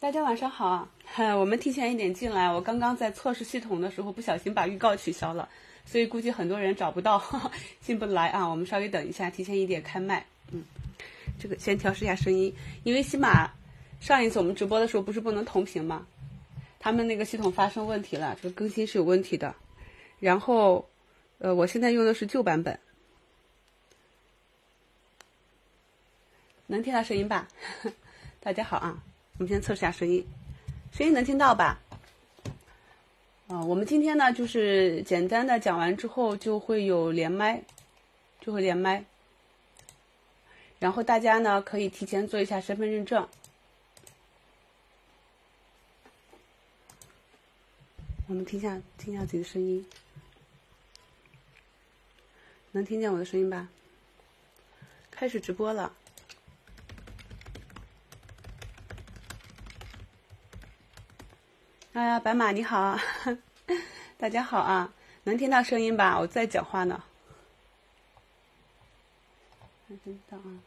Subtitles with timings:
[0.00, 0.88] 大家晚上好啊！
[1.36, 5.48] 我们提前一点进来，我刚刚在测试系统的时候不小心把预告取消了，
[5.84, 7.20] 所以估计很多人找不到，
[7.82, 8.48] 进不来啊。
[8.48, 10.24] 我们稍微等一下，提前一点开麦。
[10.52, 10.62] 嗯，
[11.40, 13.50] 这个先调试一下声音，因为喜马
[14.00, 16.06] 上一次我们直播的时候不是不能同屏吗？
[16.78, 19.52] 他们那个系统发生问题了，这个更新是有问题的。
[20.20, 20.88] 然后，
[21.38, 22.78] 呃，我现在用的是旧版本，
[26.68, 27.48] 能听到声音吧？
[28.38, 29.02] 大家好啊！
[29.38, 30.26] 我们先测试下声音，
[30.90, 31.78] 声音能听到吧？
[33.46, 37.62] 啊，我们今天呢，就是简单的讲完之后就会有连麦，
[38.40, 39.04] 就会连麦，
[40.80, 43.28] 然后大家呢可以提前做一下身份认证。
[48.26, 49.86] 我们听下听下自己的声音，
[52.72, 53.68] 能听见我的声音吧？
[55.12, 55.94] 开始直播了。
[61.94, 62.98] 哎呀，白马你好，
[64.18, 64.92] 大家好啊，
[65.24, 66.20] 能听到声音吧？
[66.20, 67.02] 我在讲话呢，
[69.86, 70.60] 能听到啊。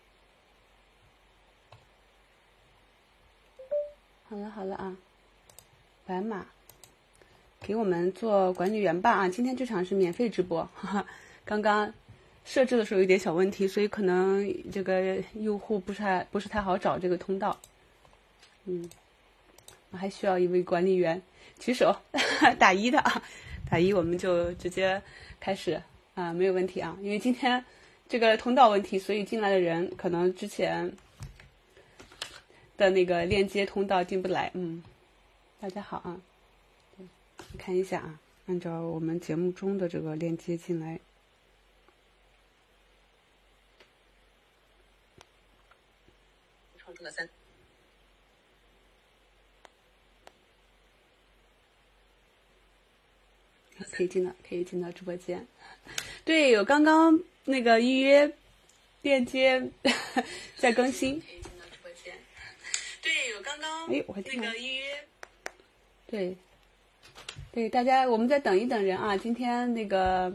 [4.28, 4.98] 好了好了啊，
[6.06, 6.44] 白马，
[7.62, 9.30] 给我们做管理员吧啊！
[9.30, 11.06] 今天这场是免费直播，哈哈，
[11.46, 11.94] 刚刚
[12.46, 17.56] 设置的时候有点小问题，所以可能这个用户不是太不是太好找这个通道，
[18.66, 18.90] 嗯。
[19.98, 21.22] 还需要一位管理员
[21.60, 21.96] 举手，
[22.58, 23.22] 打一的啊，
[23.70, 25.02] 打一我们就直接
[25.40, 25.82] 开始
[26.16, 26.98] 啊，没有问题啊。
[27.02, 27.64] 因为今天
[28.08, 30.92] 这个通道问题，所以进来的人可能之前
[32.78, 34.50] 的那个链接通道进不来。
[34.54, 34.84] 嗯，
[35.60, 36.20] 大家好啊，
[37.58, 41.00] 看一下啊，按照我们节目中的这个链接进来，
[46.78, 47.30] 创出了三。
[53.92, 55.46] 可以进到，可以进到直播间。
[56.26, 58.32] 对，有刚刚那个预约
[59.02, 59.70] 链接
[60.58, 61.20] 在更新。
[61.20, 62.14] 可以进到直播间。
[63.02, 64.84] 对，有刚刚哎，我那个预约。
[66.08, 66.36] 对，
[67.52, 69.16] 对，大家我们再等一等人啊！
[69.16, 70.32] 今天那个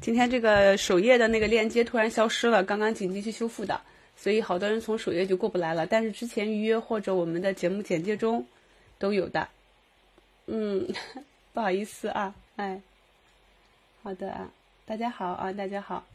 [0.00, 3.80] 今天这个首页的那个链接突然消失了，刚刚紧急去修复的，
[4.16, 5.86] 所以好多人从首页就过不来了。
[5.86, 8.44] 但是之前预约或者我们的节目简介中
[8.98, 9.48] 都有的。
[10.46, 10.88] 嗯，
[11.58, 12.32] 不好意思啊。
[12.54, 12.80] 哎，
[14.04, 14.48] 好的啊，
[14.86, 16.06] 大家好啊，大家好。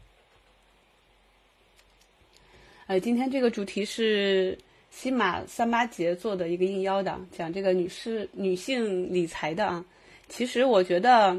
[2.86, 4.56] 呃，今天这个主题是
[4.90, 9.84] 西马三八节做的一个应邀的，讲这个女士女性理财的啊。
[10.30, 11.38] 其实我觉得，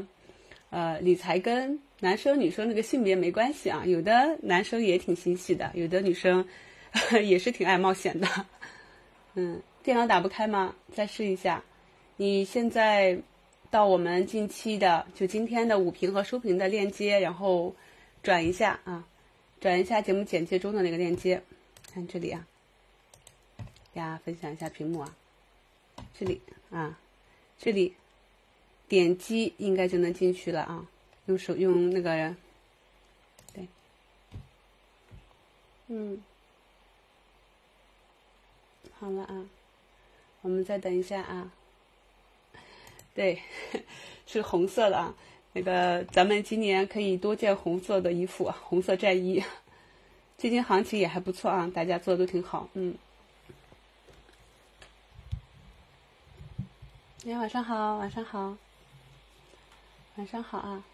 [0.70, 3.82] 呃，理财跟男生女生那个性别没关系啊。
[3.84, 6.46] 有的男生也挺心细的，有的女生
[7.24, 8.28] 也是挺爱冒险的。
[9.34, 10.76] 嗯，电脑打不开吗？
[10.94, 11.60] 再试一下。
[12.16, 13.18] 你现在。
[13.70, 17.74] 到我们近期的就今天的五评和书评的链接，然后
[18.22, 19.06] 转一下啊，
[19.60, 21.42] 转一下节目简介中的那个链接，
[21.92, 22.46] 看这里啊，
[23.92, 25.16] 大家分享一下屏幕啊，
[26.18, 26.40] 这里
[26.70, 26.98] 啊，
[27.58, 27.94] 这里
[28.88, 30.86] 点击应该就能进去了啊，
[31.26, 32.34] 用手用那个，
[33.52, 33.66] 对，
[35.88, 36.22] 嗯，
[38.98, 39.44] 好了啊，
[40.42, 41.52] 我们再等一下啊。
[43.16, 43.42] 对，
[44.26, 45.12] 是红色的啊。
[45.52, 49.42] 那个，咱们今年可以多件红色的衣服，红色战衣。
[50.36, 52.68] 最近行情也还不错啊，大家做的都挺好。
[52.74, 52.94] 嗯。
[57.24, 58.56] 大家晚上好，晚上好，
[60.16, 60.84] 晚上好啊！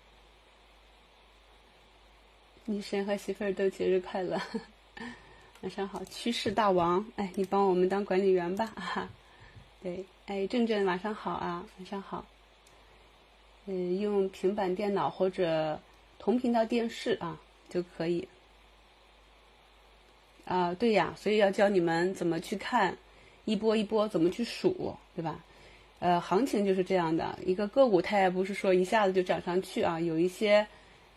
[2.64, 4.40] 女神和媳妇儿都节日快乐。
[5.62, 9.10] 晚上好，趋势大王，哎，你帮我们当管理员吧啊！
[9.82, 10.04] 对。
[10.26, 12.24] 哎，正正晚上好啊，晚上好。
[13.66, 15.80] 嗯，用平板电脑或者
[16.18, 18.28] 同频道电视啊就可以。
[20.44, 22.96] 啊，对呀，所以要教你们怎么去看
[23.44, 25.44] 一波一波，怎么去数，对吧？
[25.98, 30.66] 呃，行情就是这样的，一个个股它也不是说一下子就涨上去啊，有一些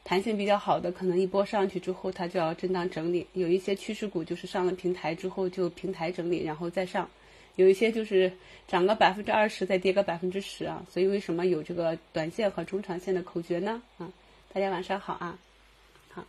[0.03, 7.07] 弹性比较好的，可能一波上去之后它就要震荡整理；有一些趋势股就是上了平台之后就平台整理，然后再上。
[7.55, 8.31] 有一些就是
[8.67, 13.81] 涨个百分之二十，再跌个百分之十啊，所以为什么有这个短线和中长线的口诀呢？
[13.97, 14.11] 啊，
[14.51, 15.39] 大家晚上好啊，
[16.09, 16.25] 好，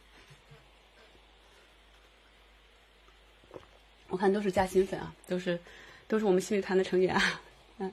[4.09, 5.59] 我看都是加新粉啊，都是
[6.07, 7.41] 都是我们新米团的成员啊，
[7.79, 7.93] 嗯，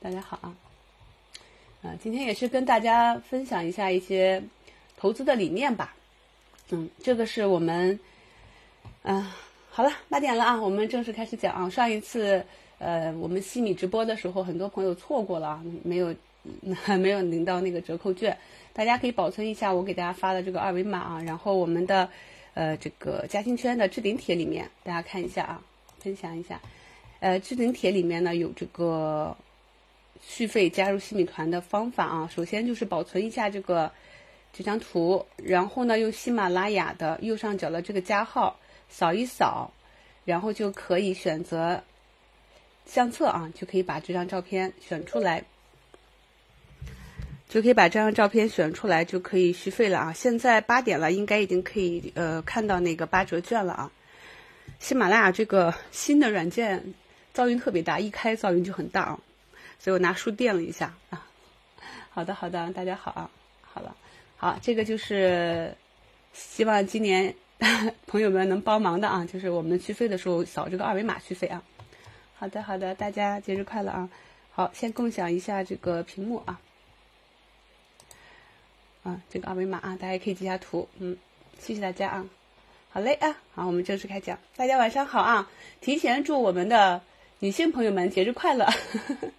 [0.00, 0.56] 大家好啊，
[1.82, 4.42] 啊，今天也是跟大家分享一下一些
[4.96, 5.94] 投资的理念吧，
[6.70, 7.98] 嗯，这个是我们，
[9.02, 9.30] 嗯，
[9.68, 12.42] 好了，八点了啊，我们正式开始讲啊，上一次。
[12.82, 16.12] 呃，我们西米直播的时候，很多朋友错过了，没有
[16.98, 18.36] 没有领到那个折扣券，
[18.72, 22.08] 大家可以保存一下我给大家发的这个二维码啊，然后我们的
[22.54, 25.62] 呃这个嘉兴圈的置顶帖里面，大家看一下啊，
[26.00, 26.60] 分享一下，
[27.20, 29.36] 呃，置顶帖里面呢有这个
[30.20, 33.92] 续费加入西米团的方法啊，首先就是保存一下这个
[34.52, 38.58] 这张图，然后呢用喜马拉雅的右上角的这个加号
[38.88, 39.70] 扫一扫，
[40.24, 41.80] 然后就可以选择。
[42.86, 45.44] 相册啊，就可以把这张照片选出来，
[47.48, 50.12] 就可以把这张照片选出来，就可以续费了啊！
[50.12, 53.92] 现在八点了，应该已经可以呃看到那个八折券了啊！
[54.78, 56.94] 喜马拉雅这个新的软件
[57.34, 59.20] 噪音特别大，一开噪音就很大啊，
[59.78, 61.26] 所以我拿书垫了一下啊。
[62.10, 63.30] 好的，好的，大家好啊，
[63.62, 63.96] 好了，
[64.36, 65.74] 好，这个就是
[66.32, 67.34] 希望今年
[68.06, 71.62] 朋友们能帮忙的啊，就是我们续费的时候扫这个二维码续费啊。
[72.42, 74.10] 好的，好的，大家节日快乐啊！
[74.50, 76.60] 好，先共享一下这个屏幕啊，
[79.04, 81.16] 啊，这个二维码啊，大家可以截下图，嗯，
[81.60, 82.26] 谢谢大家啊，
[82.90, 85.48] 好嘞啊，好，我们正式开讲，大家晚上好啊！
[85.80, 87.00] 提前祝我们的
[87.38, 88.68] 女性朋友们节日快乐，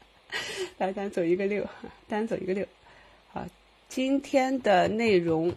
[0.80, 1.68] 大家走一个六，
[2.08, 2.66] 单走一个六，
[3.34, 3.46] 好，
[3.90, 5.54] 今天的内容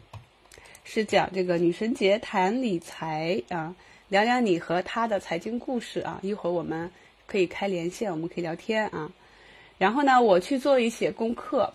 [0.82, 3.76] 是讲这个女神节谈理财啊，
[4.08, 6.90] 聊聊你和他的财经故事啊，一会儿我们。
[7.26, 9.10] 可以开连线，我们可以聊天啊。
[9.78, 11.72] 然后呢，我去做一些功课。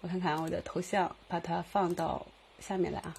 [0.00, 2.26] 我看看我的头像，把它放到
[2.60, 3.14] 下面来啊。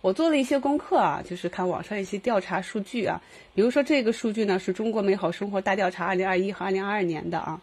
[0.00, 3.20] 我做了一些功课啊，就是看网上一些调查数据啊。
[3.54, 7.60] 比如说这个数据呢，是中国美好生活大调查二零二一和二零二二年的啊。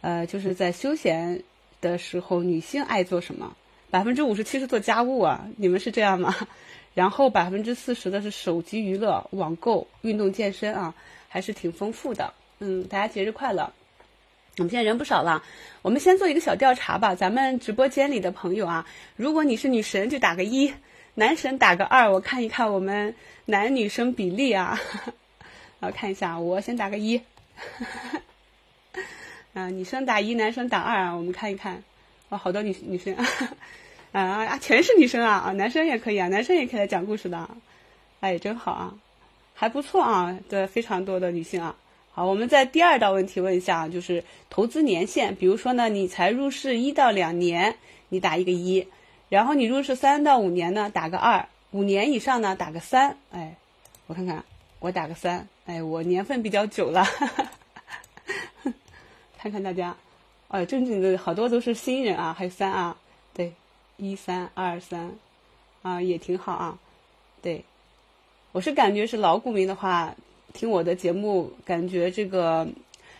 [0.00, 1.42] 呃，就是在休闲
[1.80, 3.56] 的时候，女性爱做什么？
[3.90, 6.34] 百分之五十七是做家务啊，你们是这样吗？
[6.94, 10.94] 然后百分之四十的是手机娱乐、网购、运动健身啊，
[11.28, 12.32] 还是挺丰富的。
[12.66, 13.70] 嗯，大家节日快乐！
[14.56, 15.42] 我们现在人不少了，
[15.82, 17.14] 我们先做一个小调查吧。
[17.14, 20.72] 咱们直播间里的朋友啊，如果你是女神就打个一，
[21.12, 23.14] 男神打个二，我看一看我们
[23.44, 24.80] 男女生比例啊。
[25.78, 27.20] 然 后看一下，我先打个一。
[29.52, 31.14] 啊，女生打一，男生打二啊。
[31.14, 31.84] 我们看一看，
[32.30, 33.14] 哇，好多女女生
[34.12, 37.46] 啊啊，全是女生啊啊，男生也可以啊，男生也可以来讲故事的，
[38.20, 38.94] 哎，真好啊，
[39.52, 41.76] 还不错啊，对，非常多的女性啊。
[42.16, 47.76] 好，我们在第二道问题问一下啊，就是投资年限，比如说呢，你才入市一到两年，
[48.08, 48.86] 你打一个一，
[49.28, 53.16] 然后你入市三到五年呢，打个二，五年以上呢，打个三。
[53.32, 53.56] 哎，
[54.06, 54.44] 我看看，
[54.78, 55.48] 我打个三。
[55.66, 57.04] 哎，我年份比较久了，
[59.36, 59.96] 看看大家，
[60.46, 62.96] 哦，正经的好多都是新人啊，还有三啊，
[63.32, 63.52] 对，
[63.96, 65.10] 一三二三，
[65.82, 66.78] 啊，也挺好啊，
[67.42, 67.64] 对，
[68.52, 70.14] 我是感觉是老股民的话。
[70.54, 72.68] 听我的节目，感觉这个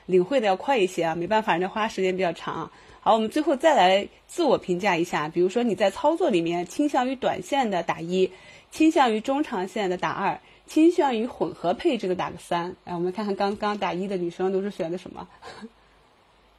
[0.07, 2.71] 领会的要快一些啊，没办法，人家花时间比较长。
[3.01, 8.31] 好，我们最后再来自我评价一下，比如说你在操作里面倾向于短线的打一，
[8.71, 12.77] 倾向于中长线的打二，倾向于混合配置的打个三。
[12.87, 15.27] 哎，我们看看刚刚打一的女生都是选的什么？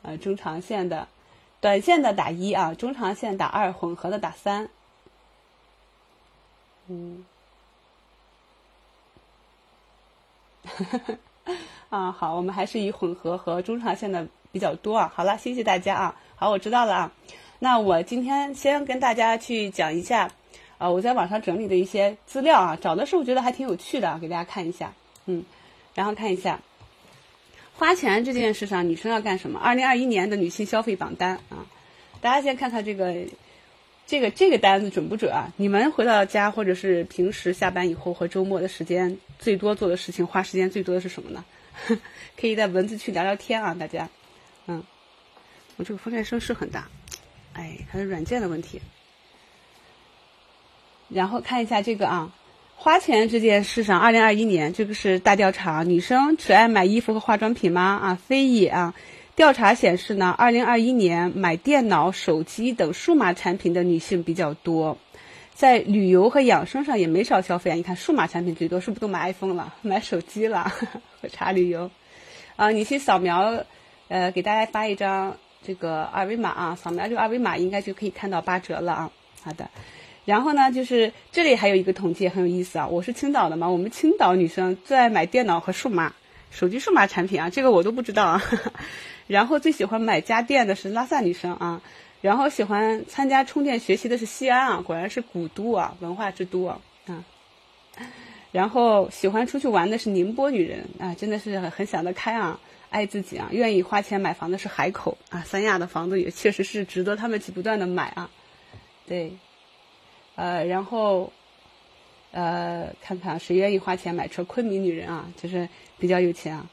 [0.01, 1.07] 呃，中长线的，
[1.62, 4.68] 短线的打一啊，中长线打二，混合的打三。
[6.89, 7.25] 嗯。
[11.89, 15.12] 啊，好，我们还是以混合和中长线的比较多啊。
[15.15, 16.15] 好了，谢谢大家啊。
[16.36, 17.12] 好，我知道了啊。
[17.60, 20.29] 那我今天先跟大家去讲一下，
[20.77, 24.93] 啊，我在网上整理的一些资料啊，找的时候觉得还挺有趣的，给大家看一下。
[25.25, 25.43] 嗯，
[25.93, 26.60] 然后看一下
[27.75, 29.60] 花钱这件事上，女生要干什么？
[29.60, 31.65] 二零二一年的女性消费榜单啊，
[32.22, 33.13] 大家先看看这个。
[34.07, 35.51] 这个这个单子准不准啊？
[35.57, 41.43] 你们回到家或者是平时下班以后和周末的时间最多做的事情，花时间最多的是什么呢？
[42.39, 44.07] 可以在文字区聊聊天啊，大家。
[44.67, 44.83] 嗯，
[45.77, 46.88] 我这个风扇声是很大，
[47.53, 48.79] 哎，还是软件的问题。
[51.09, 52.31] 然后看一下这个啊，
[52.75, 57.81] 花钱这件事上，二零二一年这个是大调查，女生只爱买衣服和化妆品吗？
[57.81, 58.93] 啊，非也啊。
[59.36, 64.98] 调查显示呢，二零二一年买电脑、手机等数码产品的女性比较多，
[65.54, 67.74] 在旅游和养生上也没少消费啊。
[67.74, 70.72] 你看，数码产品最多，是不是都买 iPhone 了、 买手机了？
[71.22, 71.92] 喝茶旅游，
[72.56, 73.65] 啊，你去扫描，
[74.08, 79.12] 呃，给大家发一张这个二维码啊，扫描这个二维码应该就可以看到八折了啊。
[79.44, 79.70] 好的，
[80.24, 82.88] 然后呢，就是这里还有一个统计很有意思啊。
[82.88, 86.13] 我是青岛的嘛，我们青岛女生最爱买电脑和数码
[86.51, 88.42] 手机、数码产品啊，这个我都不知道啊。
[89.27, 91.82] 然后最喜欢买家电的是拉萨女生啊，
[92.22, 97.24] 然后喜欢参加充电学习的是西安啊，果然是古都啊，文化之都啊，啊，
[98.51, 108.29] 然后喜欢出去玩的是宁波女人啊，真的是很很想得开啊，爱自己啊，愿意花钱买房的是海口啊，三亚的房子也确实是值得他们去不断的买啊。
[109.08, 109.38] 对，
[110.36, 111.32] 呃，然后，
[112.32, 114.44] 呃，看看谁愿意花钱买车？
[114.44, 116.67] 昆明女人啊，就是比较有钱啊。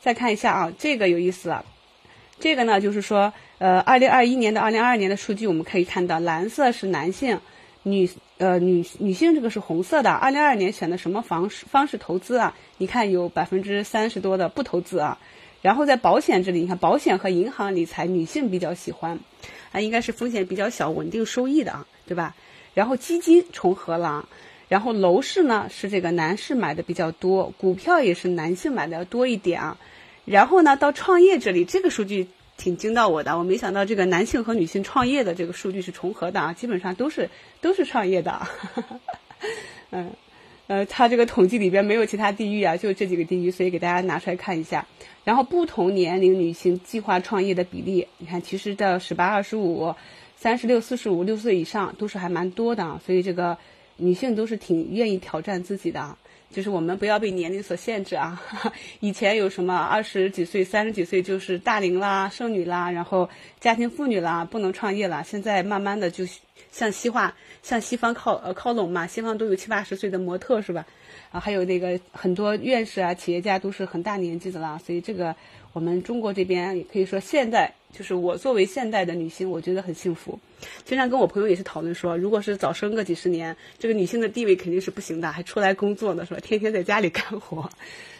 [0.00, 1.64] 再看一下啊，这个有意思啊。
[2.40, 7.40] 这个呢，就是说，呃，二零二一年到二零二二年的数据，我们可以看到，蓝色是男性，
[7.84, 10.10] 女呃女女性这个是红色的。
[10.10, 12.54] 二零二二年选的什么方式方式投资啊？
[12.78, 15.18] 你看有百分之三十多的不投资啊。
[15.62, 19.18] 然后在保险这里，你看保险和银行理财，女性比较喜欢，
[19.72, 22.34] 啊，应该是风险比较小、稳定收益的啊，对吧？
[22.74, 24.28] 然后基金重合了，
[24.68, 29.78] 然后楼市呢是这个男士买的比较多，股票也是男性买的要多一点啊。
[30.24, 38.46] 然后呢，到创业这里，这个数据挺惊到我的，我没想到这个男性和女性创业的这个数据是重合的啊，基本上都是都是创业的，
[39.90, 40.10] 嗯。
[40.66, 44.86] 呃，它这个统计里边没有其他地域啊，就这几个地域，所以给大家拿出来看一下。
[45.22, 49.94] 然后不同年龄女性计划创业的比例，你看，其实到十八、二十五、
[50.36, 52.98] 三十六、四十五、六岁以上都是还蛮多的啊。
[53.04, 53.58] 所以这个
[53.98, 56.16] 女性都是挺愿意挑战自己的，
[56.54, 58.40] 就是我们不要被年龄所限制啊。
[59.00, 65.22] 以前有什么二十几岁、三十几岁就是大龄啦、剩女啦，然后家庭妇女啦，不能创业啦。
[65.22, 66.24] 现在慢慢的就。
[66.70, 67.32] 向西化，
[67.62, 70.84] 向西方靠呃靠拢嘛，西方都有七八十岁的模特是吧？
[71.30, 75.34] 啊，还有那个很多院士啊、企业家都是很大年纪的啦，所以这个
[75.72, 80.36] 我们中国这边也可以说现代，就是我作为现代的女性，我觉得很幸福。
[80.84, 86.40] 经常跟我朋友也是讨论说，如果是早生个几十年，这个女性的地位肯定是不行的，还出来工作呢是吧？
[86.40, 87.70] 天天在家里 干活，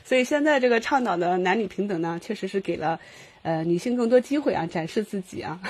[0.05, 2.99] 所以现在这个倡导的男女平等呢，确实是给了
[3.43, 5.61] 呃女性更多机会啊，展示自己啊。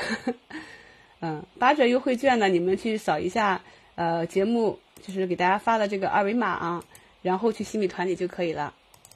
[1.21, 3.63] 嗯，八折优惠券呢，你们去扫一下，
[3.95, 6.85] 呃，节目就是给大家发的这个二维码啊，
[7.23, 8.75] 然后去新米团里就可以了，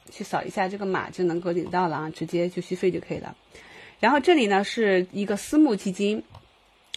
[0.09, 3.35] 去扫一下这个码就能够领到了啊，直接就续费就可以了。
[3.99, 6.23] 然后这里呢是一个私募基金，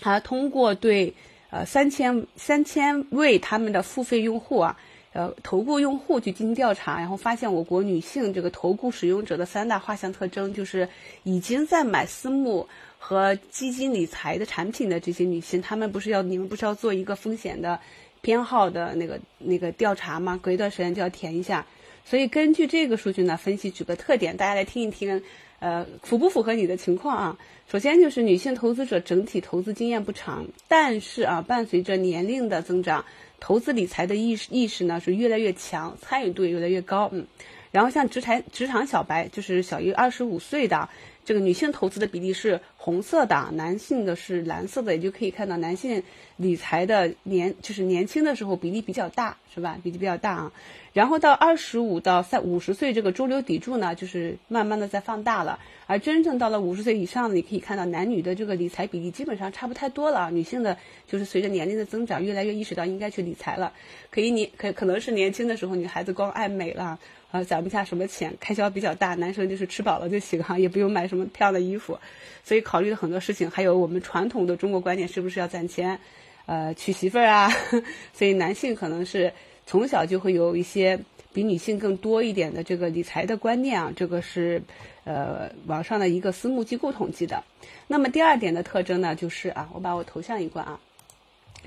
[0.03, 1.15] 他通过对
[1.49, 4.77] 呃三千三千位他们的付费用户啊，
[5.15, 10.87] 呃投顾用户去进行调查，然后发现我国女性这个投顾使用者的三大画像特征，就是
[11.23, 12.69] 已经在买私募。
[13.05, 17.81] 和基金理财的产品的这些女性，她们不是要你们不是要做一个风险的
[18.21, 20.39] 偏好的那个那个调查吗？
[20.41, 21.67] 隔一段时间就要填一下。
[22.05, 25.21] 所以根据这个数据呢，分析几个特点，大家来听一听，
[25.63, 27.39] 呃，符不符合你的情况啊？
[27.71, 33.05] 首先就是女性投资者整体投资经验不长，但是啊，伴随着年龄的增长，
[33.39, 37.09] 投资理财的意识意识呢是越来越强，参与度也越来越高。
[37.13, 37.25] 嗯，
[37.71, 40.89] 然后像职才职场小白，就是小于二十五岁的。
[41.25, 46.03] 这个女性投资的比例是红色的，男性的是蓝色的，也就可以看到男性
[46.37, 49.79] 理财的年就是年轻的时候比例比较大，是吧？
[49.81, 50.53] 比例比较大啊。
[50.93, 55.59] 然后到二十五到三五十岁这个中流砥柱呢，就是慢慢的在放大了。
[55.87, 60.31] 而真正到了五十岁以上，你可以看到男女的这个理财比例基本上差不太多了。
[60.31, 63.73] 女性的就是随着年龄的增长，越来越意识到应该去理财了。
[64.11, 66.99] 可以你可可能是年轻的时候女孩子光爱美了。
[67.33, 69.15] 啊，攒不下什么钱，开销比较大。
[69.15, 71.99] 男生就是吃饱了就行哈，也不用买什么漂亮的衣服。
[72.45, 75.99] 所以考虑了很多事情，还有我们传统的中国观念是不是要攒钱，
[76.45, 77.51] 呃，娶媳妇儿啊？
[78.13, 79.33] 所以男性可能是
[79.73, 81.01] 从小就会有一些
[81.33, 83.91] 比女性更多一点的这个理财的观念啊。
[83.97, 84.63] 这个是
[85.05, 87.43] 呃网上的一个私募机构统计的。
[87.87, 90.79] 那么第二点的特征呢，就是啊，我把我头像一关啊。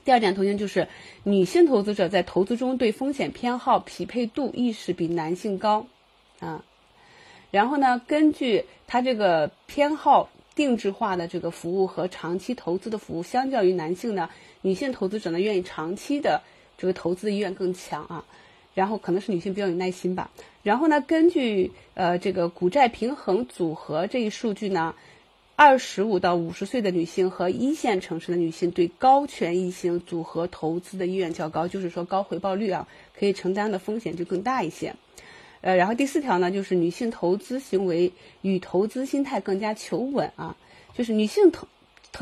[0.04, 0.88] 第二点，头型就是
[1.24, 5.88] 女性投资者在投资中对风险偏好匹配度意识比男性高，
[6.40, 6.64] 啊，
[7.50, 14.30] 然后呢，根据他这个偏好定制化的这个服务和长期投资的服务，相较于男性呢，
[14.62, 16.44] 女性投资者呢愿意长期的
[16.78, 18.26] 这个投资意愿更强啊，
[18.74, 20.30] 然后可能是女性比较有耐心吧，
[20.64, 24.96] 然后呢，根据呃这个股债平衡组合这一数据呢。
[25.58, 34.94] 二十五到五十岁的女性和一线城市的女性对高权益型组合投资的意愿较高，就是说高回报率啊，可以承担的风险就更大一些。
[35.62, 40.58] 呃，然后第四条呢，就是女性投资行为与投资心态更加求稳啊，
[40.94, 41.66] 就是女性投。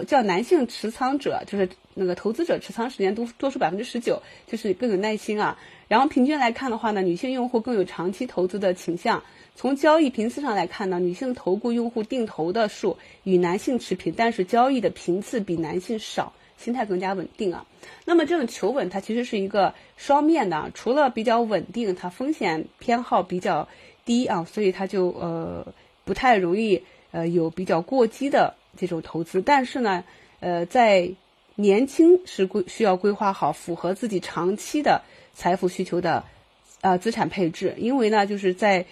[0.05, 5.59] 叫男性持仓者，就是那个投资者持仓时间多多出百分之十九，就是更有耐心啊。
[5.89, 9.21] 然后平均来看的话呢，女性用户更有长期投资的倾向。
[9.55, 17.63] 从交易频次上来看呢，女性投顾用户定投的数与男性持平，但是交易的频次比男性少，心态更加稳定啊。
[18.05, 23.67] 那么这种求稳，它其实是一个双面的，除了比较稳定，它风险偏好比较
[24.05, 25.67] 低啊，所以它就呃
[26.03, 26.81] 不太容易
[27.12, 29.42] 呃有比较过激的这种投资。
[29.42, 30.03] 但是呢，
[30.39, 31.10] 呃在
[31.56, 35.01] 年轻是规需要规划好符合自己长期的
[35.34, 36.24] 财富需求的。
[36.82, 38.86] 呃资产配置，因为呢，就是在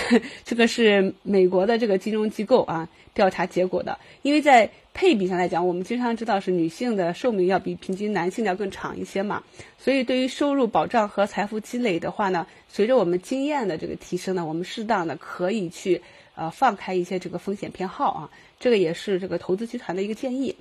[0.44, 9.42] 这个是美国的这个金融机构啊调查结果的，因为在配比上来讲，我们经常知道是女性的寿命要比平均男性要更长一些嘛，
[9.78, 16.02] 所以对于收入保障和财富积累的话呢，随着我们经验的这个提升呢，我们适当的可以去
[16.34, 20.56] 呃放开一些这个风险偏好啊，这个也是这个投资集团的一个建议。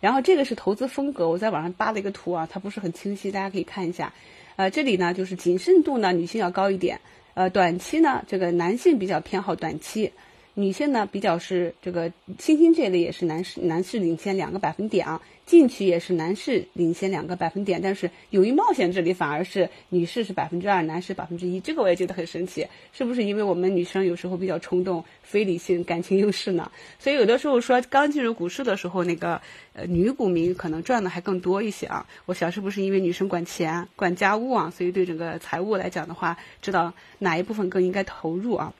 [0.00, 4.12] 然后这个是投资风格，我在网上扒了一个图啊，它不是很清晰，大家可以看一下。
[4.56, 7.00] 呃，这里呢就是谨慎度呢，女性要高一点。
[7.34, 10.12] 呃，短期呢，这个男性比较偏好短期，
[10.54, 15.20] 女性呢比较是这个新兴这类也是男士男士领先两个百分点啊。
[15.46, 26.70] 进取也是男士领先两个百分点，但是勇于冒险这里反而是女士是百分之二，男士百分之一，这个我也觉得很神奇，是不是因为我们女生有时候比较冲动、非理性、感情用事呢？
[26.98, 29.40] 所以有的时候说刚进入股市的时候，那个
[29.72, 32.04] 呃女股民可能赚的还更多一些啊。
[32.26, 38.74] 我想是不是因为女生管钱、管家务啊，所以对整个财务来讲的话，知道哪一部分更应该投入啊？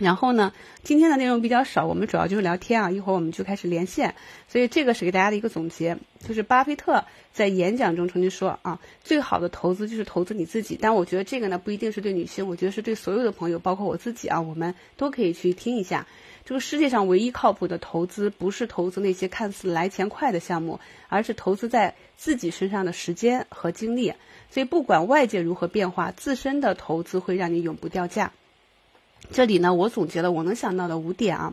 [0.00, 0.52] 然后呢，
[0.82, 2.90] 今天的内容比较少，我们主要就是聊天啊。
[2.90, 4.14] 一会儿我们就开始连线，
[4.48, 5.98] 所以这个是给大家的一个总结。
[6.26, 7.04] 就是巴菲特
[7.34, 10.78] 在演讲中曾经说啊，最好的投资就是投资你自己。
[10.80, 16.06] 但我觉得这个呢，不一定是对女性，我觉得是对所有的朋友，包括我自己啊，我们都可以去听一下。
[16.46, 24.14] 这个世界上唯一靠谱的投资，不是投资那些看似来钱快的项目，而是投资在自己身上的时间和精力。
[24.50, 28.32] 所以不管外界如何变化，自身的投资会让你永不掉价。
[29.30, 31.52] 这里呢，我总结了我能想到的五点啊，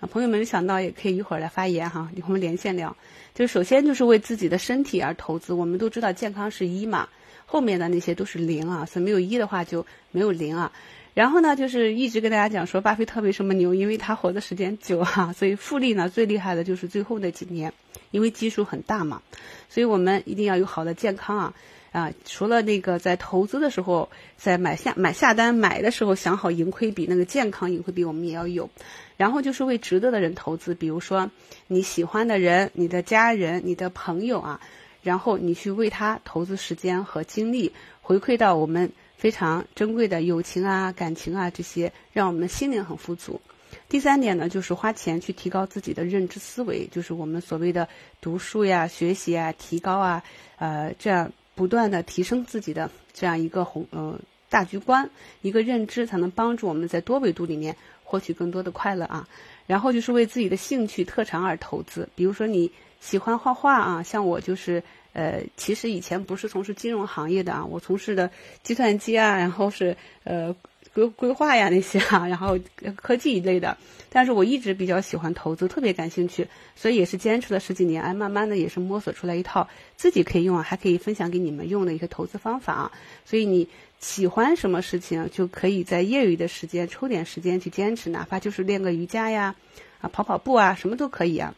[0.00, 2.96] 啊，朋友们想到也可以一会儿来发言哈，我们连线聊。
[3.34, 7.08] 就是首先就是为自己的身体而投资，我们都知道健康是一嘛，
[7.44, 10.72] 后面的那些都是零啊，所以没有一的话就没有零啊。
[11.14, 17.72] 然后呢，就是一直跟大家讲说，巴菲特为什么牛，因为他活的时间久哈，所以复利呢最厉害的就是最后那几年，
[18.10, 19.20] 因为基数很大嘛，
[19.68, 21.54] 所以我们一定要有好的健康啊。
[21.96, 28.68] 啊，除了那个在投资的时候，在买下买下单买的时候想好盈亏比，那个健康盈亏比我们也要有。
[29.16, 31.30] 然后就是为值得的人投资，比如说
[31.68, 34.60] 你喜欢的人、你的家人、你的朋友啊，
[35.02, 43.40] 然后你去为他投资时间和精力，回馈到我们非常珍贵的友情啊、感情啊这些，让我们心灵很富足。
[43.88, 47.88] 第三点呢，就是花钱去提高自己的认知思维，就是我们所谓的
[48.20, 50.22] 读书呀、学习啊、提高啊，
[50.58, 51.32] 呃，这样。
[51.56, 54.16] 不断的提升自己的这样一个宏呃
[54.48, 55.10] 大局观，
[55.42, 59.26] 一个认知，才能帮助我们在多维度里面获取更多的快乐啊。
[59.66, 64.80] 然后就是为自己的兴趣特长而投资，比如说你喜欢画画啊，像我就是
[65.12, 68.30] 呃，其实以前不是从事金融行业的啊，我从事的
[68.62, 70.54] 计算机啊，然后是呃。
[70.96, 72.58] 规规划呀那些啊， 然后
[72.96, 73.76] 科技一类的，
[74.08, 82.92] 但是我一直比较喜欢投资，特别感兴趣，所以也是坚持了十几年，哎，慢慢的也是摸索出来一套自己可以用，还可以分享给你们用的一个投资方法啊。
[83.26, 83.68] 所以你
[84.00, 89.54] 喜欢什么事情，就可以在业余的时间抽点时间去坚持，哪怕就是练个瑜伽呀，
[90.00, 91.54] 啊，跑跑步啊，什么都可以啊。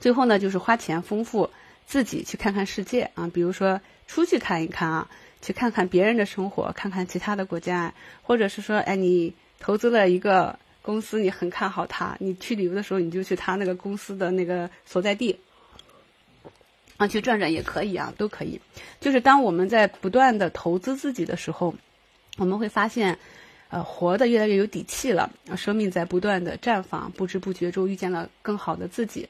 [0.00, 1.50] 最后呢，就是花钱丰富
[1.86, 5.08] 自己，去看看世界啊，比如说出去看一看啊。
[5.44, 15.38] 去看看别人的生活，看看其他的国家，或者是说，哎，你投资了一个公司，你很看好它，你去旅游的时候，你就去他那个公司的那个所在地，
[16.96, 18.58] 啊，去转转也可以啊，都可以。
[19.00, 21.74] 就是当我们在不断的投资自己的时候，
[22.38, 23.18] 我们会发现，
[23.68, 29.28] 呃，活得越来越有底气了，生命在不断的绽放，不知不觉中遇见了更好的自己。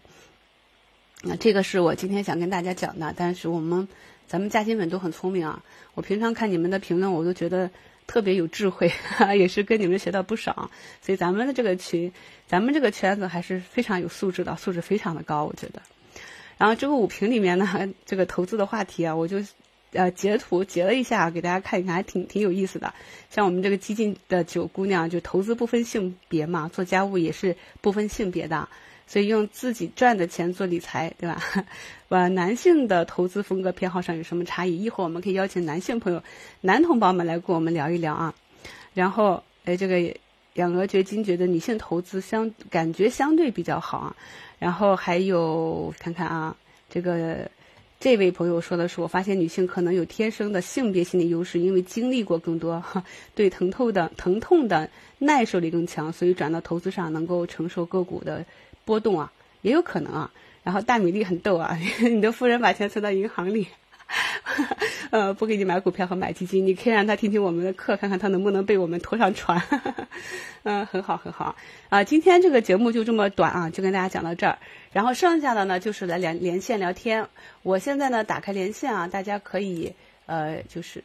[1.23, 3.89] 那这个是我今天想跟大家讲的，但是我们。
[4.27, 5.63] 咱们嘉兴粉都很聪明啊！
[5.95, 7.71] 我平常看你们的评论，我都觉得
[8.07, 8.91] 特别有智慧，
[9.39, 10.71] 也是跟你们学到不少。
[11.03, 12.13] 所以咱们的这个群，
[12.47, 15.83] 咱们这个圈子还是非常有素质的，素质非常的高，我觉得。
[16.57, 19.43] 然后这个五评里面呢，这个投资的话题啊，我就
[19.93, 22.95] 呃截图截了一下，给大家看一看，还挺挺有意思的。
[23.31, 28.69] 像我们这个激进的九姑娘，就投资不分性别嘛，做家务也是不分性别的。
[29.07, 31.43] 所以用自己赚的钱做理财，对吧？
[32.09, 34.83] 呃，男性的投资风格偏好上有什么差异？
[34.83, 36.23] 一会儿我们可以邀请男性朋友、
[36.61, 38.33] 男同胞们来跟我们聊一聊啊。
[38.95, 40.15] 然后，哎，这个
[40.55, 44.17] 养鹅掘金觉得女性投资相感觉相对比较好啊。
[44.61, 46.57] 然后还有看看啊，
[46.89, 47.51] 这个
[47.99, 52.81] 这位朋友说的是，我发现女性可能有天生的性别心理优势，因为经历过更多，
[53.35, 54.89] 对疼痛的疼痛的
[55.19, 58.45] 耐受力更强，所以转到投资上能够承受个股的。
[58.85, 60.31] 波动啊，也有可能啊。
[60.63, 63.69] 然后大米粒很逗啊， 你的夫人把钱存到银行里，
[65.11, 69.63] 呃，不给你买股票和买基金，你可以让他听听我们的课，看看他能不能被我们拖上船。
[70.63, 71.55] 嗯， 很好很好
[71.91, 72.03] 啊。
[72.03, 74.59] 今天这个节目就这么短啊，就跟大家讲到这儿。
[74.93, 77.29] 然后剩下的呢，就是来连连线聊天。
[77.63, 79.93] 我现在呢打开连线啊，大家可以
[80.27, 81.03] 呃就是。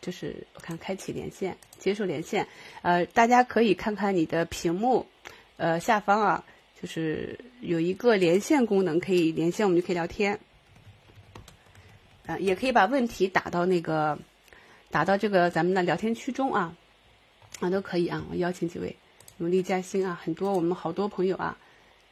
[0.00, 2.46] 就是我看开启连线，接受连线，
[2.82, 5.06] 呃，大家可以看看你的屏幕，
[5.56, 6.44] 呃，下方啊，
[6.84, 10.38] 就是有一个连线功能，可以连线，我们就可以聊天。
[12.26, 14.18] 嗯，也可以把问题打到那个，
[14.90, 16.76] 打到这个咱们的聊天区中啊，
[17.60, 18.22] 啊都可以啊。
[18.30, 18.94] 我邀请几位
[19.38, 21.56] 努力加薪啊，很多我们好多朋友啊，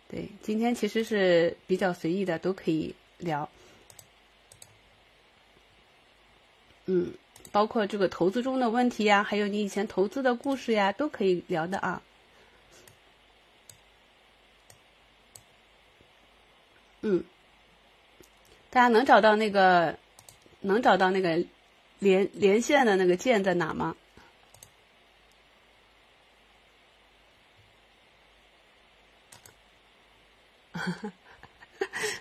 [0.08, 3.46] 对，今天其实是比较随意的，都可以聊。
[6.86, 7.12] 嗯。
[7.50, 12.00] 包括这个投资中的问题呀，还有你以前投资的故事呀，都可以聊的啊。
[17.02, 17.24] 嗯，
[18.70, 19.98] 大家能找到那个
[20.60, 21.44] 能找到那个
[21.98, 23.96] 连连线的那个键在哪吗？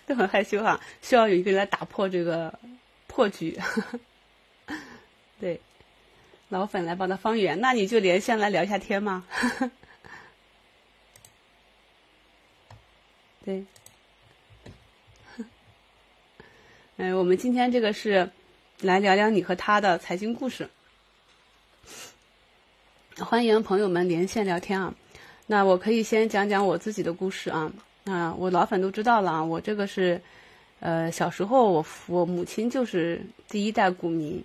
[0.06, 2.60] 都很害羞哈，需要有一个人来打破这个
[3.08, 3.60] 破局。
[5.40, 5.62] 对，
[6.50, 9.26] 老粉来帮他方圆，那你就连线来聊一下天吗？
[13.46, 13.66] 对，
[17.04, 18.30] 嗯，我们今天这个是
[18.80, 20.70] 来聊聊你和他的财经故事，
[23.18, 24.94] 欢迎朋友们连线聊天啊。
[25.48, 27.72] 那我可以先讲讲我自己的故事啊。
[28.04, 30.22] 啊，我老粉都知道了啊，我这个是
[30.80, 34.44] 呃小时候我我母亲就是第一代股民。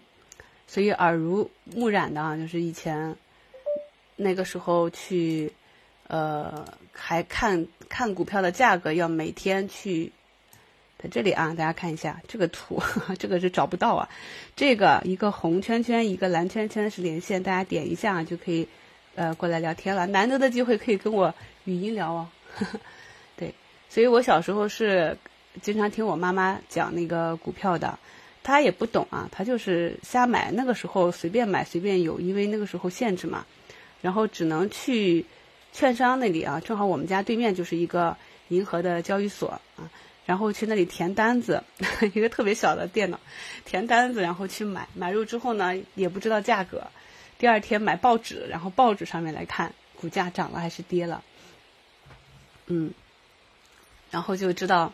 [0.67, 3.15] 所以耳濡目染的啊，就是以前
[4.17, 5.53] 那个时候去，
[6.09, 10.11] 呃，还看看股票的价格，要每天去
[10.99, 12.83] 在这里啊，大家看一下这个图，
[13.19, 14.09] 这个是找不到啊。
[14.55, 18.67] 这个一个红圈圈，一个蓝圈圈是连线，大家点一下就可以
[19.15, 20.07] 呃过来聊天了。
[20.07, 22.29] 难得的机会可以跟我语音聊哦。
[23.37, 23.55] 对，
[23.89, 25.17] 所以我小时候是
[25.61, 27.99] 经常听我妈妈讲那个股票的。
[28.43, 30.53] 她也不懂啊，她就是瞎买。
[30.53, 33.45] 那个时候随便买随便有，因为那个时候限制嘛，
[34.01, 35.27] 然后只能去
[35.73, 36.61] 券商那里啊。
[36.61, 38.17] 正好我们家对面就是一个
[38.49, 39.91] 银河的交易所啊，
[40.27, 41.65] 然后去那里填单子，
[42.13, 43.19] 一个特别小的电脑，
[43.65, 44.87] 填单子，然后去买。
[44.93, 46.87] 买入之后呢，也不知道价格。
[47.39, 51.23] 第二天买报纸，然后报纸上面来看股价涨了还是跌了，
[52.67, 52.93] 嗯，
[54.11, 54.93] 然后就知道。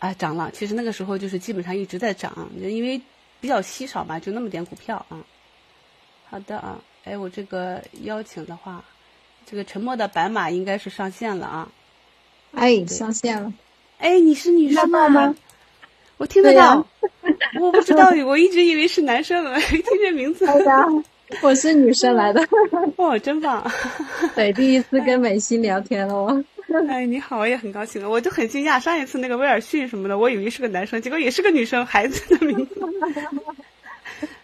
[0.00, 0.48] 啊，涨了！
[0.52, 3.02] 其实那个时候就是基本上一直在涨，因为
[3.40, 5.26] 比较稀少嘛，就那么点股票啊。
[6.30, 8.84] 好的啊，哎，我这个邀请的话，
[9.44, 11.72] 这个沉默的白马应该是上线了啊。
[12.52, 13.52] 哎，上线了。
[13.98, 15.34] 哎，你是女生吗？
[16.16, 16.86] 我听得到。
[17.60, 20.46] 我不知道，我一直以为是男生呢， 听这名字。
[21.42, 22.42] 我是女生来的。
[22.96, 23.70] 哇， 真棒！
[24.34, 26.42] 对，第一次跟美心聊天哦。
[26.88, 28.80] 哎，你好，我也很高兴，我就很惊讶。
[28.80, 32.80] 上一次那个威尔逊什么的，我以为是个男生，结果也是个女生，孩子的名字。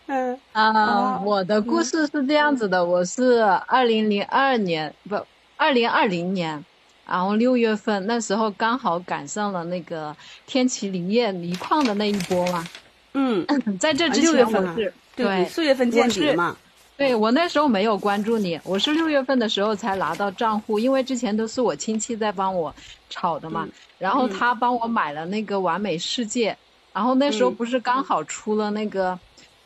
[0.06, 5.16] 嗯啊，我的故事是这样子的，我是二零零二年不，
[5.56, 6.64] 二零二零年，
[7.06, 10.14] 然后六月份那时候刚好赶上了那个
[10.46, 12.66] 天齐锂业锂矿的那一波嘛。
[13.12, 13.46] 嗯，
[13.78, 16.56] 在这之前我是对四月份见底嘛。
[16.96, 22.72] 对我那时候没有关注你，我是六月份的时候才拿到账户，因为之前都是我亲戚在帮我
[23.10, 26.56] 炒的嘛，然后他帮我买了那个完美世界，
[26.92, 29.18] 然后那时候不是刚好出了那个，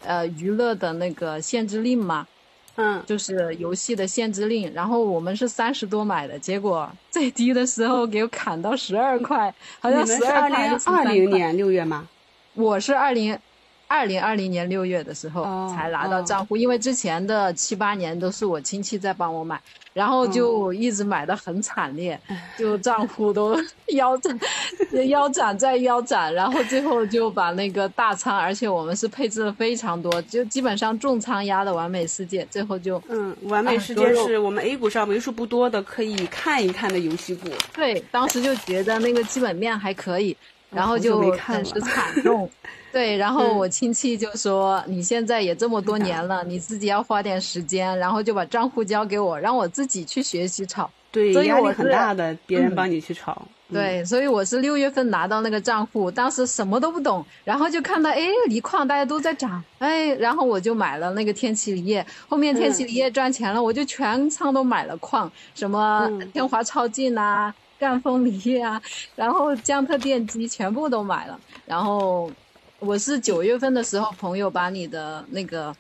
[0.03, 2.27] 呃，娱乐的那个限制令嘛，
[2.81, 10.79] 嗯，就是游戏的限制令，然后我们是三十多买的，结果最低的时候给我砍到十二块，好像十二块。
[10.87, 12.09] 二零年六月吗？
[12.55, 13.37] 我是二零。
[13.89, 19.59] 二零二零年六月的时候才拿到账户，因为之前的七八年都是我亲戚在帮我买，
[19.95, 22.21] 然后就一直买的很惨烈，
[22.59, 23.59] 就账户都
[23.97, 24.39] 腰斩、
[25.09, 37.49] 腰斩再腰斩，然后最后就把那个大仓，而且我们是配置了非常多，就基本上重仓压的完美世界，最后就嗯，完美世界是我们 A 股上为数不多的可以看一看的游戏股。
[37.73, 40.37] 对，当时就觉得那个基本面还可以，
[40.71, 42.49] 然后就很是惨重。
[42.99, 53.41] 对，然后我亲戚就说：“你现在也这么多年了，你自己要花点时间，然后就把账户交给我，让我自己去学习炒。”对，压力很大的，别人帮你去炒。
[53.73, 62.05] 对，所以我是六月份拿到那个账户，当时什么都不懂，然后就看到哎，锂矿大家都在涨，哎，然后我就买了那个天齐锂业。
[62.29, 68.83] 后面天齐锂业赚钱了，我就全仓都买了矿，什么天华超净啊、赣锋锂业啊，
[69.15, 72.29] 然后江特电机全部都买了，然后。
[72.81, 75.75] 我是九月份的时候，朋友把你的那个，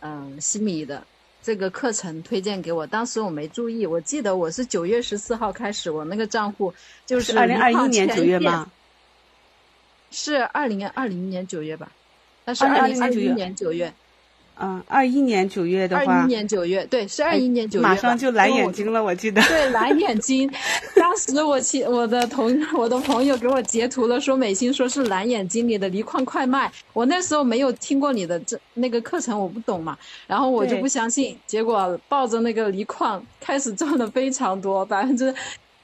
[0.00, 1.04] 嗯，西米的
[1.42, 6.72] 这个课程推荐给我，当时我没注意，我记得我是九月十四号开始，我那个账户
[7.04, 8.70] 就是二零二一年九月吗？
[10.12, 11.90] 是二零二零年九月吧？
[12.44, 13.92] 那是二零二一年九月。
[14.60, 19.42] 嗯，二一年九月的话二话，一年九月，对，是二一年九月吧，马上就蓝眼睛了，我记得。
[19.48, 20.48] 对，蓝眼睛。
[20.94, 26.70] 当时我其 我的同我的朋友给我截图了，说美心说是蓝眼睛里的锂矿快卖。
[26.92, 31.36] 我那时候没有听过你的这那个课程，我不懂嘛，然后我就不相信。
[31.46, 35.34] 结果抱着那个锂矿开始赚的非常多，百分之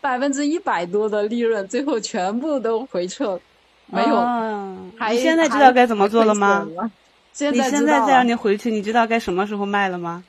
[0.00, 3.38] 百分之一百多的利润，最后全部都回撤，
[3.86, 4.14] 没有。
[4.14, 6.66] 哦还你现在知道该怎么做了吗？？
[7.38, 10.22] 你现在再让，你回去，你知道该什么时候卖了吗？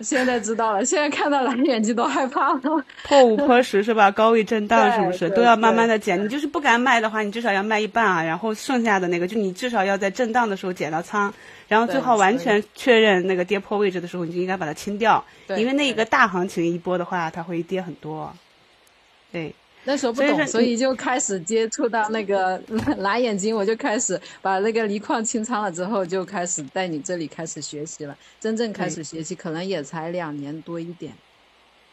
[0.00, 2.60] 现在知道了，现在看到蓝眼睛都害怕了。
[3.02, 4.08] 破五破十是吧？
[4.12, 6.22] 高位震荡是不是都要慢慢的减？
[6.22, 11.34] 你就是不敢卖的话，你至少要卖一半啊，然后剩下的那个就你至少要在震荡的时候减到仓，
[11.66, 18.32] 然后最对后完全确认那个跌破位置的时候，你就应该把它清掉，对因为那个大行情一波的话，它会跌很多。
[19.32, 19.52] 对，
[19.88, 28.14] 那时候不懂，所以就开始接触到那个蓝蓝眼睛，我就开始把那个锂矿清仓了之后，就开始在你这里开始学习了。
[28.38, 31.10] 真正开始学习，可能也才两年多一点。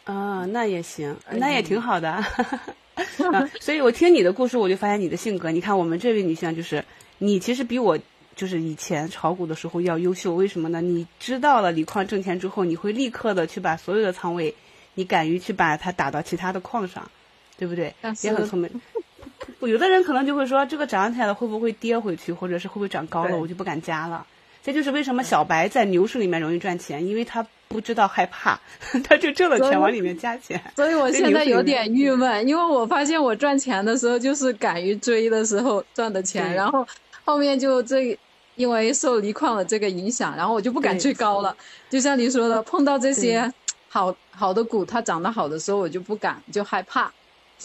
[0.03, 2.12] 啊，那也行，哎那也挺好的。
[2.12, 5.49] 啊所以我听你的故事，我就发现你的性格。
[5.49, 6.84] 你看，我们这位女性就是
[7.19, 7.97] 你，其实比我
[8.36, 10.36] 就是以前炒股的时候要优秀。
[10.36, 10.81] 为什么呢？
[10.81, 14.53] 你知道了锂矿挣钱之后，你会立刻的去把所有的仓位，
[14.95, 17.10] 你敢于去把它打到其他的矿上，
[17.57, 18.69] 对不对也很聪明。
[19.61, 24.25] 有的人可能就会说，这个涨起来了会不会跌回去，或者是会不会涨高了，我就不敢加了。
[24.63, 28.59] 这就是为什么小白在牛市里面容易赚钱，因为他不知道害怕，
[29.07, 30.59] 他就挣了钱往里面加钱。
[30.75, 36.85] 所以我现在有点郁闷，因为我发现我赚钱的时候就是敢于追的时候赚的钱，然后
[37.23, 38.17] 后面就这
[38.55, 41.55] 因为受锂矿的这个影响，然后我就不敢对追高了。
[41.89, 43.51] 就像你说的，碰到这些
[43.87, 47.11] 好好的股，它涨得好的时候，我就不敢，就害怕，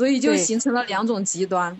[0.01, 1.77] 所以就形成了两种极端。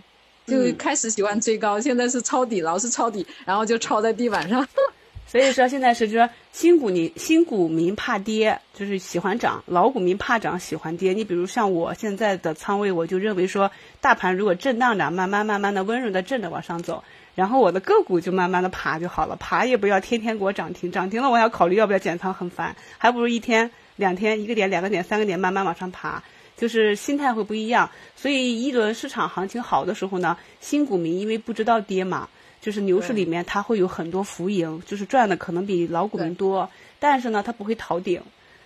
[0.47, 4.69] 就嗯开始喜欢追高，现在是抄底，老是抄底，然后就抄在地板上。
[5.27, 11.15] 所以说现在是说新股你新股民怕跌，就是喜欢涨；老股民怕涨，喜欢跌。
[11.15, 13.71] 你比如像我现在的仓位，我就认为说，
[14.03, 17.03] 大盘如果震荡涨，慢慢慢慢的温柔的震着往上走，
[17.35, 19.35] 然后我的个股就慢慢的爬就好了。
[19.37, 22.77] 爬也不要天天给我涨停，涨停了我还要考虑要不要减仓，很烦。
[22.99, 26.23] 还不如一天两天一个点两个点三个点慢慢往上爬。
[26.61, 32.29] 就是心态会不一样，所以一轮市场行情好的时候呢，新股民因为不知道跌嘛，
[32.61, 36.69] 就是牛市里面它会有很多浮盈，就是赚的可能比老股民多，
[36.99, 38.21] 但是呢它不会逃顶，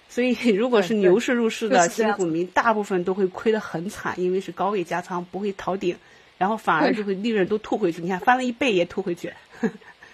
[0.08, 5.96] 所以如果是牛市入市的新股民，大部分都会亏得很惨，因为是高位加仓不会逃顶，
[6.36, 9.32] 然后反而就会利润都吐回去，你看翻了一倍也吐回去。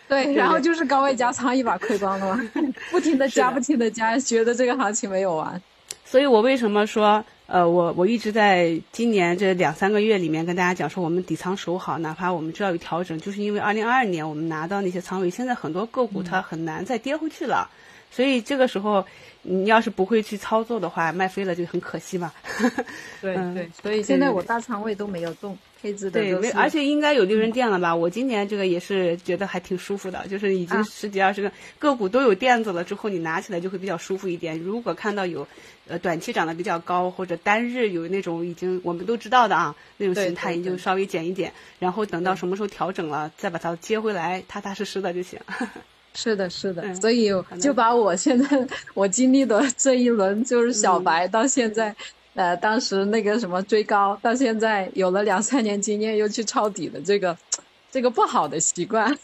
[0.06, 2.50] 对，然后就是高位加仓一把亏光了嘛，
[2.90, 5.62] 不停的加，不停的加，觉得这个行情没有完。
[6.10, 17.70] 所以我为什么说，呃，我我一直在今年这两三个月里面跟大家讲说，我们底仓守好，哪怕我们知道有调整，就是因为二零二二年我们拿到那些仓位，现在很多个股它很难再跌回去了，
[18.10, 19.06] 所以这个时候
[19.42, 22.32] 你要是不会去操作的话，卖飞了就很可惜嘛。
[23.20, 27.94] 对 嗯对，所以现在我大仓位都没有动，配置的对，而且应该有利润垫了吧？
[27.94, 34.58] 我今年这个也是觉得还挺舒服的，就是已经啊十几二十个个股都有垫子了之后，你拿起来就会比较舒服一点。
[34.58, 35.46] 如果看到有，
[35.88, 45.40] 呃，短期涨得比较高，或者单日有那种已经我们都知道的啊那种形态，你就稍微减一点，然后等到什么时候调整了，再把它接回来，踏踏实实的就行。
[46.14, 51.94] 是的，是的，嗯所以就把我现在我经历的这一轮就是小白到现在，
[52.34, 57.36] 呃，当时那个什么追高，到现在有了两三年经验，又去抄底的这个
[57.92, 59.16] 这个不好的习惯。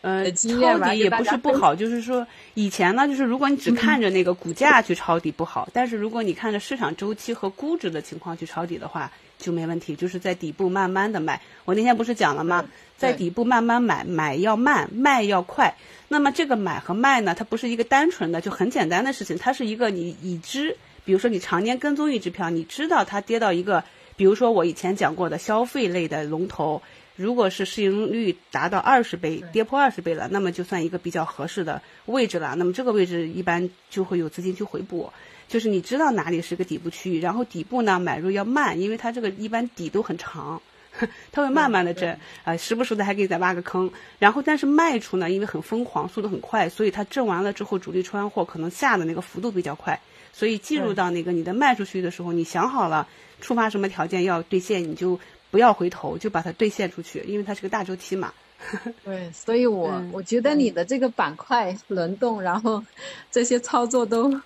[0.00, 11.40] 呃， 经验吧抄底也不是不好，就是说以前呢，就是如果你只看着那个股价去抄底不好，但是如果你看着市场周期和估值的情况去抄底的话，就没问题，就是在底部慢慢的卖。
[11.64, 12.64] 我那天不是讲了吗？
[13.02, 15.74] 在底部慢慢买，买要慢，卖要快。
[16.08, 23.82] 那么这个买和卖呢，它不是一个单纯的就很简单的事情，它是一个你已知，比如说你常年跟踪一只票，你知道它跌到一个，
[24.14, 26.80] 比如说我以前讲过的消费类的龙头，
[27.16, 32.54] 如果是市盈率达到二十倍，跌破二十倍了，那么就算一个比较合适的位置了。
[32.56, 35.10] 那么这个位置一般就会有资金去回补，
[35.48, 40.60] 就是你知道哪里是个底部区域，然后底部呢买入要慢，因为它这个一般底都很长。
[41.32, 49.98] 它会慢慢的震，呃，时不时的还给你再挖个坑，然后但是卖出呢，因为很疯狂，速度很快，所以它震完了之后，主力出完货可能下的那个幅度比较快，
[50.32, 53.08] 所以进入到那个你的卖出去的时候，你想好了
[53.40, 55.18] 触发什么条件要兑现，你就
[55.50, 58.32] 不要回头，就把它兑现出去，因为它是个大周期嘛。
[59.02, 62.84] 对，所以我、嗯我觉得你的这个板块轮动，然后
[63.30, 64.40] 这些操作都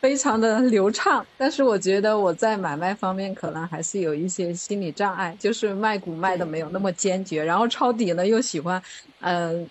[0.00, 8.82] 非常的流畅，但是我觉得我在买卖方面可能还是有一些心理障碍，就是卖股卖的没有那么坚决，然后抄底呢又喜欢，
[9.20, 9.68] 嗯、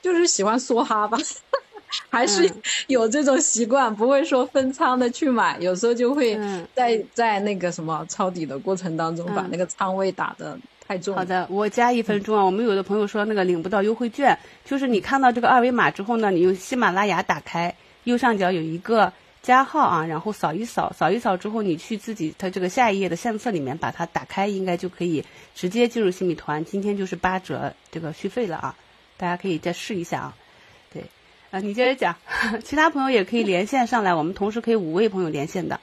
[0.00, 1.18] 就是喜欢梭哈吧，
[2.08, 2.48] 还是
[2.86, 6.38] 有这种习惯，不会说分仓的去买，有时候就会
[6.72, 11.16] 在在那个什么抄底的过程当中把那个仓位打的太重。
[11.16, 12.44] 好的，我加一分钟啊。
[12.44, 17.74] 我们有的朋友说那个领不到优惠券，就是你看到这个二维码之后呢，你用喜马拉雅打开，
[18.04, 25.24] 右上角有一个加号啊，然后扫一扫，扫一扫之后你去自己它这个下一页的相册里面把它打开，应该就可以
[25.54, 26.64] 直接进入新米团。
[26.64, 28.76] 今天就是八折这个续费了啊，
[29.18, 30.36] 大家可以再试一下啊。
[30.92, 31.02] 对，
[31.50, 32.16] 啊，你接着讲，
[32.62, 35.80] 其他朋友也可以连线上来，我们同时可以五位朋友连线的。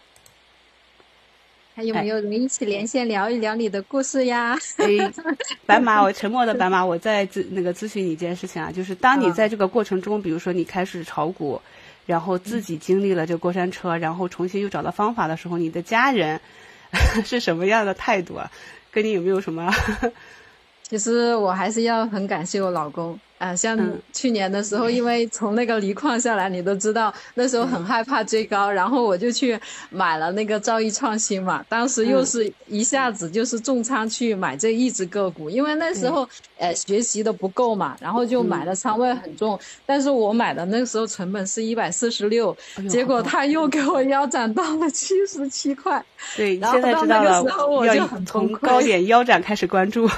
[1.75, 4.57] 还有没有人一起连线聊一聊你的故事呀？
[4.77, 5.11] 哎，
[5.65, 11.61] 白马，我沉默的白马，我在咨那个咨询你一件事情啊，就是当你在这个过程中，比如说你开始炒股，
[12.09, 16.41] 然后自己经历了这过山车，然后重新又找到方法的时候，你的家人
[17.23, 18.49] 是什么样的态度啊？
[18.89, 19.71] 跟你有没有什么？
[20.81, 23.19] 其实我还是要很感谢我老公。
[23.39, 23.79] 啊，像
[24.13, 29.57] 去年的时候，因为从那个锂矿下来，你都知道，那时候很害怕追高，然后我就去
[29.89, 31.65] 买了那个兆易创新嘛。
[31.69, 39.57] 当时又是一下子就是重仓去买这一只个股，因为那时候呃学习的不够嘛，然后就买的仓位很重。
[39.85, 42.55] 但是我买的那个时候成本是一百四十六，
[42.89, 46.03] 结果他又给我腰斩到了七十七块。
[46.35, 47.43] 对，现在知道了，
[47.85, 50.09] 要从高点腰斩开始关注。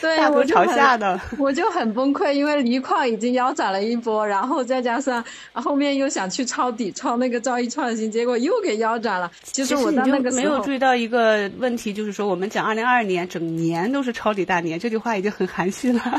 [0.00, 9.30] 对， 大头朝下的，我就很崩溃，因为锂矿已经腰斩了一波，然后再加上后面又想去抄底，抄那个兆易创新，结果又给腰斩了。
[9.42, 16.00] 其实我在那个没有注意到一个问题，就是说我们讲二零二二年整年都是抄底大年，这句话已经很含蓄了。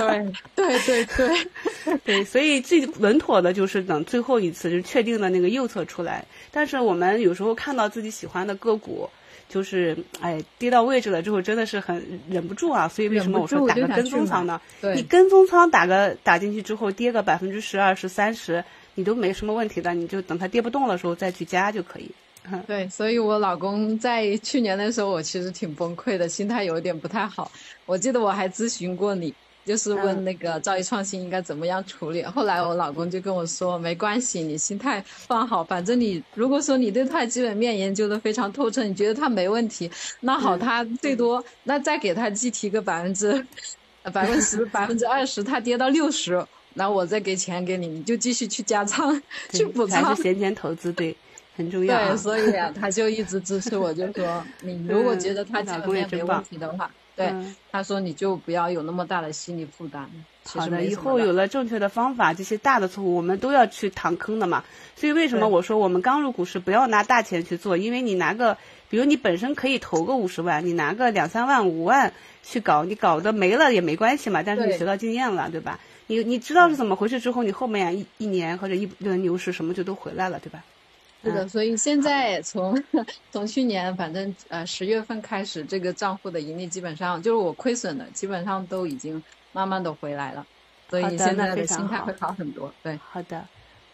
[0.55, 1.05] 对对对
[1.85, 6.25] 对对，所以最稳妥的就是等最后一次就确定的那个右侧出来。
[6.49, 8.94] 但是我们有时候看到自己喜欢的个股。
[9.55, 12.89] 就是哎，跌到位置了之后，真的是很忍不住啊！
[12.89, 14.59] 所以为什么我说打个跟踪仓呢？
[14.93, 18.61] 你跟踪仓打个打进去之后，跌个百分之十、二十、三十，
[18.95, 22.11] 你都没什么问题的，你就等它跌不动的时候再去加就可以。
[22.67, 27.49] 对，所以我老公在去年的时候，我其实挺崩溃的，心态有点不太好。
[27.85, 29.33] 我记得我还咨询过你。
[29.65, 43.43] 就是问那个兆易创新应该怎么样处理，后来我老公就跟我说，没关系，你心态放好，反正你如果说你对它基本面研究的非常透彻，你觉得它没问题，那好，它最多那再给它计提个百分之，
[44.13, 49.19] 百分之十、百分之二十，它跌到六十，那我再给钱给你，你就继续去加仓
[49.51, 50.03] 去补仓。
[50.05, 51.17] 还是闲钱投资对，
[51.57, 52.09] 很重要。
[52.09, 56.91] 对，所以啊他就一直支持我，就说你如果觉得他基本面没问题的话。
[57.15, 57.33] 对，
[57.71, 60.09] 他说你就不要有那么大的心理负担。
[60.43, 64.63] 好的，以后有了正确的方法，这些大的错误我们都要去躺坑的嘛。
[64.95, 67.77] 所以为什么我说我们刚入股市不要拿大钱去做？
[67.77, 68.57] 因为你拿个，
[68.89, 74.43] 比如你本身可以投个五十万，你拿个两三万、五万去搞，你搞的没了也没关系嘛。
[74.43, 75.79] 但是你学到经验了，对吧？
[76.07, 80.63] 你你知道是怎么回事之后，你后面一一年或者一轮牛市什么就都回来了，对吧？
[81.25, 82.81] 是的，所以现在从
[83.31, 90.45] 从去年反正呃十月份开始，这个账户的盈利基本上就是我亏损的，基本上都已经慢慢的回来了，
[90.89, 92.71] 所以现在的心态会好很多。
[92.83, 93.43] 对，好的，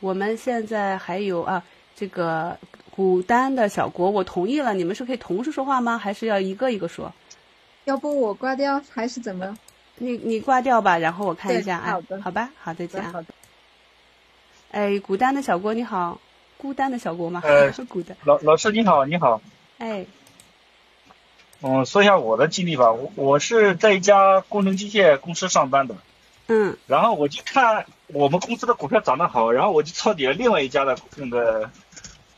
[0.02, 1.63] 我们现在还有啊，
[1.96, 2.58] 这个
[2.94, 5.98] 古丹的小国，我同意了，你们是可以同时说话吗？
[5.98, 7.12] 还是要一个一个说？
[7.86, 9.58] 要不我挂掉还是怎么？
[9.98, 13.02] 你你挂掉吧，然后我看一下啊，好的，好吧，好再见。
[13.12, 13.28] 好的。
[14.72, 16.20] 哎，古丹的小郭你好。
[16.62, 17.41] 孤单的小国吗？
[17.43, 18.15] 呃， 孤单。
[18.24, 19.41] 老老师你好，你好。
[19.80, 20.06] 哎。
[21.63, 22.91] 嗯，说一下我的经历吧。
[22.91, 25.95] 我我是在一家工程机械公司上班的。
[26.50, 26.78] 嗯。
[26.86, 31.67] 然后我就看我们公司的股票涨得好，然后我就抄底了另外一家的那个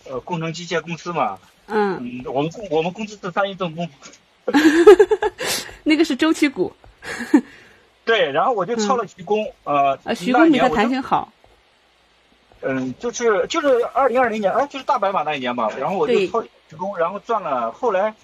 [0.05, 1.37] 呃工程机械公司嘛。
[1.65, 1.97] 嗯。
[2.01, 3.89] 嗯，我们公我们公司是三一重工。
[5.83, 6.71] 那个是周期股。
[8.05, 9.99] 对，然后我就抄了徐工，呃。
[10.05, 11.32] 呃，徐工比他弹性好。
[12.65, 17.71] 嗯，就是就是二零二零年，哎，就是大白马那一年嘛，然后我就抄成功，然后赚了。
[17.71, 18.15] 后来，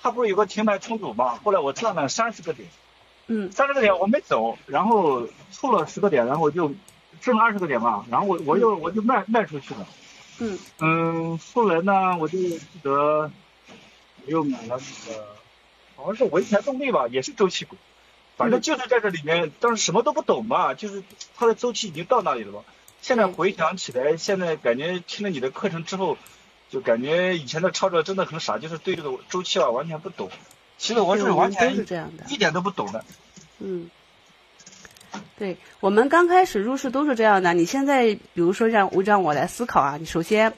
[0.00, 1.38] 他不是有个停牌重组嘛？
[1.42, 2.68] 后来我赚了三十个点，
[3.26, 6.72] 嗯，三十个点我没走，然后凑了十个点，然后我就
[7.20, 9.86] 挣了二十个点嘛，然后我我又我就卖卖出去了，
[10.38, 13.30] 嗯嗯，后来呢，我就记得
[14.24, 15.26] 我又买了那个，
[15.96, 17.74] 好像是潍柴动力吧，也是周期股，
[18.36, 21.02] 反正就是在这里面，当时什么都不懂嘛，就是
[21.36, 22.60] 它的周期已经到那里了嘛。
[23.08, 26.18] 现在回想起来，现在感觉听了你的课程之后，
[26.68, 30.28] 就感觉以前的操作真的很傻，就是对这个周期啊完全不懂。
[30.76, 31.74] 其实我是完全
[32.28, 33.02] 一点都不懂的。
[33.60, 33.90] 嗯，
[35.38, 37.54] 对我们刚开始入市都是这样的。
[37.54, 40.52] 你现在比如说让我让我来思考啊，你首先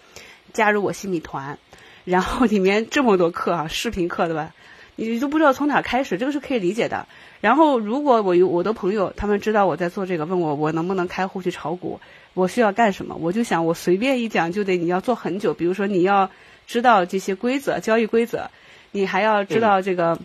[0.53, 1.57] 加入我新米团，
[2.05, 4.53] 然后里面这么多课啊，视频课对吧？
[4.97, 7.07] 你都不知道从哪开始，这个是可以理解的。
[7.41, 12.01] 然后，如果我有我的朋友，他们知道我在做这个，问我我能不能开户去炒股，
[12.35, 15.53] 我需要干什么，我就想我随便一讲就得你要做很久。
[15.53, 16.31] 比如说你要
[16.67, 18.51] 知道这些规则，交易规则，
[18.93, 20.19] 你还要知道这个，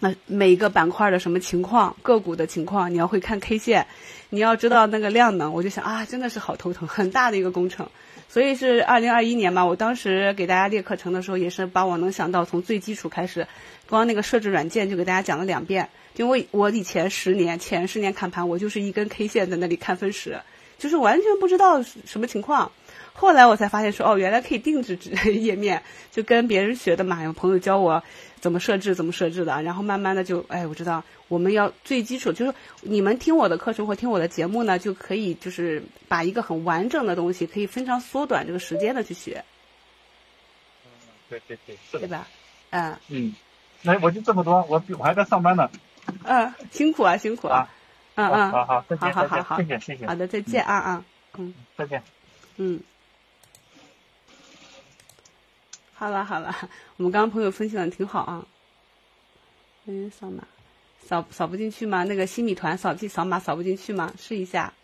[0.00, 3.86] 那每一个板块的什么情况，个股的情况，你要会看 K 线，
[4.30, 5.52] 你要知道那个量能。
[5.52, 7.88] 我就想啊，真的是好头疼，很大的一个工程。
[8.28, 13.46] 所以是二零二一年嘛，我当时给大家列课程的时候，也是把我能想到从最基础开始，
[13.88, 15.88] 光那个设置软件就给大家讲了两遍。
[16.16, 20.40] 因为我以前十年前十年看盘，我就是一根 K 线在那里看分时，
[20.78, 22.70] 就是完全不知道什么情况。
[23.12, 24.98] 后来我才发现说，哦，原来可以定制
[25.32, 28.02] 页面，就跟别人学的嘛，有朋友教我
[28.40, 29.62] 怎么设置，怎么设置的。
[29.62, 32.52] 然后慢慢的就，哎，我知道我们要最基础，就是
[32.82, 39.42] 你们听我的课程或听我的节目呢，就可以就是把一个很完整的东西，可以非常缩短这个时间的去学。
[41.30, 42.00] 对对对，是的。
[42.00, 42.28] 对吧？
[42.70, 42.96] 嗯。
[43.08, 43.34] 嗯。
[43.80, 45.70] 那我就这么多，我我还在上班呢。
[46.24, 47.66] 嗯，辛苦啊，辛苦啊。
[48.16, 48.50] 嗯嗯。
[48.50, 50.06] 好好，再见，好好好，谢谢谢谢。
[50.06, 51.04] 好的，再见啊啊。
[51.38, 51.54] 嗯。
[51.76, 52.02] 再见。
[52.56, 52.80] 嗯。
[55.94, 56.54] 好了好了，
[56.98, 58.46] 我们刚刚朋友分享的挺好啊。
[59.86, 60.46] 嗯，扫码，
[61.06, 62.04] 扫扫不进去吗？
[62.04, 64.12] 那个新米团扫地扫码扫不进去吗？
[64.18, 64.74] 试一下，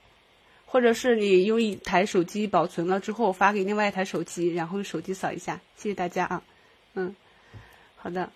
[0.65, 5.61] 或者是你用一台手机保存了之后发给另外一台手机，然后用手机扫一下。
[5.77, 6.43] 谢谢大家啊。
[6.95, 7.15] 嗯，
[7.97, 8.31] 好的。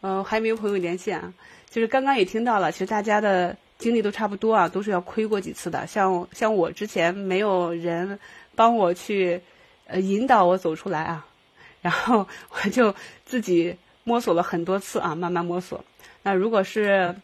[0.00, 1.32] 嗯，还没有朋友连线啊。
[1.70, 5.86] 就是刚刚也听到了，其实大家的经历都差不多啊，都是要亏过几次的。
[5.86, 8.18] 像像我之前没有人
[8.54, 9.40] 帮我去
[9.86, 11.24] 呃引导我走出来啊。
[11.80, 12.92] 然后我就
[13.24, 15.82] 自己摸索了很多次啊，慢慢摸索。
[16.24, 17.14] 那如果是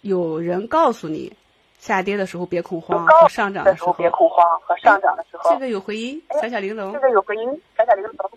[0.00, 1.30] 有人告诉你
[1.78, 6.90] 下跌的时候别恐慌，和上涨的时候别恐慌，和上涨的时候这个有回音，小小玲珑。
[6.94, 7.46] 这个有回音，
[7.76, 8.30] 小小玲珑。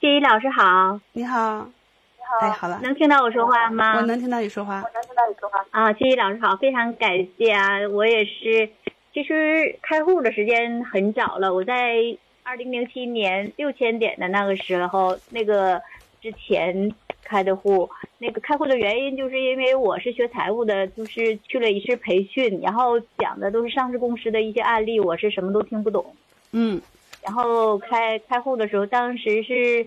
[0.00, 1.68] 谢一老师好，你好，你好，
[2.40, 3.96] 哎，好了，能听到我说话吗？
[3.96, 5.64] 我能听到你说话，我能听到你说话。
[5.70, 8.68] 啊，谢谢老师好，非常感谢啊，我也是，
[9.12, 12.16] 其实开户的时间很早了，我在。
[12.44, 15.78] 二零零七年六千点的那个时候，那个
[16.22, 16.90] 之前
[17.22, 26.16] 开的户，那个开户的原因就是因为我是学财务的，就是去了一次培训，然后讲的都是上市公司的一些案例，我是什么都听不懂。
[26.52, 26.80] 嗯，
[27.22, 29.86] 然后开开户的时候，当时是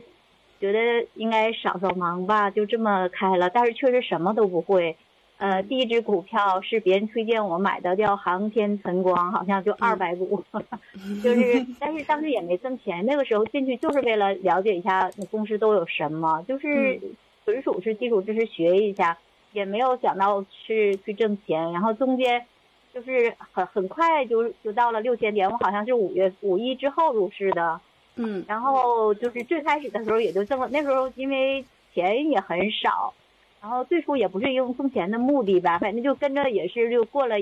[0.62, 4.96] 觉得应该扫扫盲吧，就这么开了，但是确实什么都不会。
[5.38, 10.44] 呃，第一只股票是别人推荐我买的，叫航天晨光，好像就二百股，
[11.24, 13.04] 就是，但是当时也没挣钱。
[13.08, 17.02] 那个时候进去就是为了了解一下那公司都有什么，就是
[17.44, 19.18] 纯属是基础知识学一下，
[19.52, 21.74] 也没有想到是去挣钱。
[21.74, 22.46] 然后中间
[22.94, 27.82] 就是很很快就就到了六千点，我好像是五月五一之后入市的，
[28.16, 33.14] 嗯，然后就是最开始的时候也就挣了，那时候因为钱也很少。
[33.62, 37.36] 然后最初也不是用挣钱的目的吧，反正就跟着也是就过了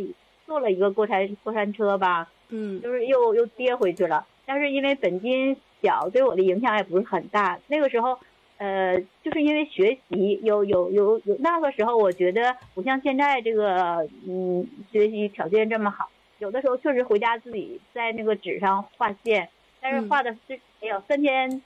[0.45, 4.25] 坐了一个过山过山车吧，嗯，就是又又跌回去了。
[4.45, 7.57] 但是因为本金小，对我的影响也不是很大。
[7.67, 8.19] 那个时候，
[8.57, 16.09] 呃，就是因为学习有有有有，那个时候我觉得不像现在这个，嗯，学习条件这么好。
[16.39, 19.47] 有的时候确实回家自己在那个纸上画线，
[19.81, 21.61] 但是画的是哎呦三天，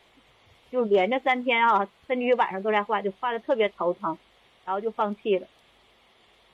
[0.72, 4.18] 就连着三天啊，甚至于晚上都在画，就画的特别头疼。
[4.66, 5.45] 然后就放弃了，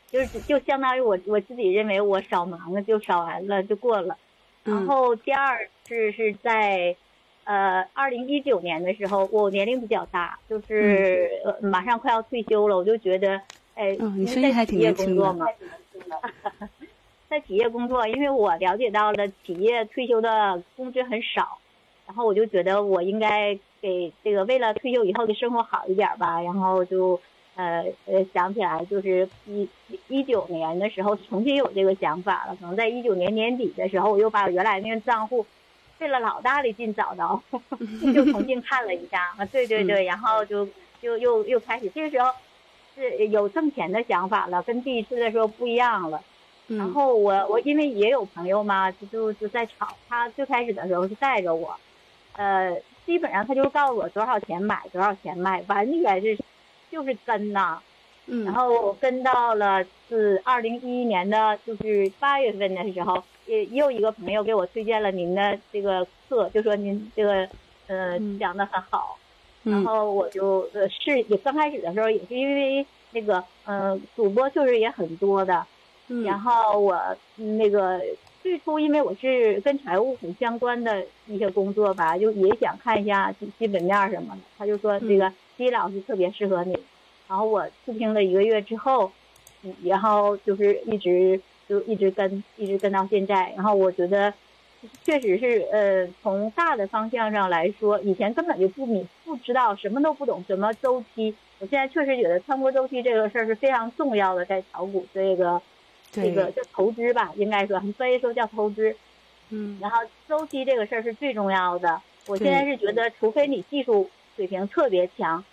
[0.10, 4.18] 就是就相当于我我自己认为我少忙了就少完了就过了，
[4.64, 6.96] 然后第二次是在，
[7.44, 13.40] 呃，二零一九年的时候，我年龄比较大，就是呃马上快要退休了，我就觉得，
[13.76, 15.24] 哎，你声音还挺年轻的。
[17.30, 21.60] 在企业工作，因为我了解到了企业退休的工资很少，
[22.08, 27.20] 然后我就觉得我应该给这个为了退休以后的生活好一点吧，然后就。
[27.56, 29.68] 呃呃，想起来就是一
[30.08, 32.56] 一九年的时候，重新有这个想法了。
[32.56, 35.46] 可能在一九年年底的时候，我又把原来那个账户
[35.98, 37.44] 费了老大的劲找到，
[38.16, 40.66] 就重新看了一下啊，对对对，然后就
[41.02, 42.32] 就又又开始，这个时候
[42.96, 46.24] 是有挣钱的想法了，跟第一次的时候不一样了。
[46.70, 51.76] 然后我我因为也有朋友嘛，就就就在炒，他最开始的时候是带着我，
[52.34, 56.38] 呃，基本上他就告诉我多少钱买，多少钱卖，完全是。
[56.92, 57.78] 就是跟呐，
[58.26, 67.48] 嗯，然后跟到了是二零一一年的，就是八月份的时候，也也有一个朋友给我推荐了您的这个课，就说您这个
[67.86, 69.20] 呃讲的很好，
[69.62, 75.64] 然后我就呃是也刚开始的时候也是因为那个嗯主播确实也很多的，
[76.24, 77.00] 然后我
[77.36, 78.02] 那个
[78.42, 85.32] 最初因为我是跟财务很相关的一些工作吧，就也想看一下基基本面什么的，他就说这个。
[85.60, 86.72] 李老师特别适合你，
[87.28, 89.12] 然后我试听了一个月之后，
[89.62, 91.38] 嗯，然后就是一直
[91.68, 94.34] 就一直跟一直跟到现在，然后我觉得
[95.04, 105.62] 确实是呃从大的方向上来说，以前根本就不明不知道什么都不懂什么周期，我现在确实觉得穿过周期这个事儿是非常重要的，在炒股这个
[106.12, 108.96] 这个叫投资吧，应该说所以说叫投资，
[109.50, 109.98] 嗯，然后
[110.28, 112.02] 周期这个事儿是最重要的。
[112.26, 115.44] 我现在是觉得，除非你技术水平特别强。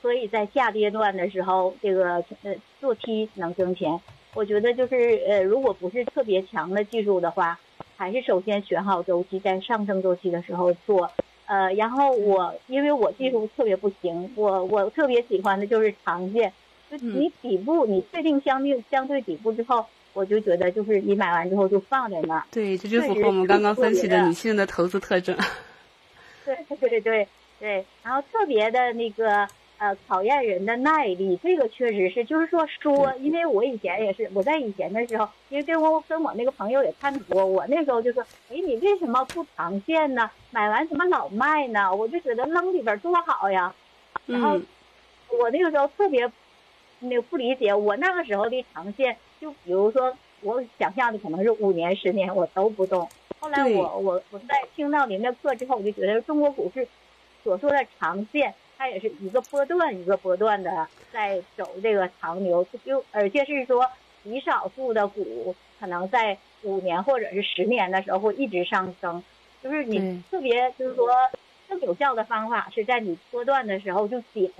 [0.00, 4.00] 所以在下跌段的时候，这个呃做 T 能挣钱。
[4.34, 7.56] 我觉得就是呃，如果不是特别强的技术的话，
[7.96, 11.08] 还是首先选好周期，在上升周期的时候做。
[11.46, 16.52] 呃，然后我因为我技术特别不行，我我特别喜欢的就是长线。
[16.90, 22.44] 就你底部你确定相对相对底部之后，我就觉得就是你买完之后就放在那儿。
[22.50, 25.36] 对，这就符合我们刚刚分析的女性的投资特征。
[26.44, 27.28] 对对对对
[27.60, 29.48] 对，然后特别的那个。
[29.78, 40.30] 呃，考验人的耐力，这个确实是，就是说说，因为我以前也是，我在以前的时候，因为跟我跟我那个朋友也探讨过，我那时候就说，哎，你为什么不长线呢？
[40.52, 41.92] 买完怎么老卖呢？
[41.92, 43.74] 我就觉得扔里边多好呀。
[44.26, 44.56] 然后
[45.36, 46.30] 我那个时候特别
[47.00, 53.08] 那个不理解，我那个时候的长线，就比如说我想象的可能是五年、十年，我都不动。
[53.40, 56.86] 后来我我我在听到您的课之后，我就觉得中国股市
[57.42, 58.54] 所说的长线。
[58.78, 63.88] 它也是一个波段一个波段的在走这个长牛，就而且是说
[64.24, 69.22] 极少数的股可能在五年或者是十年的时候会一直上升，
[69.62, 71.08] 就是你特别就是说
[71.68, 74.50] 更有效的方法是在你波段的时候就减，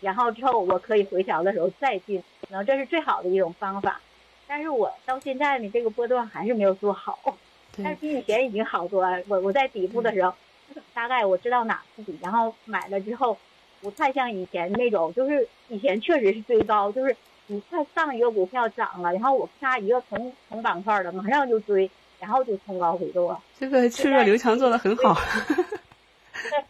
[0.00, 4.00] 然后之后我可以回调的时候再进，可能这是最好的一种方法。
[4.48, 7.36] 但是我到现在呢，这个波段还是没有做好，
[7.76, 9.22] 但是比以前已经好多了。
[9.28, 10.34] 我我在底部的时候，
[10.92, 13.38] 大概我知道哪是底，然后买了之后。
[13.80, 21.88] 不太像以前那种，就是以前确实是追高，就是你看上一个股票涨了，然后我啪一个同同板块的，马上就追，
[22.18, 23.40] 然后就冲高回落。
[23.56, 25.16] 这个去弱留强做的很好。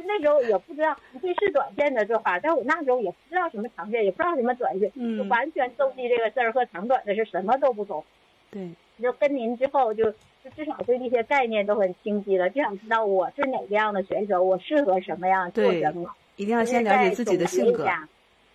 [0.00, 8.04] 但那时候也不知道，这是短线的做法，但我那时候也不知道什么长线，也不知道什么短线，就完全周期这个事儿和长短的是什么都不懂。
[8.50, 8.70] 对。
[9.00, 10.10] 就跟您之后就
[10.44, 16.14] 就至少对这些概念都很清晰了，就想知道我是哪个样的选手，我适合什么样做什么。
[16.36, 17.86] 一定要先了解自己的性格，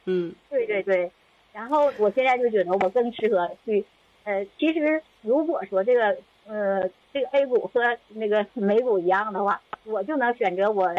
[0.05, 1.11] 嗯，对对对，
[1.51, 3.83] 然后我现在就觉得我更适合去，
[4.23, 6.15] 呃，其实如果说这个
[6.47, 10.93] 呃这个 A 股和那个美股一样的话，我就能选择我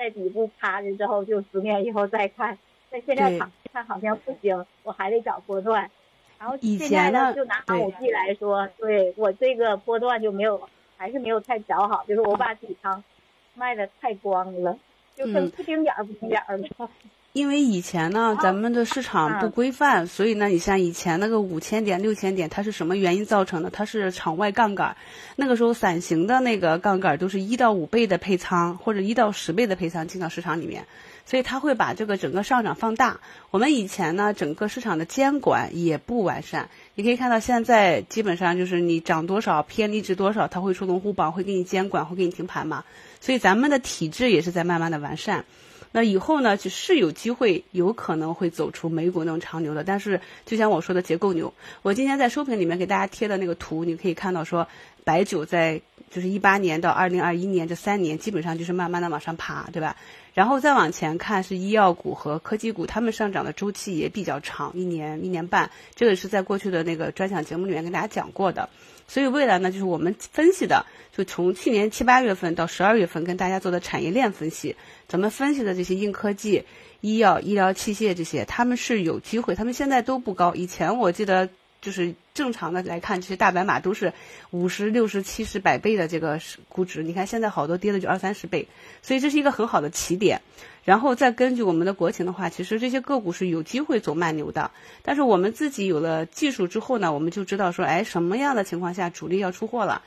[0.00, 2.56] 在底部趴着之后就十年以后再看，
[2.88, 5.90] 但现在看看好像不行，我还得找波段，
[6.38, 13.04] 然后现在呢就拿航武器来说，对我这个波段就没有还是没有太找好，就是我把底仓
[13.52, 14.78] 卖的太光了。
[15.14, 16.66] 就跟，不丁点儿不丁点儿的。
[17.32, 23.70] 因为以前呢，咱们的市场不规范，所以呢，你像以前那个五千点、六千点，它是什么原因造成的？
[23.70, 24.96] 它是场外杠杆。
[25.36, 30.86] 那个时候，伞形的那个杠杆都是一到五倍的配仓，或者一到十倍的配仓进到市场里面，
[31.24, 33.20] 所以它会把这个整个上涨放大。
[33.52, 36.68] 我们以前呢，整个市场的监管也不完善。
[36.96, 42.82] 你可以看到，现在基本上就是你涨多少、偏离值多少，它会出龙虎榜，会给你监管，会给你停盘嘛。
[43.20, 45.44] 所以咱们的体制也是在慢慢的完善。
[45.92, 49.82] 那以后呢，就是有机会，有可能会走出美股那种长牛的。
[49.82, 54.68] 但是，就像我说的结构牛，我今天在收评里面给大家贴的那个图，你可以看到说，
[55.04, 55.80] 白酒在
[56.10, 59.96] 就是一八年到二零二一年这三年，基本上就是慢慢的往上爬，对吧？
[60.34, 65.70] 然后再往前看是医药股和科技股，它们上涨的周期也比较长，一年一年半。
[65.94, 68.68] 这个是在过去的那个专享节目里面跟大家讲过的。
[69.08, 74.76] 所以未来呢，就是我们分析的，就从去年七八月份到十二月份跟大家做的产业链分析，
[75.08, 76.64] 咱们分析的这些硬科技、
[77.00, 80.54] 医药、医疗器械这些，他们是有机会，他们现在都不高。
[80.54, 81.48] 以前我记得。
[81.80, 84.12] 就是正常的来看，这些大白马都是
[84.50, 87.02] 五十六十七十百倍的这个估值。
[87.02, 88.68] 你看现在好多跌的就二三十倍，
[89.02, 90.40] 所以这是一个很好的起点。
[90.84, 94.70] 然后再根据我们的国情的话，其实这些个股是有机会走慢牛的。
[95.02, 100.02] 但是我们自己有了技术之后呢，我们就知道说，哎，什么样的情况下主力要出货了？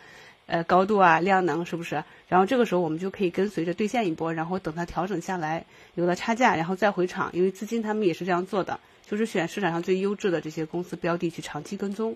[0.45, 2.03] 呃，高度啊，量能是不是？
[2.27, 5.65] 然后这个时候我们就可以跟随着兑现一波，然后等它调整下来，
[5.95, 7.29] 有了差价，然后再回场。
[7.33, 8.79] 因为资金他们也是这样做的。
[9.05, 12.15] 就是选市场上最优质的这些公司标的去长期跟踪。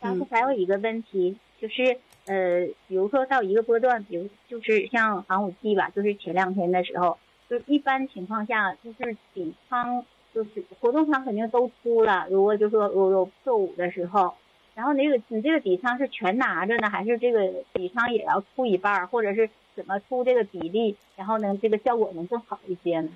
[0.00, 7.18] 然后还有一个问题就是，呃，比如说到一个波段，比如就是像航母季吧，就是前两天的时候，
[7.50, 14.34] 就一般情况下就是底仓就是活动仓肯定都出了，如果就说有有破五的时候，
[14.76, 23.10] 然后那个你这个底仓是全拿着呢，还是这个底仓也要出一半，或者是怎么出这个比例，然后呢这个效果能更好一些呢？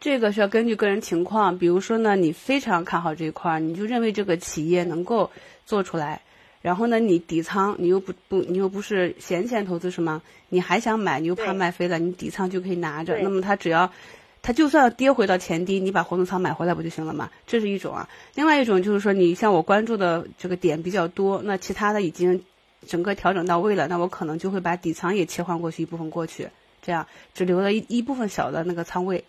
[0.00, 5.30] 这个是要根据个人情况，比如说呢，你非常看好这一块儿，你就认为这个企业能够
[5.64, 6.20] 做出来，
[6.60, 10.20] 然后呢，你底仓你又不不你又不是闲钱投资是吗？
[10.50, 13.18] 你还想买，你又怕卖飞了，你底仓就可以拿着。
[13.22, 13.90] 那么它只要
[14.42, 17.30] 它就算跌回到前低，你把活动仓买回来不就行了吗？
[17.46, 18.08] 这是一种啊。
[18.34, 22.44] 另外一种就是说，你像我关注的这个点比较多，那其他的已经
[22.86, 26.48] 整个调整到位了，那我可能就会把底仓也切换过去一部分过去，
[26.82, 29.24] 这样只留了一一部分小的那个仓位。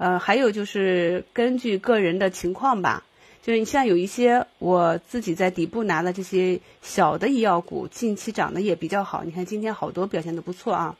[0.00, 3.04] 呃，还有就是根据个人的情况吧，
[3.42, 9.24] 就是你像有一些我自己在底部拿的这些小的医药股，近期涨得也比较好。
[9.24, 10.96] 你看今天好多表现的不错啊，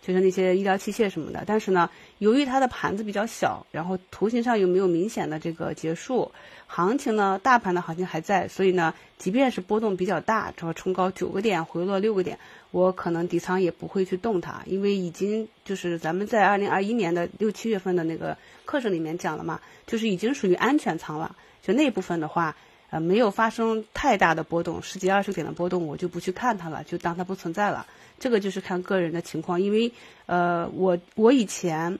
[0.00, 1.44] 就是那些医疗器械什么的。
[1.46, 6.32] 但是呢，由于它的盘子比较小，然后图形上又没有明显的这个结束，
[6.66, 12.38] 行情呢，大盘的行情还在，所以呢，即便是波动比较大，这冲高九个点，回落六个点，
[12.70, 21.34] 我可能底仓也不会去动它，因为已经就是咱们在二零二一年的六七月份的那个课程里面讲了嘛，就是已经属于安全仓了。
[21.62, 22.54] 就那部分的话，
[22.90, 27.86] 呃，没有发生太大的波动，十几二十点的波动，我就不去看它了，就当它不存在了。
[28.18, 29.92] 这个就是看个人的情况，因为
[30.26, 31.98] 呃，我我以前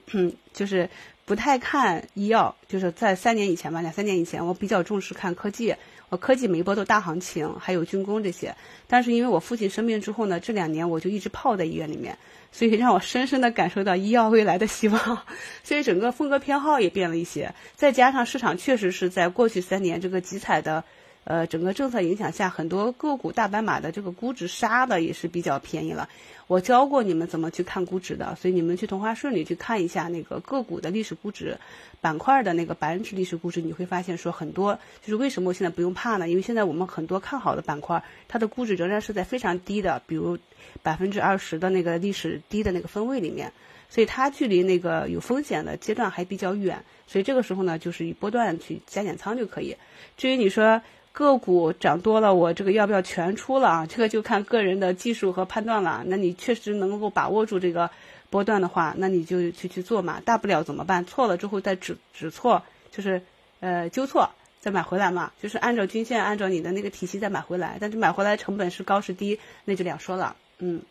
[0.53, 0.89] 就是
[1.25, 5.75] 不太看医药，就是在三年以前吧，两三年以前，我比较重视看科技。
[6.11, 8.55] 呃科技每一波都大行情，还有军工这些。
[8.87, 12.17] 但是因为我父亲生病之后呢，这两年我就一直泡在医院里面，
[12.53, 15.23] 所以让我深深的感受到医药未来的希望。
[15.63, 20.85] 所以整个风格偏好也变了一些，再加上市场确实是在过去三年这个集采的。
[21.29, 26.09] 呃，整个政策影响下，很多个股大白马的这个估值杀的也是比较便宜了。
[26.47, 31.59] 我教过你们怎么去看估值的，所以你们去同花顺里去看一下那个个股的历史估值，
[32.01, 36.31] 板块的那个百分之历史估值，你会发现说很多就是为什么我现在不用怕呢？
[36.31, 40.39] 因为现在我们很多看好的板块，它的估值仍然是在非常低的，比如
[40.83, 43.53] 百分之二十的那个历史低的那个分位里面，
[43.91, 46.83] 所以它距离那个有风险的阶段还比较远。
[47.07, 49.77] 所以这个时候呢，就是以波段去加减仓就可以。
[50.17, 50.81] 至于你说，
[51.19, 53.87] 个股涨多了，我这个要不要全出了啊？
[53.87, 56.05] 这个就看个人的技术和判断了。
[56.07, 57.91] 那你确实能够把握住这个
[58.31, 60.21] 波段的话，那你就去去做嘛。
[60.25, 61.05] 大不了怎么办？
[61.05, 62.63] 错了之后再指指错，
[62.93, 63.21] 就是
[63.59, 65.33] 呃纠错再买回来嘛。
[65.43, 67.79] 就是按照均线，按照你的那个体系再买回来。
[67.81, 70.37] 但是买回来成本是高是低，那就两说了。
[70.61, 70.83] 嗯，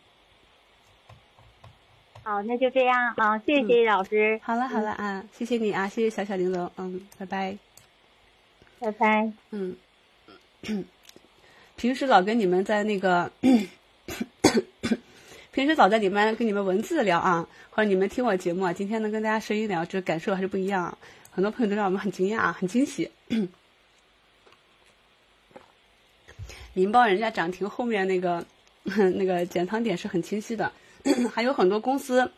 [2.22, 4.38] 好，那就这样啊，谢谢老师。
[4.42, 7.56] 好了好了啊，谢谢你啊，谢谢小小玲珑，嗯，拜拜，
[8.78, 9.32] 拜拜。
[9.52, 9.74] 嗯。
[11.76, 13.30] 平时老跟你们在那个，
[15.52, 20.98] 平时老在里面跟你们文字聊啊，或者你们听我节目啊，今天能跟大家声音聊，这感受还是不一样。
[21.30, 23.10] 很多朋友都让我们很惊讶，很惊喜。
[26.74, 28.44] 民报人家涨停后面那个
[28.84, 30.72] 那个减仓点是很清晰的，
[31.32, 32.30] 还有很多公司，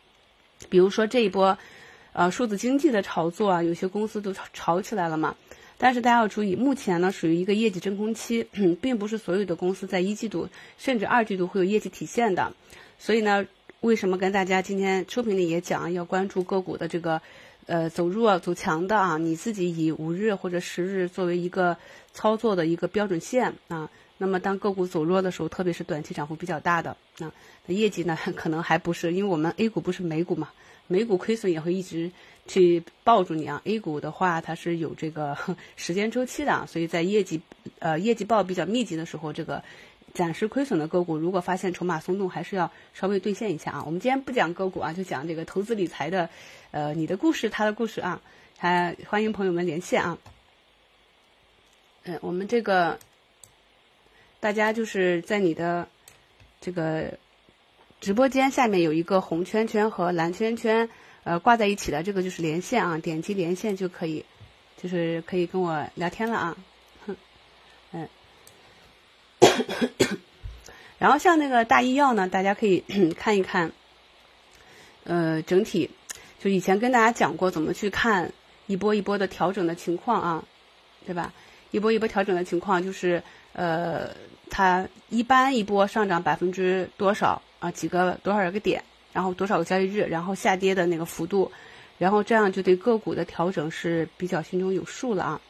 [0.69, 1.57] 比如说这一波
[2.13, 5.37] 呃数字经济的炒作啊，有些公司都炒炒起来了嘛。
[5.83, 8.47] 但是大家要注意，目前呢属于一个业绩真空期，
[8.83, 12.53] 并不是所有的公司在一季度甚至二季度会有业绩体现的。
[12.99, 13.47] 所以呢，
[13.81, 17.23] 为什么跟大家今天收评里也讲要关注个股的这个
[17.65, 19.17] 呃走弱走强的啊？
[19.17, 21.79] 你自己以五日或者十日作为一个
[22.13, 23.89] 操作的一个标准线啊。
[24.19, 27.33] 那么当个股走弱的时候，特别是短期涨幅比较大的啊，
[27.69, 30.51] 业绩呢 可能还不是，因为我们 A 股不是美股嘛，
[30.91, 32.11] 美股亏损也会一直。
[32.47, 35.37] 去抱住你啊！A 股的话，它是有这个
[35.77, 37.41] 时间周期的，所以在业绩
[37.79, 39.63] 呃业绩报比较密集的时候，这个
[40.15, 43.85] 暂时亏损的个股，如果发现筹码松动，还是要稍微兑现一下啊。
[43.87, 46.29] 我们今天不讲个股啊，就讲这个投资理财的，
[46.73, 48.21] 呃，你的故事，他的故事啊，
[48.59, 50.19] 还欢迎朋友们连线啊。
[52.03, 52.99] 嗯，我们这个
[54.41, 55.87] 大家就是在你的
[56.61, 57.17] 这个
[58.01, 60.89] 直播间下面有一个红圈圈和蓝圈圈。
[61.23, 64.25] 呃，挂在一起的这个就是连线啊，点击连线就可以，
[64.83, 66.57] 就是可以跟我聊天了啊，
[67.07, 67.15] 哼，
[67.93, 68.09] 嗯，
[70.99, 72.83] 然后像那个大医药呢，大家可以
[73.19, 73.71] 看一看，
[75.05, 75.91] 呃，整体
[76.43, 78.33] 就以前跟大家讲过怎么去看
[78.67, 80.45] 一波一波的调整的情况啊，
[81.05, 81.35] 对吧？
[81.71, 83.23] 一波一波调整的情况就是
[83.53, 84.09] 呃，
[84.49, 88.83] 它一般一波上涨百分之多少啊，几个多少个点。
[89.13, 91.51] 然后多少个交易日，然后下跌的那个幅度，
[91.99, 95.41] 然后这样就对个股的调整是比较心中有数了啊。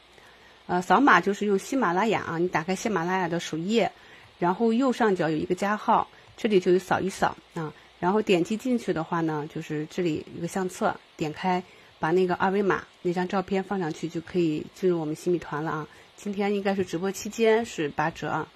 [0.65, 3.91] 呃，扫码就是用喜马拉雅啊，你打开喜马拉雅的首页，
[4.39, 11.61] 然后右上角有一个加号，这里就有扫一扫啊，然后点击进去的话呢，就是这里有个相册，点开
[11.99, 15.87] 把那个二维码那张照片放上去，就可以进入我们新米团了啊。
[16.17, 18.47] 今天应该是直播期间是八折啊，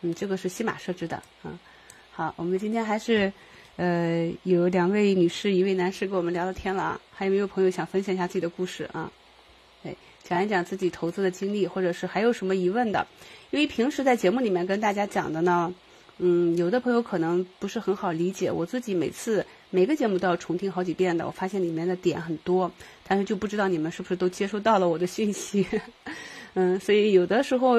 [0.00, 1.58] 嗯，这个是西马设置的啊。
[2.16, 3.30] 好，我们今天还是。
[3.76, 7.00] 呃，有两位女士，一位男士跟我们聊聊天了啊。
[7.12, 9.12] 还有没有朋友想分享一下自己的故事啊？
[9.84, 9.94] 哎，
[10.24, 13.06] 讲一讲自己投资的经历，或者是还有什么疑问的？
[13.50, 15.74] 因为平时在节目里面跟大家讲的呢，
[16.16, 18.50] 嗯，有的朋友可能不是很好理解。
[18.50, 22.72] 我自己每次每个节目都要重听好几遍的，我发现里面的点很多，
[23.06, 25.66] 但是就不知道你们是不是都接收到了我的讯息。
[26.54, 27.74] 嗯，所以有的时候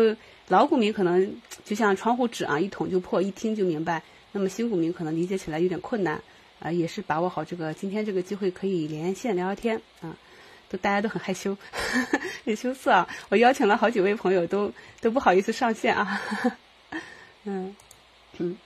[0.50, 1.36] 老股民可能
[1.66, 4.04] 就像窗户纸啊，一捅就破，一听就明白。
[4.32, 6.22] 那么新股民可能理解起来有点困难，
[6.60, 10.16] 啊，也是把握好这个今天这个机会可以连线聊聊天啊，
[10.70, 11.58] 都大家都很害羞，
[12.46, 13.08] 很羞涩啊。
[13.30, 14.72] 我邀请了好几位朋友，都
[15.02, 16.22] 都不好意思上线啊。
[17.46, 17.76] 嗯
[18.38, 18.58] 嗯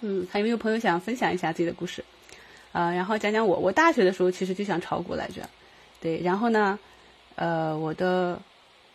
[0.00, 2.02] 嗯，还有没有朋友想分享一下自己的故事
[2.72, 2.90] 啊？
[2.90, 5.48] 然后讲讲我，我大学的时候其实就想炒股来着，
[6.00, 6.78] 对，然后呢，
[7.36, 8.40] 呃，我的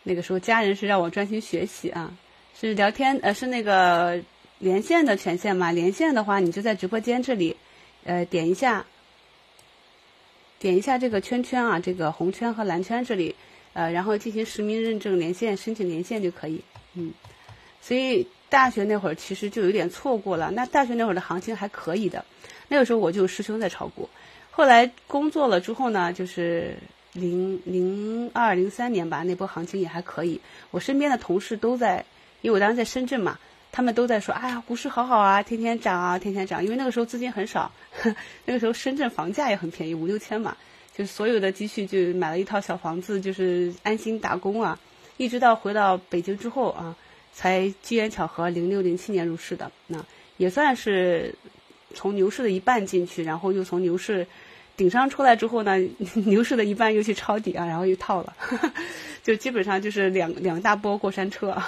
[0.03, 2.11] 那个时候家人是让我专心学习啊，
[2.59, 4.19] 是聊天呃，是那个。
[4.59, 7.55] 连线的权限嘛，连线的话，你就在直播间这里，
[8.03, 8.85] 呃，点一下，
[10.57, 13.35] 点一下这个圈圈啊，这个红圈和蓝圈这里，
[13.73, 16.63] 呃，然后进行实名认证连线，申请连线就可以。
[16.95, 17.13] 嗯，
[17.81, 20.49] 所以大学那会儿其实就有点错过了。
[20.49, 22.25] 那大学那会儿的行情还可以的，
[22.67, 24.09] 那个时候我就师兄在炒股。
[24.49, 26.75] 后来工作了之后呢，就是
[27.13, 30.41] 零零二零三年吧，那波行情也还可以。
[30.71, 32.03] 我身边的同事都在，
[32.41, 33.37] 因为我当时在深圳嘛。
[33.71, 37.71] 他们都在说：“哎呀，股市好好啊，天天涨啊，天天涨。”因为那个时候资金很少，
[38.45, 40.57] 那个时候深圳房价也很便宜，五六千嘛，
[40.95, 44.79] 就是所有的积蓄就买了一套小房子，就是安心打工啊。
[45.17, 46.95] 一直到回到北京之后啊，
[47.33, 50.03] 才机缘巧合，零六零七年入市的，那
[50.37, 51.35] 也算是
[51.93, 54.25] 从牛市的一半进去，然后又从牛市
[54.75, 55.77] 顶上出来之后呢，
[56.25, 58.35] 牛市的一半又去抄底啊，然后又套了，
[59.23, 61.61] 就基本上就是两两大波过山车。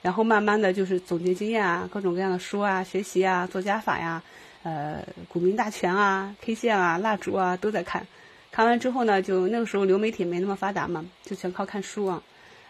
[0.00, 4.22] 然后慢慢的就是总结经验啊，各种各样的书啊，学习啊，做加法呀，
[4.62, 8.06] 呃，股民大全啊，K 线啊，蜡烛啊，都在看。
[8.50, 12.22] 看完之后呢，就那个时候流媒体没那么发达嘛，就全靠看书啊，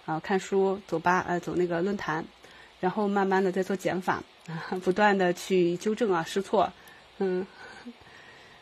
[0.06, 2.24] 啊，看书，走吧，呃，走那个论坛，
[2.80, 4.22] 然后慢慢的在做减法，
[4.82, 6.72] 不断的去纠正啊，试错，
[7.18, 7.46] 嗯，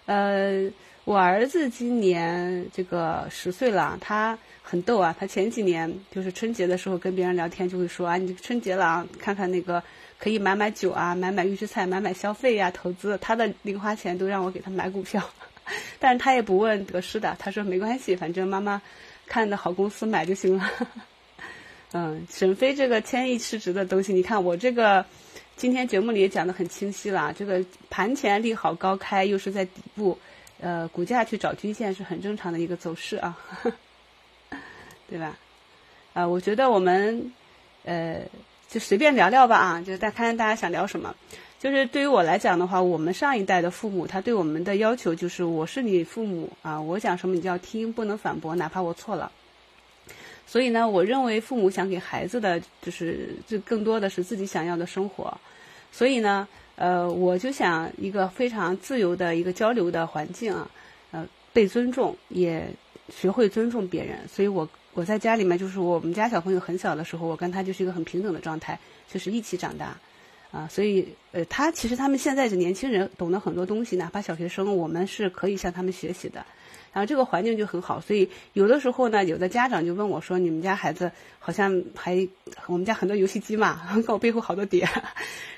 [0.06, 0.70] 呃。
[1.07, 5.14] 我儿子今年这个十岁了，他很逗啊。
[5.16, 9.80] 他前几年就是春节的时候跟别人聊天，就会说啊，你春节了啊，看看那个
[10.18, 13.16] 可以买买酒啊，买买预制菜，买买消费呀，投资。
[13.18, 15.22] 他的零花钱都让我给他买股票，
[16.00, 18.82] 但是他也不问得失的，他说没关系，反正妈妈
[19.28, 20.68] 看的好公司买就行了。
[21.94, 25.07] 嗯，沈飞这个千亿市值的东西，你看我这个
[25.54, 30.18] 今天节目里也讲的很清晰了，这个盘前利好高开，又是在底部。
[30.59, 33.38] 呃，股价去找均线是很正常的一个走势啊，
[35.07, 35.36] 对吧？
[36.14, 37.30] 啊，我觉得我们
[37.84, 38.22] 呃
[38.70, 41.14] 就随便聊聊吧啊，就再看看大家想聊什么。
[41.59, 49.30] 就是对于我来讲的话，我们上一代的父母他对我们的要求就是，我是你父母啊，我讲什么你就要听，不能反驳，哪怕我错了。
[50.46, 55.38] 所以呢，我认为父母想给孩子的就是就更多的是自己想要的生活。
[55.92, 56.48] 所以呢。
[56.76, 60.70] 呃，我就想一个非常自由的一个交流的环境啊，
[61.10, 62.68] 呃，被尊重，也
[63.08, 64.18] 学会尊重别人。
[64.28, 68.78] 所以我我在家里面，就是我们家小朋友很小的时候，我跟他就是一个很平等的状态，
[69.10, 69.96] 就是一起长大，
[70.52, 76.44] 啊，所以呃，他其实他们现在是年轻人，懂得很多东西，哪怕小学生，我们是可以向他们学习的。
[76.97, 82.26] 然后这个环境就很好，所以有的时候呢，有的家长就问我说：“你们家孩子好像还
[82.66, 84.88] 我们家很多游戏机嘛， 跟我背后好多碟，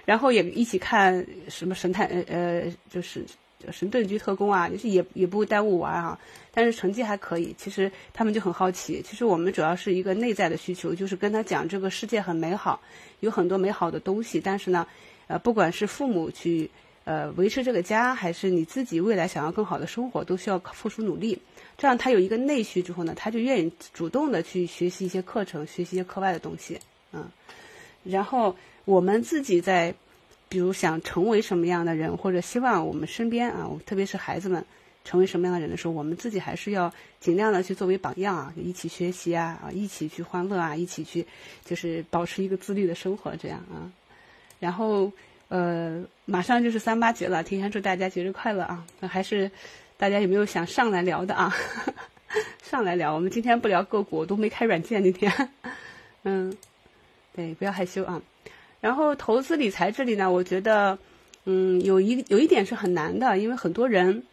[0.04, 3.24] 然后也一起看什么神探呃呃，就是
[3.70, 6.18] 神盾局特工啊，就是也也不耽误玩啊，
[6.52, 7.54] 但是成绩还可以。
[7.56, 12.80] 其实他们就很好奇，其实我们主要是一个内在的需求，就是跟他讲这个世界很美好，
[13.20, 14.84] 有很多美好的东西，但是呢，
[15.28, 16.68] 呃，不管是父母去。
[17.08, 21.40] 呃，维持这个家，还是你自己未来想要更好的生活，都需要付出努力。
[21.78, 26.78] 这样他有一个内需之后呢，他就愿意主动的去学习一些课程，学习一些课外的东西，
[27.14, 27.26] 嗯。
[28.04, 28.54] 然后
[28.84, 29.94] 我们自己在，
[30.50, 34.62] 比如想成为什么样的人，或者希望我们身边啊，特别是孩子们
[35.02, 41.26] 成为什么样的人的时候，我们自己还是要尽量的去作为榜样啊，一起学习啊，啊，一起去欢乐啊，一起去
[41.64, 43.90] 就是保持一个自律的生活，这样啊。
[44.60, 45.10] 然后。
[45.48, 48.84] 呃，马上就是三八节了，提前祝大家节日快乐啊！
[49.00, 49.50] 还是
[49.96, 51.54] 大家有没有想上来聊的啊？
[52.62, 55.32] 上来聊，我们今天不聊个股，我都没开软件今天。
[56.24, 56.54] 嗯，
[57.34, 58.20] 对，不要害羞啊。
[58.80, 60.98] 然后投资理财这里呢，我觉得，
[61.44, 64.24] 嗯，有一有一点是很难的，因为很多人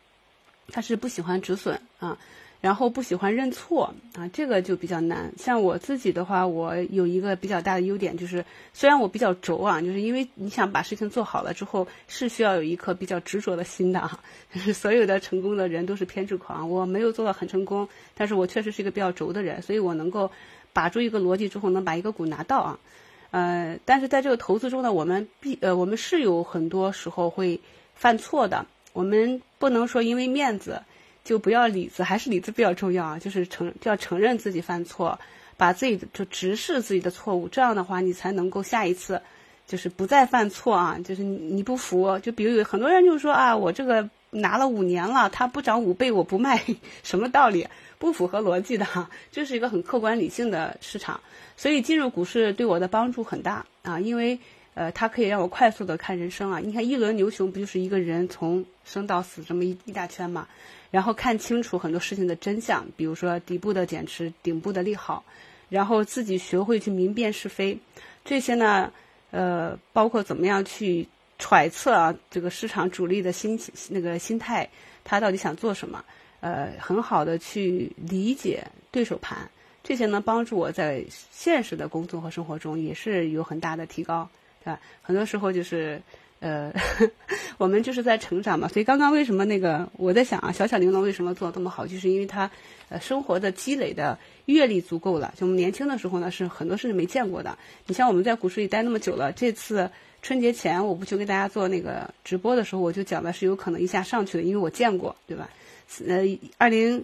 [0.67, 2.17] 他是不喜欢止损啊。
[2.61, 5.31] 然后不喜欢认错啊，这个就比较难。
[5.37, 8.43] 像我自己的话，我有一个比较大的优点，就是
[8.73, 14.19] 虽然我比较轴啊，就是因为你想把事情做好了之后，是需要有一颗比较执着的心的啊。
[14.73, 20.31] 所有的成功的人都是偏执狂，我没有做到很成功，但是我确实是一个比较轴的人，所以我能够
[20.73, 22.79] 把住一个逻辑之后，能把一个股拿到啊。
[23.29, 27.59] 呃，但是在这个投资中呢，我们必呃，我们是有很多时候会
[27.93, 30.81] 犯错的，我们不能说因为面子。
[31.25, 33.19] 就不要理子，还是理子比较重要啊！
[33.19, 35.19] 就是承就要承认自己犯错，
[35.57, 39.19] 把自己就直视自己的错误，这样的话你才能够下一次，
[39.67, 40.97] 就是不再犯错啊！
[41.03, 46.63] 就是你你不服，就比如有很多人就说啊，我这个拿了五年了，它不涨五倍我不卖，
[47.03, 47.67] 什么道理？
[47.97, 49.09] 不符合逻辑的哈！
[49.31, 51.19] 这是一个很客观理性的市场，
[51.57, 54.37] 所以进入股市对我的帮助很大啊，因为
[54.75, 56.59] 呃，它可以让我快速的看人生啊！
[56.59, 60.45] 你看一轮牛熊不就是一个人从生到死这么一一大圈嘛？
[60.91, 65.23] 然后看清楚很多事情的真相，比如说底部的减持、顶部的利好，
[65.67, 67.77] 然后自己学会去明辨是非，
[68.23, 68.91] 这些呢，
[69.31, 71.07] 呃，包括怎么样去
[71.37, 73.59] 揣测啊，这个市场主力的心
[73.89, 74.69] 那个心态，
[75.03, 76.03] 他到底想做什么？
[76.39, 79.49] 呃，很好的去理解对手盘，
[79.83, 84.29] 这些呢，帮助我在现实的工作和生活中也是有很大的提高，
[84.63, 84.79] 对吧？
[85.01, 86.01] 很多时候就是。
[86.45, 86.71] 呃，
[87.57, 92.51] 我们就是在成长嘛，所以刚刚为什么那个我在想啊，小小玲珑为什么做的这么好，就是因为他
[92.87, 94.15] 呃生活的积累的
[94.45, 95.33] 阅历足够了。
[95.35, 97.57] 就我们年轻的时候呢，是很多事情没见过的。
[97.87, 99.89] 你像我们在股市里待那么久了，这次
[100.21, 105.49] 春节前我不去给大家做那个直播的时候，我就讲的是有可能一下上去的，因为我见过，对吧？
[106.07, 106.21] 呃，
[106.59, 107.03] 二零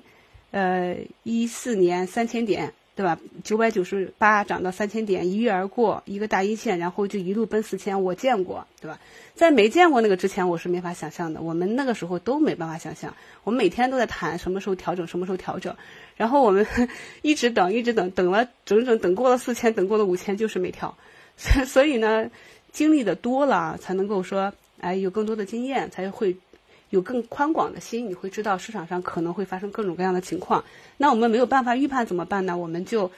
[0.51, 2.71] 呃一四年三千点。
[2.93, 3.17] 对吧？
[3.43, 8.03] 九百九十八涨到三千点，一跃而过，一个大阴线，然后就一路奔四千。
[8.03, 8.99] 我见过，对吧？
[9.33, 11.41] 在没见过那个之前，我是没法想象的。
[11.41, 13.15] 我们那个时候都没办法想象。
[13.43, 15.75] 我们每天都在谈什么时候调整，什么时候调整。
[16.17, 16.67] 然后我们
[17.23, 20.97] 一直等，一直等，等了整整等过了四千，等过了五千，就是没调。
[21.65, 22.29] 所以呢，
[22.71, 26.35] 经历的多了，才能够说，哎，有更多的经验，才会。
[26.91, 30.63] 有更宽广的心，你会知道市场上可能会发生各种各样的情况。
[30.97, 32.57] 那我们没有办法预判怎么办呢？
[32.57, 33.09] 我们就，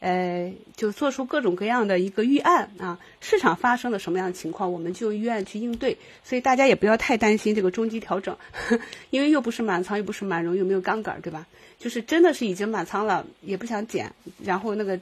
[0.00, 2.98] 呃，就做出各种各样的一个预案啊。
[3.20, 5.96] 市场发生了什么样的情况，我们就预案去应对。
[6.22, 8.36] 所以大家也不要太担心这个中级调整，
[9.08, 11.46] 因为又不是满仓，又不是满容，又没有杠杆，对吧？
[11.78, 14.12] 就是真的是已经满仓了，也不想减，
[14.44, 15.00] 然后那个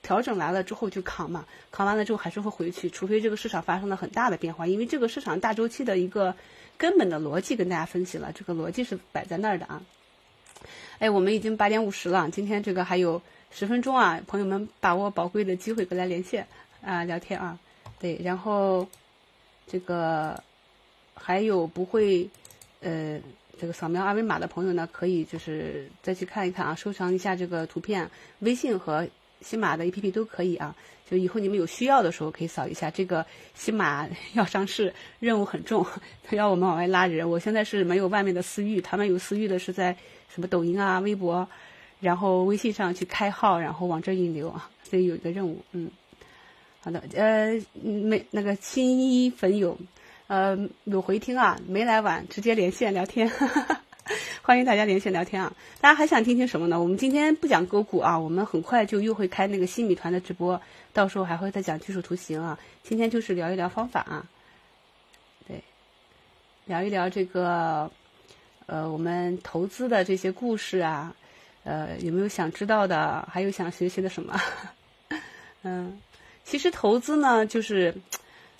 [0.00, 6.34] 调整来了之后就扛嘛，扛完了之后还是会回去，除非这个市场发生了很大的变化，因为这个市场大周期的一个。
[6.76, 9.82] 根本的逻辑跟大家分析了，这个逻辑是摆在那儿的啊。
[10.98, 13.20] 哎，我们已经八点五十了，今天这个还有
[13.50, 16.46] 十分钟啊，朋友们把握宝贵的机会过来连线
[16.82, 17.58] 啊，聊天啊。
[17.98, 18.86] 对，然后
[19.66, 20.42] 这个
[21.14, 22.28] 还有不会
[22.80, 23.20] 呃
[23.58, 28.10] 这个扫描二维码的朋友呢，可以就是再去看一看啊，收藏一下这个图片，
[28.40, 29.08] 微信和
[29.40, 30.74] 新马的 APP 都可以啊。
[31.16, 32.90] 以后你们有需要的时候可以扫一下。
[32.90, 35.86] 这个新马要上市，任务很重，
[36.22, 37.28] 他要我们往外拉人。
[37.28, 39.96] 我现在是没有外面的私域，他们有私域的是在
[40.28, 41.48] 什么抖音啊、微博，
[42.00, 44.70] 然后微信上去开号，然后往这引流啊。
[44.82, 45.90] 所以有一个任务，嗯，
[46.80, 49.78] 好的，呃，没那个新一粉友，
[50.26, 53.30] 呃，有回听啊，没来晚，直接连线聊天。
[54.42, 55.50] 欢迎大家连线聊天啊！
[55.80, 56.78] 大家还想听听什么呢？
[56.78, 60.60] 我们今天不讲个股啊，我们很快就又会开那个新米团的直播，
[60.94, 62.58] 到时候还会再讲技术图形啊。
[62.82, 64.24] 今天就是聊一聊方法啊，
[65.46, 65.62] 对，
[66.64, 67.90] 聊一聊这个
[68.64, 71.14] 呃我们投资的这些故事啊，
[71.64, 73.28] 呃有没有想知道的？
[73.30, 74.40] 还有想学习的什么？
[75.62, 76.00] 嗯，
[76.44, 77.94] 其实投资呢，就是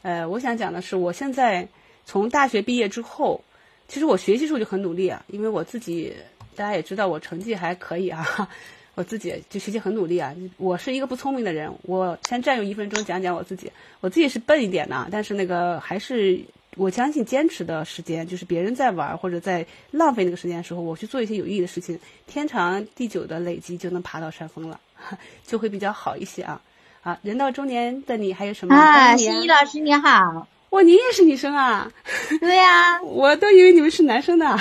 [0.02, 1.66] 呃我想讲的是，我现在
[2.04, 3.42] 从大学毕业之后。
[3.86, 6.16] 其实我学习时候就很努力啊，因为我自己
[6.56, 8.48] 大家也知道我成绩还可以啊，
[8.94, 10.34] 我自己就学习很努力啊。
[10.56, 13.70] 我是一个不聪明的人，我先占用一分钟讲讲我自己。
[14.00, 16.40] 我自己是笨一点的，但是那个还是
[16.76, 24.78] 我相信坚持的时间，就是别人在玩或者在浪费那个时间的时候，我去做一些有意义的事情，天长地久的累积就能爬到山峰了，
[25.46, 26.60] 就会比较好一些啊。
[27.02, 28.74] 啊，人到中年的你还有什么？
[28.74, 30.46] 啊，心怡老师你好。
[30.70, 31.92] 哇，你也是女生啊？
[32.40, 34.58] 对呀，我都以为你们是男生呢。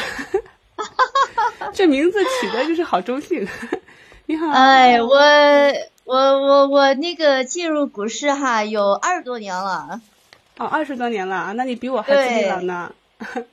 [1.74, 3.48] 这名字起的就是好中性。
[4.34, 4.50] 你好。
[4.50, 5.16] 哎，我
[6.06, 10.02] 我我我那个进入股市哈有二十多年了。
[10.58, 11.52] 哦，二十多年了啊？
[11.52, 12.92] 那你比我还资深呢。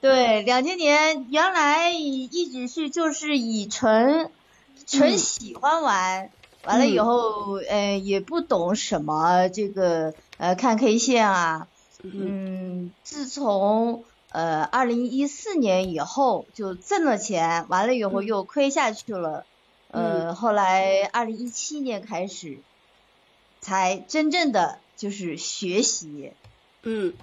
[0.00, 4.30] 对，两千年原来一直是就是以纯
[4.86, 6.30] 纯喜欢玩，
[6.64, 11.68] 完了以后呃也不懂什么这个呃看 K 线啊。
[12.02, 19.44] 嗯，自从呃二零一四年以后就挣了钱，完了以后又亏下去了，
[19.90, 22.58] 呃，后来二零一七年开始，
[23.60, 26.32] 才真正的就是学习
[26.82, 27.14] 嗯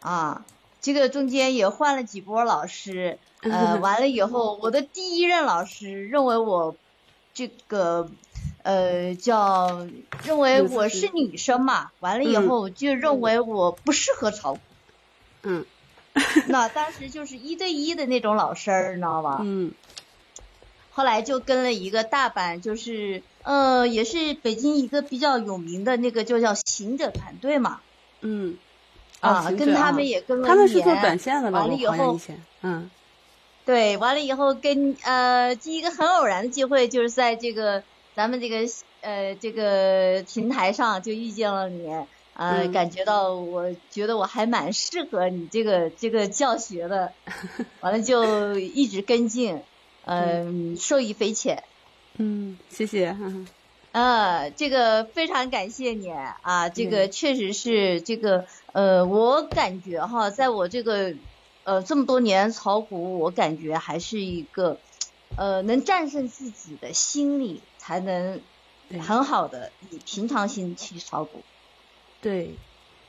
[0.00, 0.44] 啊。
[0.80, 6.76] 这个中间也换了几波老师， 呃，完了以后，我的第一任老师认为我
[7.34, 8.08] 这个
[8.62, 9.86] 呃叫
[10.24, 14.60] 认为我是女生嘛，完了以后就认为我不适合炒股。
[15.42, 15.66] 嗯
[16.46, 19.40] 那当时就是一对一的那种老师儿，你知道吧？
[19.42, 19.72] 嗯
[20.96, 27.80] 后来就跟了一个大阪，就是呃，也是北京一个比较有名的那个就叫行者团队嘛，
[28.22, 28.56] 嗯
[29.20, 31.18] 啊，跟他们也跟了他们一是做短。
[31.18, 31.60] 线的吧？
[31.60, 32.18] 完了以后
[32.62, 32.90] 嗯
[33.66, 37.82] 对，完了以后跟呃，这一个很偶然的机会，就是在这个
[38.14, 38.66] 咱们这个
[39.02, 41.90] 呃这个平台上就遇见了你，
[42.32, 47.12] 呃，嗯感觉到我觉得我还蛮适合你这个这个教学的，
[47.82, 49.60] 完了就一直跟进，
[50.06, 51.62] 嗯、受益匪浅。
[52.16, 53.10] 嗯，谢谢。
[53.20, 53.46] 嗯
[53.92, 61.14] 呃，这个非常感谢你啊，这个确实是这个呃，我感觉哈，在我这个
[61.64, 64.76] 呃这么多年炒股，我感觉还是一个
[65.38, 68.38] 呃能战胜自己的心理，才能
[69.00, 71.42] 很好的以平常心去炒股。
[72.20, 72.50] 对，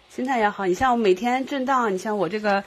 [0.09, 0.65] 心态要好。
[0.65, 2.63] 你像我每天震荡，你像我这个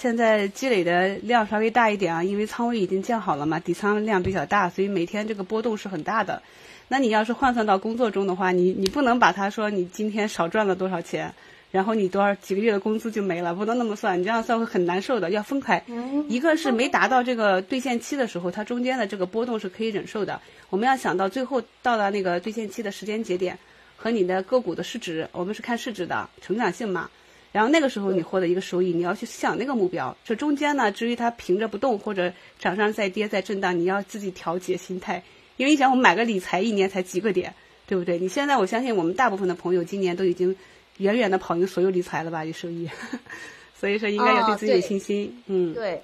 [0.00, 6.40] 现在积累的量稍微大一点啊，因为仓位已经建好了嘛，底仓量比较大，所以每天这个波动是很大的。
[6.86, 11.34] 那你要是换算到工作中的话，你你不能把它说你今天少赚了多少钱，
[11.72, 15.82] 然后你多少几个月的工资就没了，不能那么算，你这样算会很难受的，要分开。
[16.28, 20.40] 一个是没达到这个兑现期的时候，它中间的这个波动是可以忍受的。
[20.70, 23.58] 我们要想到最后到达那个兑现期的时间节点
[23.96, 27.10] 和你的个股的市值，我们是看市值的成长性嘛。
[27.50, 30.16] 然后那个时候你获得一个收益，你要去想那个目标。
[30.24, 35.22] 这中间呢，至于它平着不动或者涨上再跌再震荡，你要自己调节心态。
[35.56, 37.54] 因为你想，我们买个理财一年才几个点，
[37.86, 38.18] 对不对？
[38.18, 40.54] 你现在我相信我们大部分的朋友今年都已经
[40.98, 42.88] 远远的跑赢所有理财了吧，有收益。
[43.74, 45.42] 所以说应该要对自己有信心。
[45.46, 46.02] 嗯，对，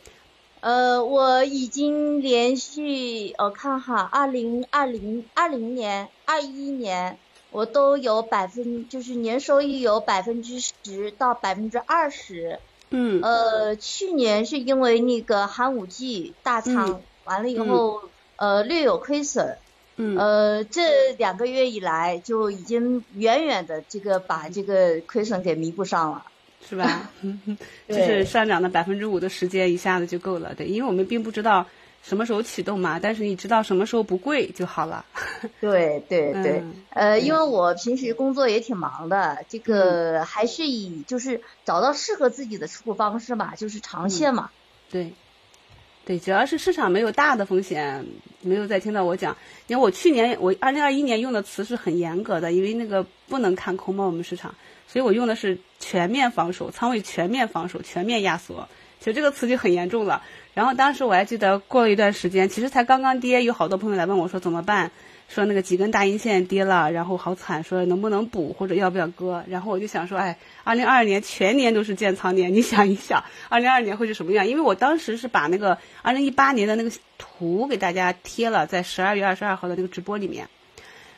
[0.61, 7.19] 呃，我已经连续我看哈，二零二零二零年、二一年，
[7.55, 12.59] 我都有百分，就是年收益有百分之十到百分之二十。
[12.91, 18.03] 嗯呃，去年是因为那个寒武纪大仓、嗯完了以后，
[18.37, 19.57] 呃，略有亏损。
[19.97, 26.27] 嗯呃，这两个月以来就已经远远的这个把这个亏损给弥补上了。
[26.69, 27.09] 是吧？
[27.89, 31.65] 就是上涨的百分之五的时间一下子就够了，对，因为我们并不知道
[32.07, 35.05] 什么时候启动嘛，但是你知道什么时候不贵就好了。
[35.59, 44.51] 对 对对，嗯呃，因为我平时工作也挺忙的，这个还是以就是找到适合自己的持股方式嘛，就是长线嘛。
[44.91, 45.15] 对，
[46.05, 48.05] 对，主要是市场没有大的风险，
[48.43, 49.35] 没有再听到我讲。
[49.67, 54.55] 因为我去年我二零二一年用的词是很严格的，因为那个不能看空嘛，我们市场，
[54.87, 58.69] 所以我用的是全面防守，仓位全面防守，全面压缩。
[59.05, 60.23] 其实这个词就很严重了。
[60.55, 64.93] 然后当时我还记得过了一段时间，其实才刚刚跌，有好多朋友来问我说怎么办，
[65.29, 69.45] 说那个几根大阴线跌了，然后好惨，说能不能补或者要不要割。
[69.47, 74.47] 然后我就想说，哎，二零二二年全年都是建仓年，你想一想，二零二二年会是什么样？
[74.47, 80.49] 因为我当时是把那个二零一八年的那个图给大家贴了，在十二月二十二号的那个直播里面。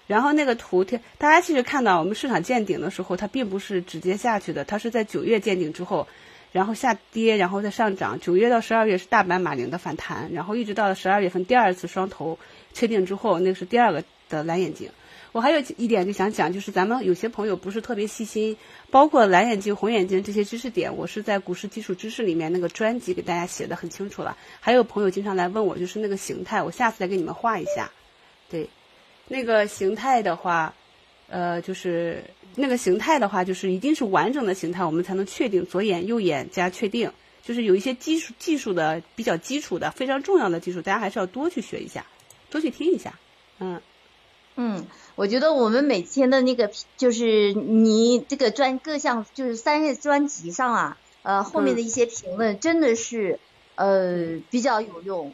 [0.08, 6.08] 然后那个图贴，大家其实看到我们市场见顶的时候，它并不是直接下去的，它是在九月见顶之后，
[6.56, 8.18] 然后下跌，然后再上涨。
[8.18, 12.38] 九月到十二月是大阪马林的反弹，然后一直到了十二月份第二次双头
[12.72, 14.90] 确定之后，那是第二个的蓝眼睛。
[15.32, 18.56] 我还有一点就想讲，就是咱们有些朋友不是特别细心，
[18.90, 24.34] 包括蓝眼睛、红眼睛这些知识点，我是在股市基础知识里面那个专辑给大家写的很清楚了。
[24.60, 27.90] 还有朋友经常来问我，就是那个形态，我下次再给你们画一下。
[28.48, 28.70] 对，
[29.28, 30.72] 那个形态的话，
[31.28, 32.24] 呃，就是
[32.56, 37.12] 那个形态的话，就是一定是完整的形态，我们才能确定左眼、右眼加确定。
[37.44, 42.04] 就是有一些技术技术的比较基础的、非常重要的技术，大家还是要多去学一下，
[42.50, 43.14] 多去听一下。
[43.60, 43.80] 嗯，
[44.56, 44.84] 嗯，
[45.14, 53.38] 我觉得我们每天的那个就是你这个专各项就是三页专辑上啊，呃后面的一些评论真的是
[53.76, 55.32] 呃比较有用。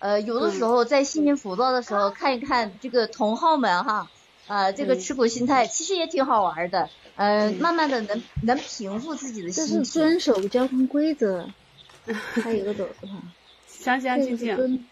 [0.00, 4.10] 呃，有的时候在心情浮躁的时候看一看这个同好们哈，
[4.46, 6.88] 呃，这个嗯持股心态其实也挺好玩的。
[7.16, 10.02] 呃，慢慢的能能平复自己的这是心情。
[10.02, 11.48] 遵守交通规则，
[12.42, 13.22] 还有一个走字旁，
[13.68, 14.86] 相相这静静。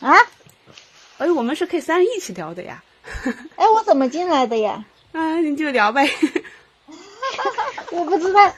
[0.00, 0.14] 啊？
[1.18, 2.82] 哎，我们是可以三人一起聊的呀。
[3.56, 4.84] 哎，我怎么进来的呀？
[5.12, 6.08] 啊，你就聊呗。
[7.92, 8.52] 我不知道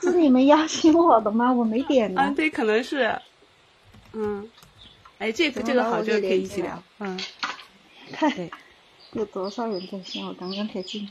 [0.00, 1.52] 是你们邀请我的吗？
[1.52, 2.34] 我没点啊，呢。
[2.34, 3.20] 对，可能是。
[4.12, 4.48] 嗯，
[5.18, 6.82] 哎，这个这个好，就这个可以一起聊。
[7.00, 7.20] 嗯，
[8.12, 8.50] 看对
[9.16, 10.26] 有多少人在线？
[10.26, 11.08] 我刚刚才进。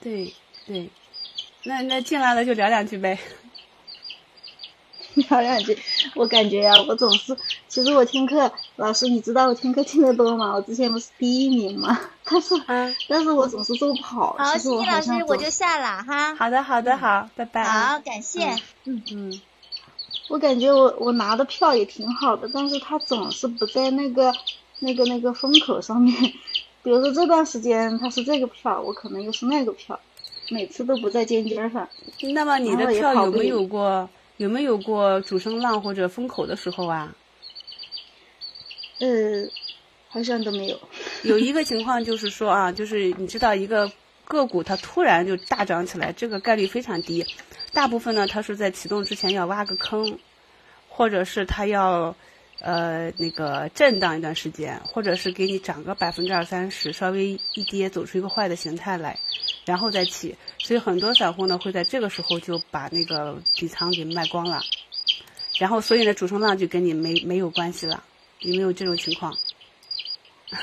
[0.00, 0.34] 对
[0.66, 0.90] 对，
[1.62, 3.16] 那那进来了就聊两句呗。
[5.14, 5.78] 聊两句，
[6.16, 7.36] 我感觉呀、我总是，
[7.68, 10.54] 其实我听课，老师你知道我听课听得多吗？
[10.54, 11.98] 我之前不是第一名吗？
[12.24, 14.34] 但是，啊，但是我总是做不好。
[14.36, 16.34] 好，其实我谢谢老师我就下了哈。
[16.34, 17.94] 好的好的好，拜拜啊。
[17.94, 18.48] 好，感谢。
[18.84, 19.40] 嗯嗯
[20.28, 24.34] 我感觉我我拿的票也挺好的，但是它总是不在那个
[24.80, 26.14] 那个那个风口上面。
[26.88, 30.00] 比如说这段时间它是这个票，我可能又是那个票，
[30.48, 31.86] 每次都不在尖尖上。
[32.32, 34.08] 那么你的票有没有过
[34.38, 37.14] 有没有过主升浪或者风口的时候啊？
[39.00, 39.06] 呃，
[40.08, 40.80] 好像都没有。
[41.24, 43.92] 有一个情况就是说啊，就是你知道一个
[44.24, 47.22] 个股它突然就大涨起来，这个概率非常低。
[47.74, 50.18] 大部分呢，它是在启动之前要挖个坑，
[50.88, 52.16] 或者是它要
[52.60, 59.18] 呃那个震荡一段时间，或者是给你涨个百分之二三十，稍微一跌走出一个坏的形态来，
[59.64, 60.34] 然后再起。
[60.58, 64.60] 所以很多散户呢会在这个时候就把那个底仓给卖光了，
[65.58, 68.02] 然后所以呢主升浪就跟你没没有关系了。
[68.40, 69.36] 有没有这种情况？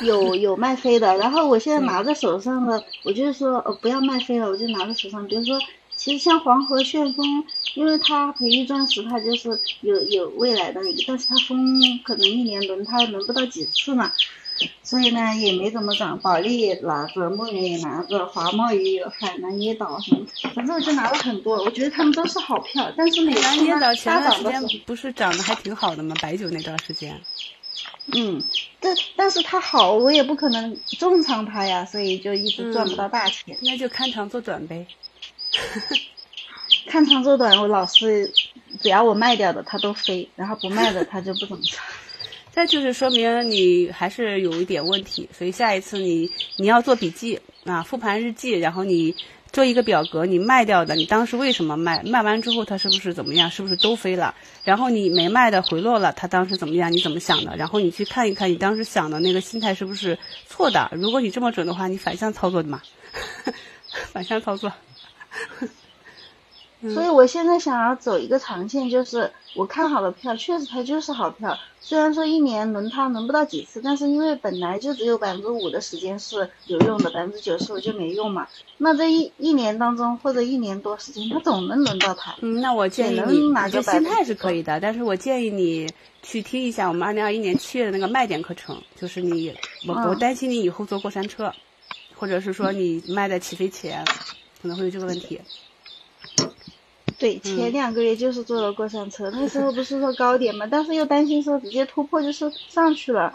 [0.02, 5.28] 有有卖飞的，然后我现在拿在手上的，我就是说，呃，不要卖飞了，我就拿在手上。
[5.28, 5.60] 比如说，
[6.06, 7.44] 其实像黄河旋风，
[7.74, 14.14] 因为它培育钻石，它就是有有未来的那个，但是它风可能一年轮它轮不到几次嘛，
[14.84, 16.20] 所以呢也没怎么涨。
[16.20, 26.16] 保利也拿着，梦圆也拿着，华贸也有，海南椰岛什么，反正我就拿了很多，我觉得他们都是好票，但是每次南椰岛它前段时间不是涨得还挺好的吗？
[26.22, 27.20] 白酒那段时间，
[28.14, 28.44] 嗯，
[28.80, 33.58] 但但是它好，我也不可能重仓它呀，所以就一直赚不到大钱。
[33.64, 34.86] 那就看长做短呗。
[36.88, 38.32] 看长做短，我老是
[38.82, 41.82] 只要我卖掉的它都飞，然后不卖的它就不怎么涨。
[42.54, 49.14] 这就是说明你还是有一点问题，所以下一次你你要做笔记啊，复盘日记，然后你
[49.52, 52.02] 做一个表格，你卖掉的，你当时为什么卖？
[52.04, 53.52] 卖完之后它是不是怎么样？
[53.52, 54.34] 是不是都飞了？
[54.64, 56.90] 然后你没卖的回落了，它当时怎么样？
[56.90, 57.58] 你怎么想的？
[57.58, 60.90] 然后你去看一看你当时想的那个心态是不是错的？
[60.94, 62.82] 如果你这么准的话，你反向操作的嘛，
[64.14, 64.72] 反向操作。
[66.94, 71.58] 所以我现在想要走一个长线，就是我看好的票，确实它就是好票。
[71.80, 78.48] 虽然说一年轮它轮不到几次，但是因为本来就只有百分之五的时间是有用的，百分之九十五就没用嘛。
[78.78, 82.36] 那这一一年当中或者一年多时间，它总能轮到它。
[82.42, 85.90] 嗯，那我建议也你，能拿你这心态是可以的，但是我建议你
[86.22, 89.56] 去听一下我们二零二一年七月的那个卖点课程，就是你，
[89.88, 91.52] 我我嗯担心你以后坐过山车，
[92.16, 94.06] 或者是说你卖在起飞前，
[94.66, 95.40] 可能会有这个问题。
[97.20, 103.32] 对，前两个月就是坐了过山车， 那时候不是说高点嘛，但是又担心说直接突破就是上去了，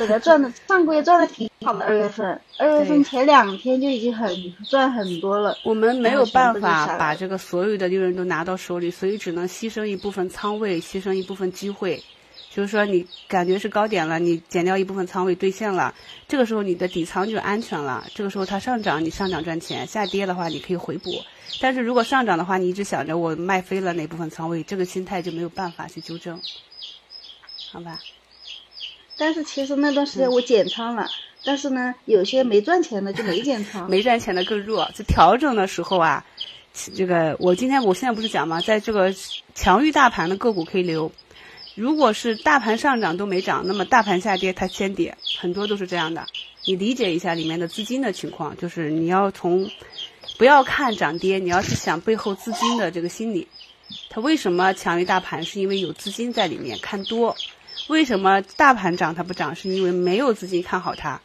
[0.00, 4.28] 本来赚的上个月赚的挺好的，二月份，二月份前两天就已经很
[4.68, 5.56] 赚很多了。
[5.62, 12.02] 我们没有办法把这个所有的利润都拿到手里，所以只能牺牲一部分仓位，牺牲一部分机会。
[12.50, 15.92] 就是说，你感觉是高点了，你减掉一部分仓位兑现了，
[16.28, 18.06] 这个时候你的底仓就安全了。
[18.14, 21.10] 这个时候它上涨，你上涨赚钱；下跌的话，你可以回补。
[21.60, 26.40] 但是如果上涨的话，你一直想着我卖飞了哪部分仓位，这个心态就没有办法去纠正，
[27.72, 27.98] 好吧？
[29.16, 31.08] 但是其实那段时间我减仓了，
[31.44, 33.86] 但是呢，有些没赚钱的就没减仓。
[33.90, 34.88] 没赚钱的更弱。
[34.94, 36.24] 就调整的时候啊，
[36.94, 38.60] 这个我今天我现在不是讲吗？
[38.60, 39.12] 在这个
[39.54, 41.10] 强于大盘的个股可以留。
[41.74, 46.26] 如果是大盘上涨都没涨，那么大盘下跌它先跌，很多都是这样的。
[46.66, 49.68] 你理解一下里面的资金的情况，就是你要从
[50.38, 53.48] 不要看涨跌，你要去想背后资金的这个心理。
[54.08, 55.42] 它为什么强于大盘？
[55.44, 57.36] 是因为有资金在里面看多。
[57.88, 59.54] 为什么大盘涨它不涨？
[59.54, 61.20] 是因为没有资金看好它。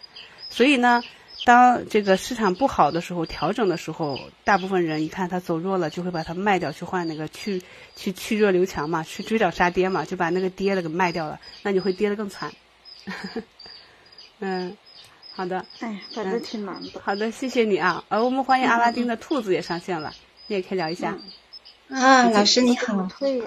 [0.50, 1.04] 所以呢，
[1.46, 7.62] 当这个市场不好的时候，调整的时候，大部分人一看它走弱了，就会把它卖掉，去换那个去
[7.96, 12.52] 去去弱留强嘛，去追涨杀跌嘛，就把那个跌的给卖掉了，那你会跌得更惨。
[14.40, 14.78] 嗯，
[15.34, 17.02] 好的，哎，反正挺难的。
[17.04, 18.04] 好的，谢谢你啊。
[18.10, 20.14] 呃，我们欢迎阿拉丁的兔子也上线了，
[20.48, 21.18] 你也可以聊一下。
[21.90, 23.46] 啊，老师你好对呀、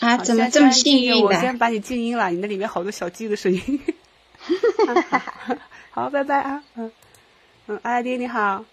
[0.00, 1.26] 啊，怎么这么幸运的？
[1.26, 3.80] 我先把你静音了，你那里面好多小鸡的声音。
[5.90, 6.90] 好，拜拜啊，嗯
[7.68, 8.64] 嗯，阿拉丁你好。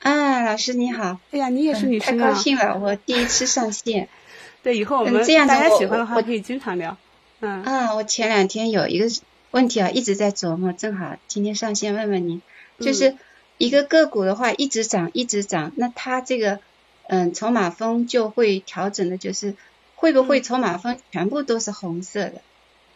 [0.00, 2.30] 啊，老师你好，哎呀，你也是嗯太女生啊！
[2.30, 4.08] 高兴了，我第一次上线。
[4.62, 6.96] 对，以后我们嗯这样大家喜欢的话可以经常聊。
[7.40, 9.06] 嗯啊，我前两天有一个
[9.50, 12.40] 问题啊，一直在琢磨，正好今天上线问问您，
[12.78, 13.16] 嗯就是
[13.58, 16.60] 一个个股的话一直涨一直涨，那它这个
[17.08, 19.54] 嗯筹码峰就会调整的，就是
[19.96, 22.40] 会不嗯会筹码峰全部都是红色的？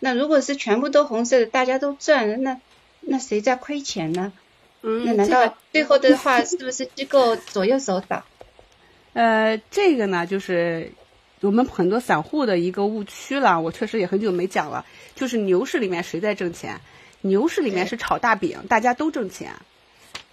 [0.01, 2.61] 那如果是全部都红色的，大家都赚了，那
[3.01, 4.33] 那谁在亏钱呢？
[4.87, 8.23] 嗯，那难这个道最后的话 是不是机构左右手打？
[9.15, 10.93] 呃，这个呢，就是
[11.41, 13.59] 我们很多散户的一个误区了。
[13.61, 14.85] 我确实也很久没讲了，
[15.15, 16.79] 就是牛市里面谁在挣钱？
[17.23, 19.53] 牛市里面是炒大饼，大家都挣钱，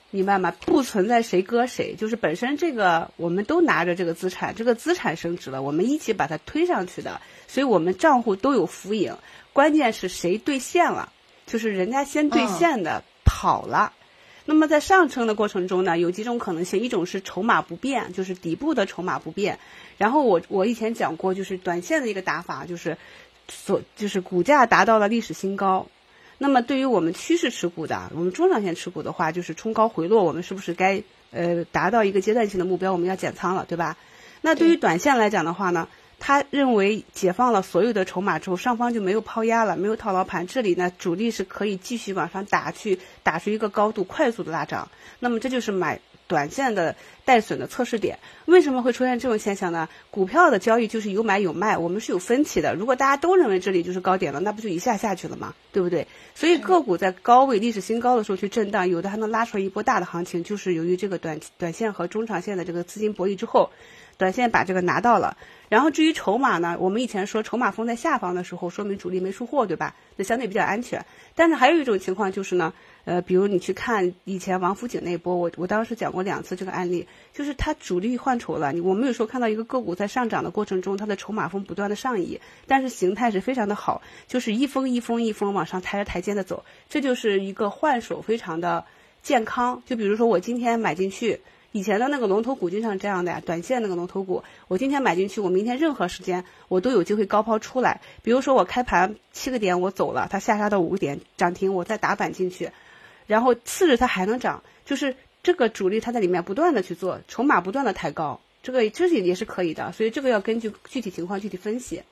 [0.09, 0.53] 明白吗？
[0.65, 9.15] 不存在谁割谁，就是本身这个我们都拿着这个资产，这个资产升值了，我们一起把它推上去的，所以我们账户都有浮盈。
[9.53, 11.13] 关键是谁兑现了，
[11.45, 13.93] 就是人家先兑现的、跑了。
[14.45, 19.59] 那么在上升的过程中呢，有几种可能性，一种是筹码不变，就是底部的筹码不变。
[19.97, 22.97] 然后我我以前讲过，就是短线的一个打法，就是
[23.47, 25.87] 所就是股价达到了历史新高。
[26.37, 33.95] 那么对于我们趋势持股的，我们中长线持股的话，就是冲高回落，我们是不是该呃达到一个阶段性的目标，我们要减仓了，对吧？
[34.41, 35.87] 那对于短线来讲的话呢？
[36.23, 44.87] 他认为解放了所有的筹码之后，上方就没有抛压了，没有套牢盘，这里呢主力是可以继续往上打去，打出一个高度，快速的拉涨。
[45.19, 46.95] 那么这就是买短线的
[47.25, 48.19] 带损的测试点。
[48.45, 49.89] 为什么会出现这种现象呢？
[50.11, 52.75] 股票的交易就是有买有卖，我们是有分歧的。
[52.75, 55.55] 如果大家都认为这里就是高点了，那不就一下下去了吗？
[55.71, 56.05] 对不对？
[56.35, 63.71] 所以个股在高位历史新高的时候去震荡，有的还能拉出来一波大的行情，就是由于这个短短线和中长线的这个资金博弈之后，
[64.21, 65.35] 短线把这个拿到了。
[65.67, 69.95] 然后至于筹码呢，我们以前说筹码封在下方的时候，说明主力没出货，对吧？
[70.15, 71.03] 那相对比较安全。
[71.33, 72.73] 但是还有一种情况就是呢，
[73.05, 78.71] 呃，比如你去看以前王府井那波，我我当时讲过两次这个案例，就是它主力换筹了。
[78.83, 88.83] 我们有时候看到一个个股在上涨的过程中，它的筹码峰不断的上移，但是形态是非常的好，就是一峰一峰一峰往上抬着台阶的走，这就是一个换手非常的
[89.23, 89.81] 健康。
[89.85, 91.39] 就比如说我今天买进去。
[91.73, 98.01] 以前的那个龙头股经常这样的呀，短线那个龙头股，我今天买进去，我明天任何时间我都有机会高抛出来。
[98.23, 102.71] 比如说我开盘七个点我走了，它下杀到五个点涨停，我再打板进去，
[103.25, 112.03] 然后次日它还能涨，就是这个主力它在里面不断的去做，筹码不断的抬高，这个这是也是可以的，所以这个要根据具体情况具体分析。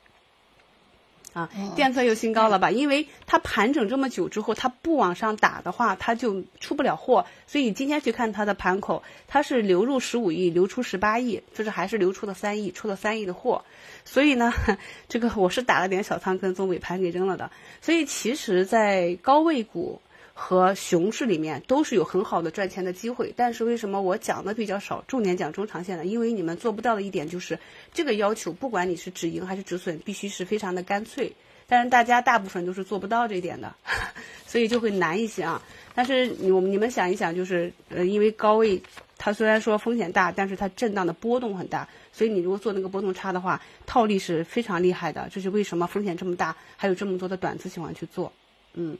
[1.34, 2.72] 啊，电测又新高了吧？
[2.72, 7.26] 因为它盘整这么久之后，它不往上打的话，它就出不了货。
[7.46, 13.64] 所以今天去看它的盘口，它是流入十五亿，流出十八亿，就是还是流出了三亿，出了三亿的货。
[14.06, 14.52] 所以呢，
[15.08, 17.52] 这个我是打了点小仓，跟踪尾盘给扔了的。
[17.82, 20.02] 所以其实，在高位股。
[20.42, 26.06] 和熊市里面都是有很好的赚钱的机会，但是为什么我讲的比较少，重点讲中长线的？
[26.06, 27.60] 因为你们做不到的一点就是
[27.94, 31.32] 这个要求，不管你是止盈还是止损，必须是非常的干脆。
[31.68, 33.76] 但是大家大部分都是做不到这一点的，
[34.48, 35.62] 所以就会难一些啊。
[35.94, 38.82] 但是你我们你们想一想，就是呃，因为高位
[39.18, 45.30] 它虽然说风险大，但是它震荡的波动很大，所以你如果做那个波动差的话，套利是非常厉害的。
[45.32, 48.32] 这是为什么风险这么大，还有这么多的短资喜欢去做，
[48.74, 48.98] 嗯。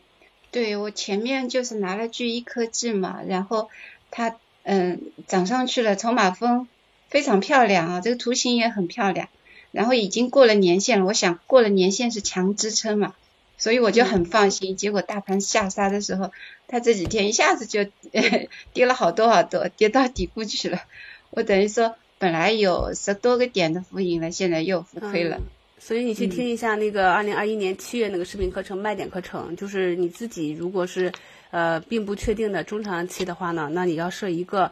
[0.52, 3.70] 对我前面就是拿了聚一科技嘛，然后
[4.12, 6.68] 它嗯涨上去了，筹码峰
[7.10, 9.30] 非常漂亮啊，这个图形也很漂亮，
[9.72, 13.14] 然后已经过了年限了，我想过了年限是强支撑嘛，
[13.58, 14.76] 所以我就很放心。
[14.76, 16.32] 结果大盘下杀的时候，
[16.68, 17.86] 它这几天一下子就
[18.74, 20.82] 跌了好多好多，跌到底部去了，
[21.30, 25.40] 我等于说本来有十多个点的浮盈了，现在又浮亏了。
[25.82, 31.12] 所以你去听一下那个二零二一年七月那个视频课程卖点课程，就是你自己如果是
[31.52, 34.72] 呃并不确定的中长期的话呢，那你要设一个，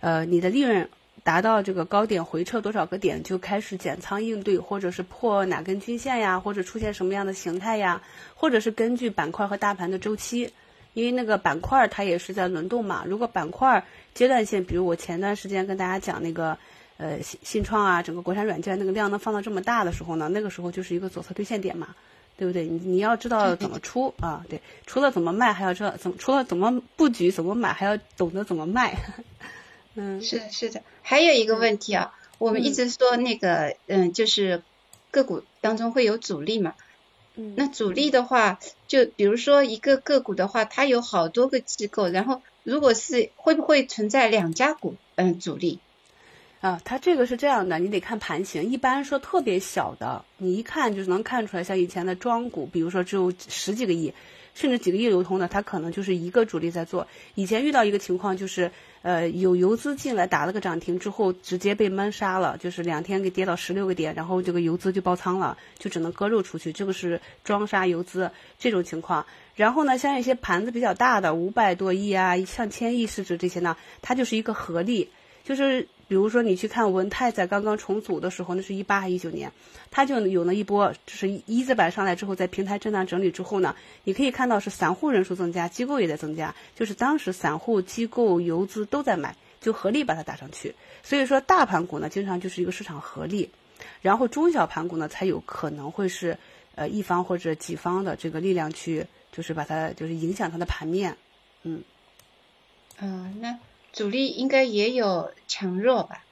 [0.00, 0.88] 呃你的利润
[1.22, 8.02] 达到这个高点回撤多少个点就开始减仓应对，或者是破哪根均线呀，或者出现什么样的形态呀，
[8.34, 10.52] 或者是根据板块和大盘的周期，
[10.92, 16.58] 因为那个板块它也是在轮动嘛，如果板块阶段性，比如我前段时间跟大家讲那个。
[16.98, 21.94] 呃，信信创啊，整个国产软件那个量能放到这么大的时候呢，那个时候就是一个左侧兑现点嘛，
[22.36, 22.66] 对不对？
[22.66, 28.98] 你你要知道怎么出啊，对，除了怎么卖，还要知道怎么，除了怎么布局、怎么买，还要懂得怎么卖。
[29.94, 30.82] 嗯，是的，是的。
[31.02, 34.62] 还有一个问题啊，我们一直说那个，嗯，就是
[35.12, 36.74] 个股当中会有主力嘛。
[37.36, 37.54] 嗯。
[37.56, 38.58] 那主力的话，
[38.88, 45.78] 就比如说一个个股的话，它有好多个机构，然后如果是会不会存在两家股，嗯，主力？
[46.60, 48.64] 啊，它这个是这样的，你得看盘型。
[48.64, 54.12] 一般说特别小的，你一看就是能看出来，像以前的庄股，比如说只有十几个亿，
[54.54, 57.06] 甚至几个亿流通的，它可能就是一个主力在做。
[57.36, 58.72] 以前遇到一个情况就是，
[59.02, 66.72] 呃，有游资进来打了个涨停之后，直接被闷杀了，就是两天给跌到十六个点，然后这个游资就爆仓了，就只能割肉出去。
[66.72, 69.24] 这个是庄杀游资这种情况。
[69.54, 75.08] 然后呢，像一些盘子比较大的，五百多亿啊，上千亿市值这些呢，它就是一个合力。
[75.44, 79.52] 就是比如说你去看文泰在刚刚重组的时候，那是一八还一九年，
[79.90, 90.74] 它就有了一波，就是一字板上来之后，在平台震荡整理之后呢，你可以看到是散户人数增加，机构也在增加，就是当时散户、机构、游资都在买，就合力把它打上去。
[91.02, 93.50] 所以说大盘股呢，经常就是一个市场合力，
[94.00, 96.38] 然后中小盘股呢，才有可能会是
[96.74, 101.14] 呃一方或者几方的这个力量去，就是把它就是影响它的盘面，
[101.64, 101.82] 嗯。
[103.00, 103.56] 嗯，那
[103.98, 106.22] 主力应该也有强弱吧？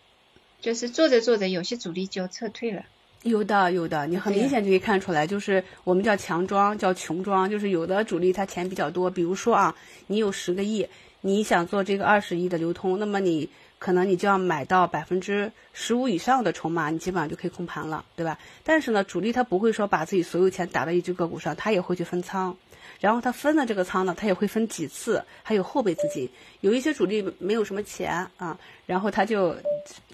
[0.61, 2.85] 就是做着做着，有些主力就撤退了。
[3.25, 9.75] 有的，有的，你很明显就可以看出来，就是我们叫强庄，叫穷庄，就是有的主力他钱比较多，比如说啊，
[10.07, 10.87] 你有十个亿，
[11.23, 18.39] 你想做这个二十亿的流通，那么你可能你就要买到百分之十五以上的筹码，你基本上就可以控盘了，对吧？
[18.63, 22.57] 但是呢，主力他不会说把自己所有钱打到一只个股上，他也会去分仓。
[22.99, 26.29] 然后他分的这个仓呢，他也会分几次，还有后备资金。
[26.63, 29.55] 有一些主力没有什么钱啊，然后他就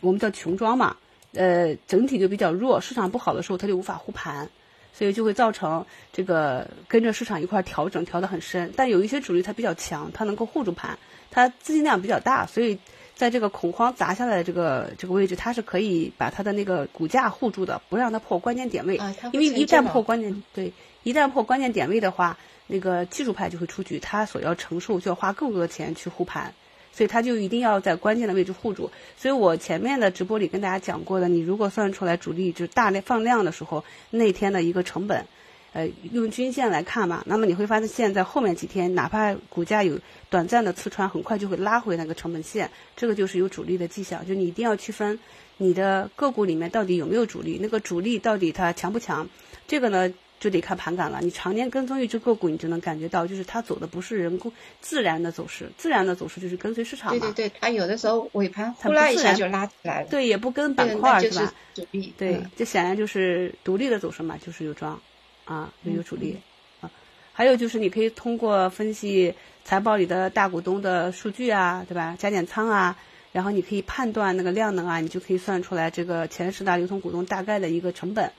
[0.01, 0.97] 我们叫穷庄嘛，
[1.33, 2.81] 呃，整体就比较弱。
[2.81, 4.51] 市场不好的时候，他就无法护盘，
[4.93, 8.73] 所以就会造成这个跟着市场一块调整，调得很深。
[8.77, 10.99] 但有一些主力他比较强，他能够护住盘，
[11.31, 12.77] 他资金量比较大，所以
[13.15, 19.01] 在这个恐慌砸下来的这个这个位置，它是可以把它的那个股价护住的，不让它破关键点位。
[19.33, 20.73] 因为一旦破关键对，
[21.05, 22.37] 一旦破关键点位的话。
[22.73, 26.55] 那个技术派就会出局，他所要承受就要花更多的钱去护盘，
[26.91, 28.91] 所以他就一定要在关键的位置护住。
[29.15, 35.27] 所以我前面的直播里跟大家讲过的，你如果算出来主力就大量放量的时候，那天的一个成本，
[35.75, 39.99] 呃，用均线来看嘛，那么你会发现在后面几天，哪怕股价有
[40.31, 44.27] 短暂的刺穿，很快就会拉回那个成本线，这个就是有主力的迹象。
[44.27, 45.19] 就你一定要区分
[45.59, 49.29] 你的个股里面到底有没有主力，那个主力到底它强不强，
[49.69, 50.11] 这个呢？
[50.43, 51.21] 就得看盘感了。
[51.23, 54.51] 你常年跟踪一只个股，你就能感觉到，就是它走的不是人工
[54.81, 57.21] 自然的走势，自然的走势就是跟随市场嘛。
[57.21, 60.09] 对对对，它有的时候尾盘呼啦一下就拉起来了。
[60.09, 61.55] 对，也不跟板块是吧？
[61.75, 62.13] 主力。
[62.19, 65.01] 对，这显然就是独立的走势嘛，就是有庄，
[65.45, 66.39] 啊，有主力，
[66.81, 66.91] 啊，
[67.33, 69.33] 还有就是你可以通过分析
[69.65, 72.17] 财报里的大股东的数据啊，对吧？
[72.19, 72.99] 加减仓啊，
[73.31, 78.33] 然后你可以判断那个量能啊，你就可以算出来这个前十大流通股东大概的一个成本。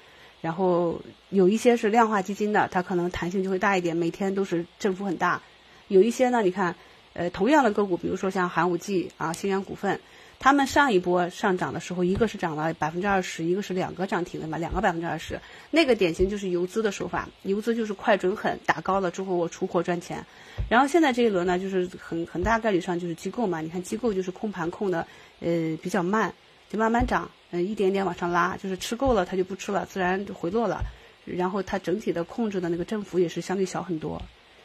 [0.44, 1.00] 然后
[1.30, 5.42] 有一些是量化基金的，它可能弹性就会大一点，每天都是振幅很大。
[5.88, 6.76] 有一些呢，你看，
[7.14, 10.02] 呃，同样的个股，比如说像寒武纪啊、新源股份，
[10.40, 15.40] 他们上一波上涨的时候，一个是涨了百分之二十，一个是两个涨停的嘛，两个百分之二十。
[15.72, 20.26] 那个典型就是游资的手法，游资就是快准狠，打高了之后我出货赚钱。
[20.70, 25.08] 然后现在这一轮呢，就是很很大概率上就是机构嘛，你看机构就是控盘控的，
[25.40, 26.34] 呃，比较慢，
[26.74, 27.30] 就慢慢涨。
[27.52, 30.82] 嗯，一点点往上拉，就是吃够了，它就不吃了，自然就回落了。
[31.24, 34.20] 然后它整体的控制的那个振幅也是相对小很多，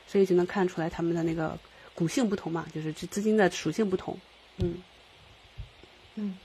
[0.06, 1.58] 所以就能看出来它们的那个
[1.94, 4.18] 股性不同嘛，就是资资金的属性不同。
[4.56, 4.82] 嗯
[6.14, 6.36] 嗯，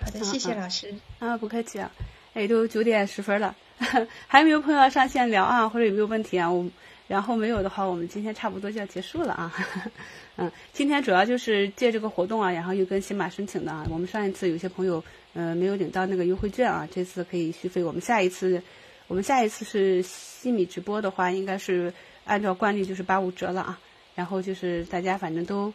[0.00, 0.94] 好的，谢谢老师。
[1.18, 1.92] 啊，不客气啊。
[2.32, 3.54] 哎，都九点十分了，
[4.26, 5.68] 还有没有朋友要上线聊啊？
[5.68, 6.50] 或者有没有问题啊？
[6.50, 6.68] 我
[7.08, 9.52] 然后没有的话，我们今天差不多就要结束了啊。
[10.36, 13.84] 嗯，今天主要就是借这个活动啊，然后又跟新马申请的啊。
[13.90, 15.02] 我们上一次有些朋友。
[15.34, 17.84] 嗯，没有领到那个优惠券啊，这次可以续费。
[17.84, 18.60] 我们下一次，
[19.06, 21.92] 我们下一次是西米直播的话，应该是
[22.24, 23.78] 按照惯例就是八五折了啊。
[24.16, 25.72] 然后就是大家反正都，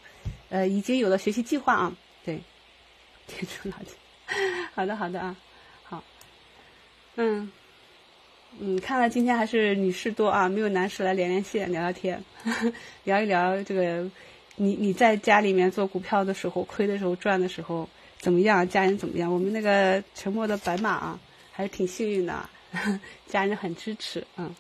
[0.50, 1.96] 呃，已经有了学习计划啊。
[2.26, 2.42] 对，
[3.26, 3.94] 贴出垃圾。
[4.74, 5.36] 好的，好的啊，
[5.84, 6.04] 好。
[7.16, 7.50] 嗯，
[8.60, 12.24] 嗯，看来今天还是女士多啊，没有男士来连连线聊聊天，
[13.04, 14.10] 聊一聊这个，
[14.56, 17.88] 你你在家里面做股票的时候，亏的时候，赚的时候。
[18.20, 18.66] 怎么样？
[18.70, 19.30] 家人怎么样？
[19.30, 21.20] 我们那个沉默的白马啊，
[21.52, 22.50] 还是挺幸运的，
[23.28, 24.56] 家人很支持，嗯。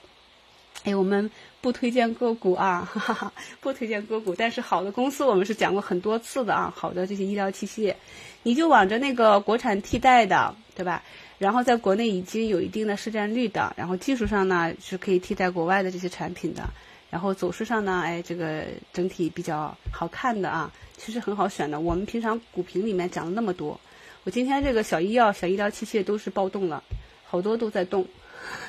[0.83, 7.95] 哎，我们不推荐个股啊，哈哈，不推荐个股，但是好的公司我们是讲过很多次的啊，好的这些医疗器械，
[8.43, 11.01] 你就往着那个国产替代的，对吧？
[11.43, 16.63] 然后在国内已经有一定的市占率的，然后技术上呢是可以替代国外的这些产品的。
[17.09, 21.79] 然后走势上呢，哎，这个整体比较好看的啊，其实很好选的。
[21.79, 23.79] 我们平常股评里面讲了那么多，
[24.23, 26.81] 我今天这个小医药、小医疗器械都是暴动了，
[27.25, 28.07] 好多都在动，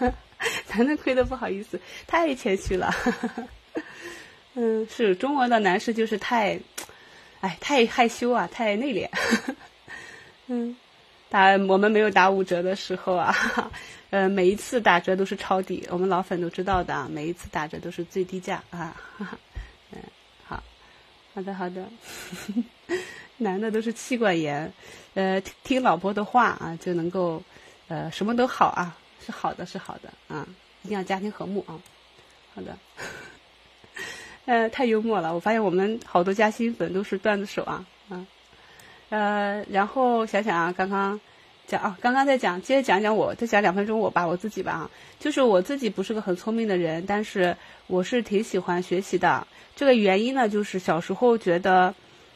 [0.66, 2.92] 咱那亏的不好意思，太谦虚了。
[4.54, 6.60] 嗯，是中国的男士就是太，
[7.40, 9.08] 哎，太害羞啊，太内敛。
[10.48, 10.76] 嗯。
[11.34, 13.34] 打我们没有打五折的时候啊，
[14.10, 18.94] 呃，每一次打折都是抄底，我们老粉都知道的啊，每一次打折都是最低价啊。
[19.90, 19.98] 嗯，
[20.44, 20.62] 好，
[21.34, 21.84] 好的，好的。
[23.38, 24.72] 男的都是妻管严，
[25.14, 27.42] 呃，听老婆的话啊，就能够，
[27.88, 28.96] 呃，什么都好啊，
[29.26, 30.46] 是好的，是好的啊，
[30.82, 31.74] 一定要家庭和睦啊。
[32.54, 32.78] 好的，
[34.44, 37.84] 呃，太幽默了，我发现我们好多嘉兴粉都是段子手，啊。
[39.10, 41.20] 呃，然后想想啊，刚刚
[41.66, 47.56] 讲啊，刚刚在讲，接着讲讲我，再讲两分钟我吧，我自己吧啊，就是我自己不是个很聪明的人，但是
[47.86, 49.46] 我是挺喜欢学习的。
[49.76, 51.94] 这个原因呢，就是小时候觉得。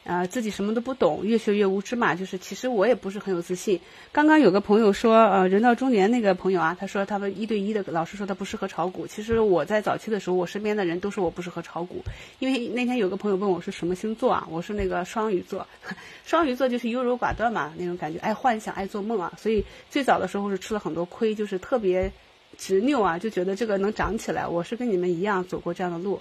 [0.09, 2.15] 啊，自己什么都不懂，越学越无知嘛。
[2.15, 3.79] 就是其实我也不是很有自信。
[4.11, 9.07] 刚刚有个朋友说，呃，人到中年那个朋友啊，他说他们一对一的老师说他不适合炒股。
[9.07, 12.03] 其实我在早期的时候，我身边的人都说我不适合炒股。
[12.39, 15.67] 因为那天有个朋友问我是什么星座啊，我是那个双鱼座。
[16.25, 19.31] 双鱼座就是优柔寡断嘛，那种感觉，爱幻想，爱做梦啊。
[19.37, 22.11] 所以最早的时候是吃了很多亏，就是特别
[22.57, 24.47] 执拗啊，就觉得这个能涨起来。
[24.47, 26.19] 我是跟你们一样走过这样的路。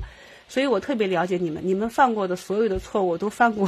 [0.50, 3.68] 所以我特别了解你们，你们犯过的所有的错误我都犯过，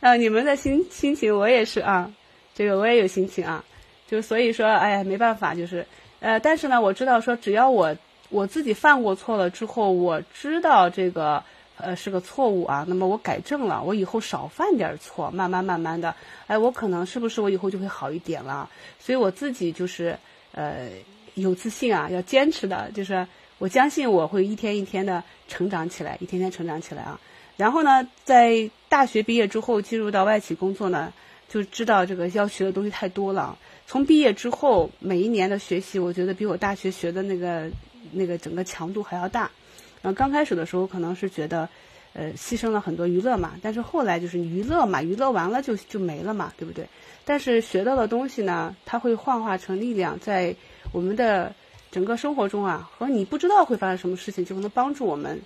[0.00, 2.08] 啊， 你们的心心情我也是啊，
[2.54, 3.64] 这个我也有心情啊，
[4.08, 5.84] 就所以说，哎呀，没办法，就是，
[6.20, 7.94] 呃，但是呢，我知道说，只要我
[8.30, 11.42] 我自己犯过错了之后，我知道这个
[11.76, 16.14] 呃是个错误啊，那么我改正了，我以后少犯点错，慢慢慢慢的，
[16.46, 18.70] 哎，我可能是不是我以后就会好一点了？
[19.00, 20.16] 所以我自己就是
[20.52, 20.90] 呃
[21.34, 23.26] 有自信啊，要坚持的，就是。
[23.62, 27.20] 我相信我会一天一天的成长起来，一天天成长起来啊。
[27.56, 31.12] 然后呢，在大学毕业之后进入到外企工作呢，
[31.48, 33.56] 就知道这个要学的东西太多了。
[33.86, 37.70] 从毕业之后，每一年的学习，我觉得比我大学学的那个
[38.10, 39.48] 那个整个强度还要大。
[40.02, 41.68] 呃，刚开始的时候可能是觉得，
[42.14, 43.52] 呃，牺牲了很多娱乐嘛。
[43.62, 46.84] 但是后来就是娱乐嘛，娱乐完了就就没了嘛，对不对？
[47.24, 50.56] 但是学到的东西呢，它会幻化成力量，在
[50.90, 51.54] 我们的。
[51.92, 55.40] 整个生活中啊，和你不知道会发生什么事情，就能帮助我们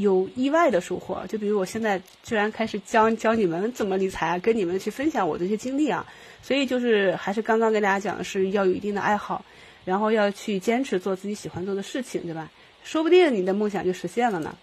[0.00, 1.26] 有意外的收获。
[1.28, 6.06] 就比如我现在居然开始教教你们怎么理财，跟你们去分享我的一些经历啊。
[6.40, 9.44] 所以就是还是刚刚跟大家讲的是要有一定的爱好，
[9.84, 12.50] 然后要去坚持做自己喜欢做的事情，对吧？
[12.84, 14.56] 说不定你的梦想就实现了呢。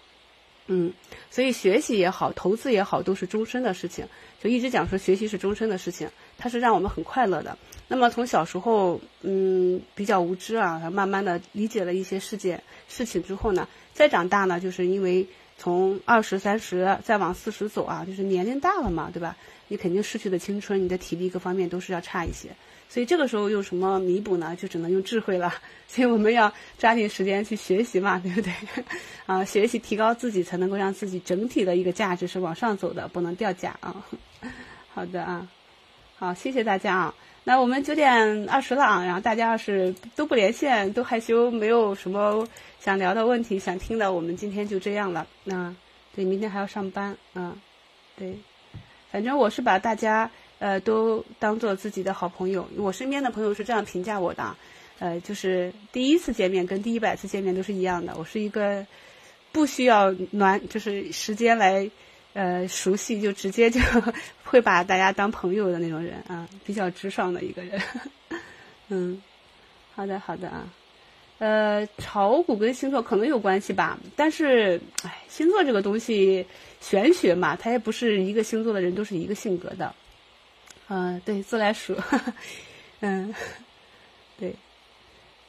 [0.72, 0.94] 嗯，
[1.32, 4.08] 所以学习也好，投资也好，都是终身的事情。
[4.40, 7.58] 就一直讲说学习是终身的事情，它是让我们很快乐的。
[7.88, 15.28] 那么从小时候，嗯，比较无知啊，慢慢的理解了一些世界事情之后呢，再长大呢，就是因为
[15.58, 19.36] 从二十三十再往四十走啊，就是年龄大了嘛，对吧？
[19.68, 22.50] 你肯定失去的青春，你的体力各方面都是要差一些。
[22.90, 24.56] 所以这个时候用什么弥补呢？
[24.60, 25.54] 就只能用智慧了。
[25.88, 28.52] 所以我们要抓紧时间去学习嘛，对不对？
[29.26, 33.96] 啊，学习提高自己，才能够让自己整体的一个价值是往上走的，不能掉价啊。
[34.94, 35.48] 好的啊，
[36.18, 37.16] 好，谢谢大家啊。
[37.44, 42.48] 那我们九点二十了啊，然后大家要是都不连线，都害羞，没有什么
[42.80, 45.26] 想聊的问题、想听的，我们今天就这样了。
[45.44, 45.74] 那
[46.16, 47.56] 对，明天还要上班，嗯，
[48.18, 48.38] 对，
[49.12, 50.30] 反正我是把大家
[50.60, 52.68] 呃都当做自己的好朋友。
[52.78, 54.56] 我身边的朋友是这样评价我的，
[55.00, 58.14] 呃，就是第一次见面跟第一百次见面都是一样的。
[58.18, 58.86] 我是一个
[59.52, 61.90] 不需要暖，就是时间来。
[62.34, 63.82] 呃，熟悉就直接就
[64.46, 67.82] 会把大家当朋友的那种人啊，比较直爽的一个人。
[68.90, 69.20] 嗯，
[69.96, 70.72] 好的好的啊，
[71.40, 76.46] 呃，炒股跟星座可能有关系吧，但是，哎，星座这个东西
[76.80, 79.94] 玄学嘛，它也不是一个星座的人都是一个性格的。
[80.90, 81.96] 嗯，对，自来熟。
[83.00, 83.34] 嗯，
[84.38, 84.54] 对，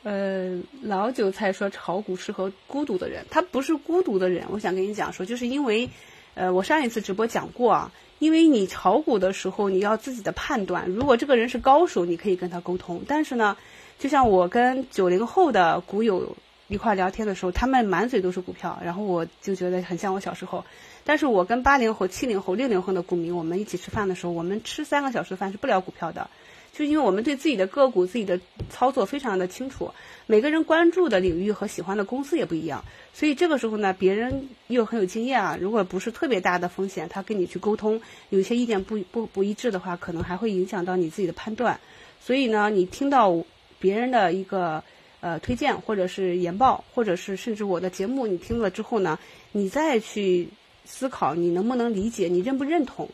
[0.05, 5.91] 呃，老韭菜说炒股适合孤独的人，他不是孤独的人，我想跟你讲说，就是因为。
[6.35, 10.89] 呃，我上一次直播讲过啊，因为你炒股的时候，你要自己的判断。
[10.89, 13.03] 如果这个人是高手，你可以跟他沟通。
[13.07, 13.57] 但是呢，
[13.99, 16.37] 就像我跟九零后的股友
[16.69, 20.65] 一块聊天的时候，他们满嘴都是股票，然后我就觉得很像我小时候。
[21.05, 26.29] 但是我跟八零后、七零后、六零后的股民，我们一起吃饭的时候，我们吃三个小时饭是不聊股票的。
[26.73, 28.41] 就因为我们对自己的个股、自己的
[28.71, 29.91] 操作非常的清楚，
[30.27, 41.79] 每个人关注的领域和喜欢的公司也不一样，所以这个时候呢，别人又很有经验啊，如果不是特别大的风险，他跟你去沟通，有一些意见不不不一致的话，可能还会影响到你自己的判断。
[42.21, 43.37] 所以呢，你听到
[43.81, 44.83] 别人的一个
[45.21, 49.19] 呃推荐，或者是研报，或者是甚至我的节目，你听了之后呢，
[49.51, 50.49] 你再去
[50.85, 53.09] 思考你能不能理解，你认不认同？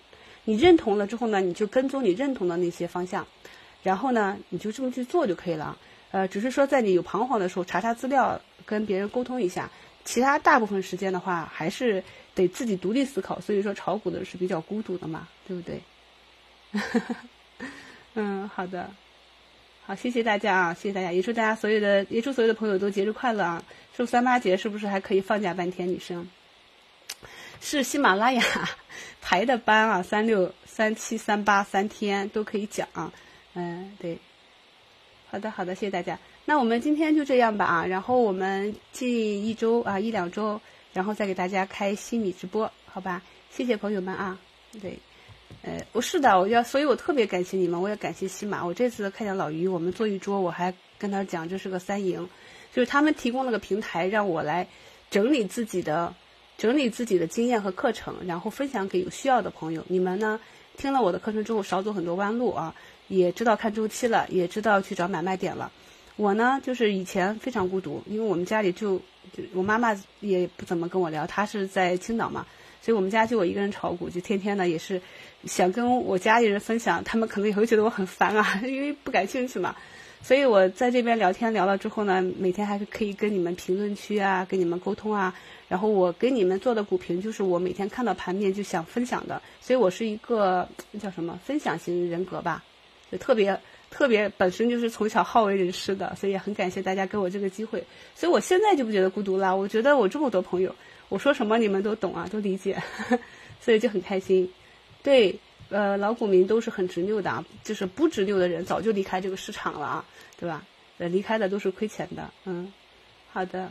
[0.45, 3.27] 你认同了之后呢，你就跟踪你认同的那些方向。
[3.83, 5.77] 然后呢，你就这么去做就可以了。
[6.11, 9.71] 呃，只是说在你有彷徨的时候，查查资料，跟别人沟通一下。
[10.05, 12.03] 其他大部分时间的话，还是
[12.35, 13.41] 得自己独立思考。
[13.41, 15.81] 所以说，炒股的是比较孤独的嘛，对不对？
[18.15, 18.89] 嗯，好的，
[19.85, 23.65] 好，谢谢大家啊，谢谢大家，也祝大家所有的，也祝所有的朋友都节日快乐啊！
[23.97, 25.89] 祝三八节是不是还可以放假半天？
[25.89, 26.27] 女生
[27.61, 28.43] 是喜马拉雅
[29.21, 32.89] 排的班啊，三六、三七、三八三天都可以讲。
[33.55, 34.19] 嗯，对，
[35.29, 36.19] 好的，好的，谢谢大家。
[36.45, 40.61] 那我们今天就这样吧啊，然后我们近一周啊，一两周，
[40.93, 43.21] 然后再给大家开西米直播，好吧？
[43.51, 44.39] 谢谢朋友们啊，
[44.81, 44.99] 对，
[45.63, 48.65] 呃，我是的，我要，所以我特别感谢你们，我也感谢西马。
[48.65, 52.29] 我这次看见老于，我们坐一桌，我还跟他讲这是个三赢，
[52.73, 54.69] 就是他们提供了个平台，让我来
[55.11, 56.15] 整理自己的
[56.59, 59.85] 整理自己的经验和课程，然后分享给有需要的朋友。
[59.89, 60.41] 你们呢，
[60.77, 62.75] 听了我的课程之后，少走很多弯路啊，
[63.09, 65.71] 也知道看周期了，也知道去找买卖点了。
[66.17, 68.99] 我呢，就是以前非常孤独，因为我们家里就
[69.33, 72.47] 就我妈妈也不怎么跟我聊，她是在青岛嘛。
[72.81, 75.03] 所以我们家就我一个人炒股，就天天呢也是
[75.45, 79.75] 想跟我家里人分享，他们可能也会觉得我很烦啊， 因为不感兴趣嘛。
[80.27, 85.33] 所以我在这边聊天聊了之后呢，每天还是可以跟你们评论区啊，跟你们沟通啊。
[85.69, 90.69] 然后我给你们做的股评就是我每天看到盘面就想分享的，所以我是一个
[91.01, 92.65] 叫什么分享型人格吧，
[93.13, 93.57] 就特别
[93.89, 97.85] 特别本身就是从小好为人师的，所以也很感谢大家给我这个机会。
[98.17, 100.75] 所以我现在就不觉得孤独了，我觉得我这么多朋友。
[101.09, 102.83] 我说什么你们都懂啊，都理解，
[103.63, 104.51] 所以就很开心。
[105.05, 110.05] 对，呃，老股民都是很执拗的，就是不执拗的人早就离开这个市场了啊，
[110.39, 110.65] 对吧？
[110.99, 112.31] 呃，离开的都是亏钱的。
[112.45, 112.73] 嗯，
[113.33, 113.69] 好的。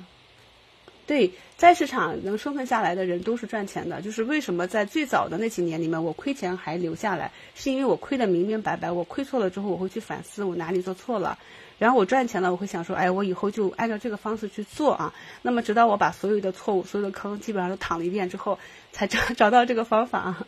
[1.08, 4.02] 对，在市场能生存下来的人都是赚钱的。
[4.02, 8.92] 就是为什么在最早的那几年里面，我亏钱还留下来，是因为我亏得明明白白。
[8.92, 11.38] 我亏错了之后，我会去反思我哪里做错了。
[11.78, 15.14] 然后我赚钱了，我会想说，哎，我以后就按照这个方式去做啊。
[15.44, 18.58] 那么直到我把所有的错误、所有的坑基本上都躺了一遍之后，
[18.92, 20.48] 才找找到这个方法啊。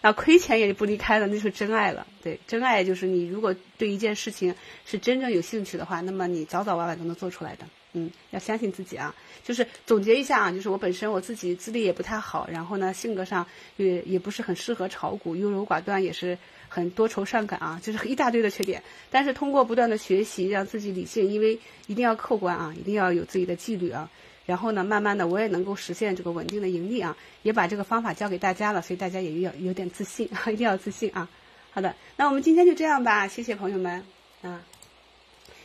[0.00, 2.06] 嗯，那亏钱也不离开了，那是真爱了。
[2.22, 4.54] 对，真爱就是你如果对一件事情
[4.84, 7.64] 是真正有兴趣的话，那么你早早晚晚都能做出来的。
[7.92, 9.14] 嗯，要相信自己啊。
[9.42, 13.46] 就是总结一下啊，就是我本身我自己资历也不太好，然后呢性格上
[13.76, 16.38] 也也不是很适合炒股，优柔寡断也是。
[16.72, 18.80] 很多愁善感啊，就是一大堆的缺点。
[19.10, 21.58] 但是通过不断的学习，让自己理性，因为
[21.88, 24.08] 一定要客观啊，一定要有自己的纪律啊。
[24.46, 31.28] 然后呢，慢慢的我也能够实现这个稳定的盈利啊，也把这个方法教给大家了，所以大家也要有点自信， 一定要自信啊。
[31.70, 34.04] 好的，那我们今天就这样吧，谢谢朋友们
[34.42, 34.62] 啊，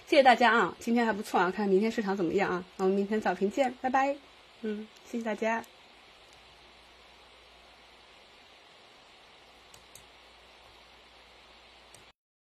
[0.07, 2.63] 谢谢大家啊，今天还不错啊，看明天市场怎么样啊？
[2.77, 4.15] 我们明天早评见，拜拜。
[4.61, 5.74] 嗯，谢谢大家。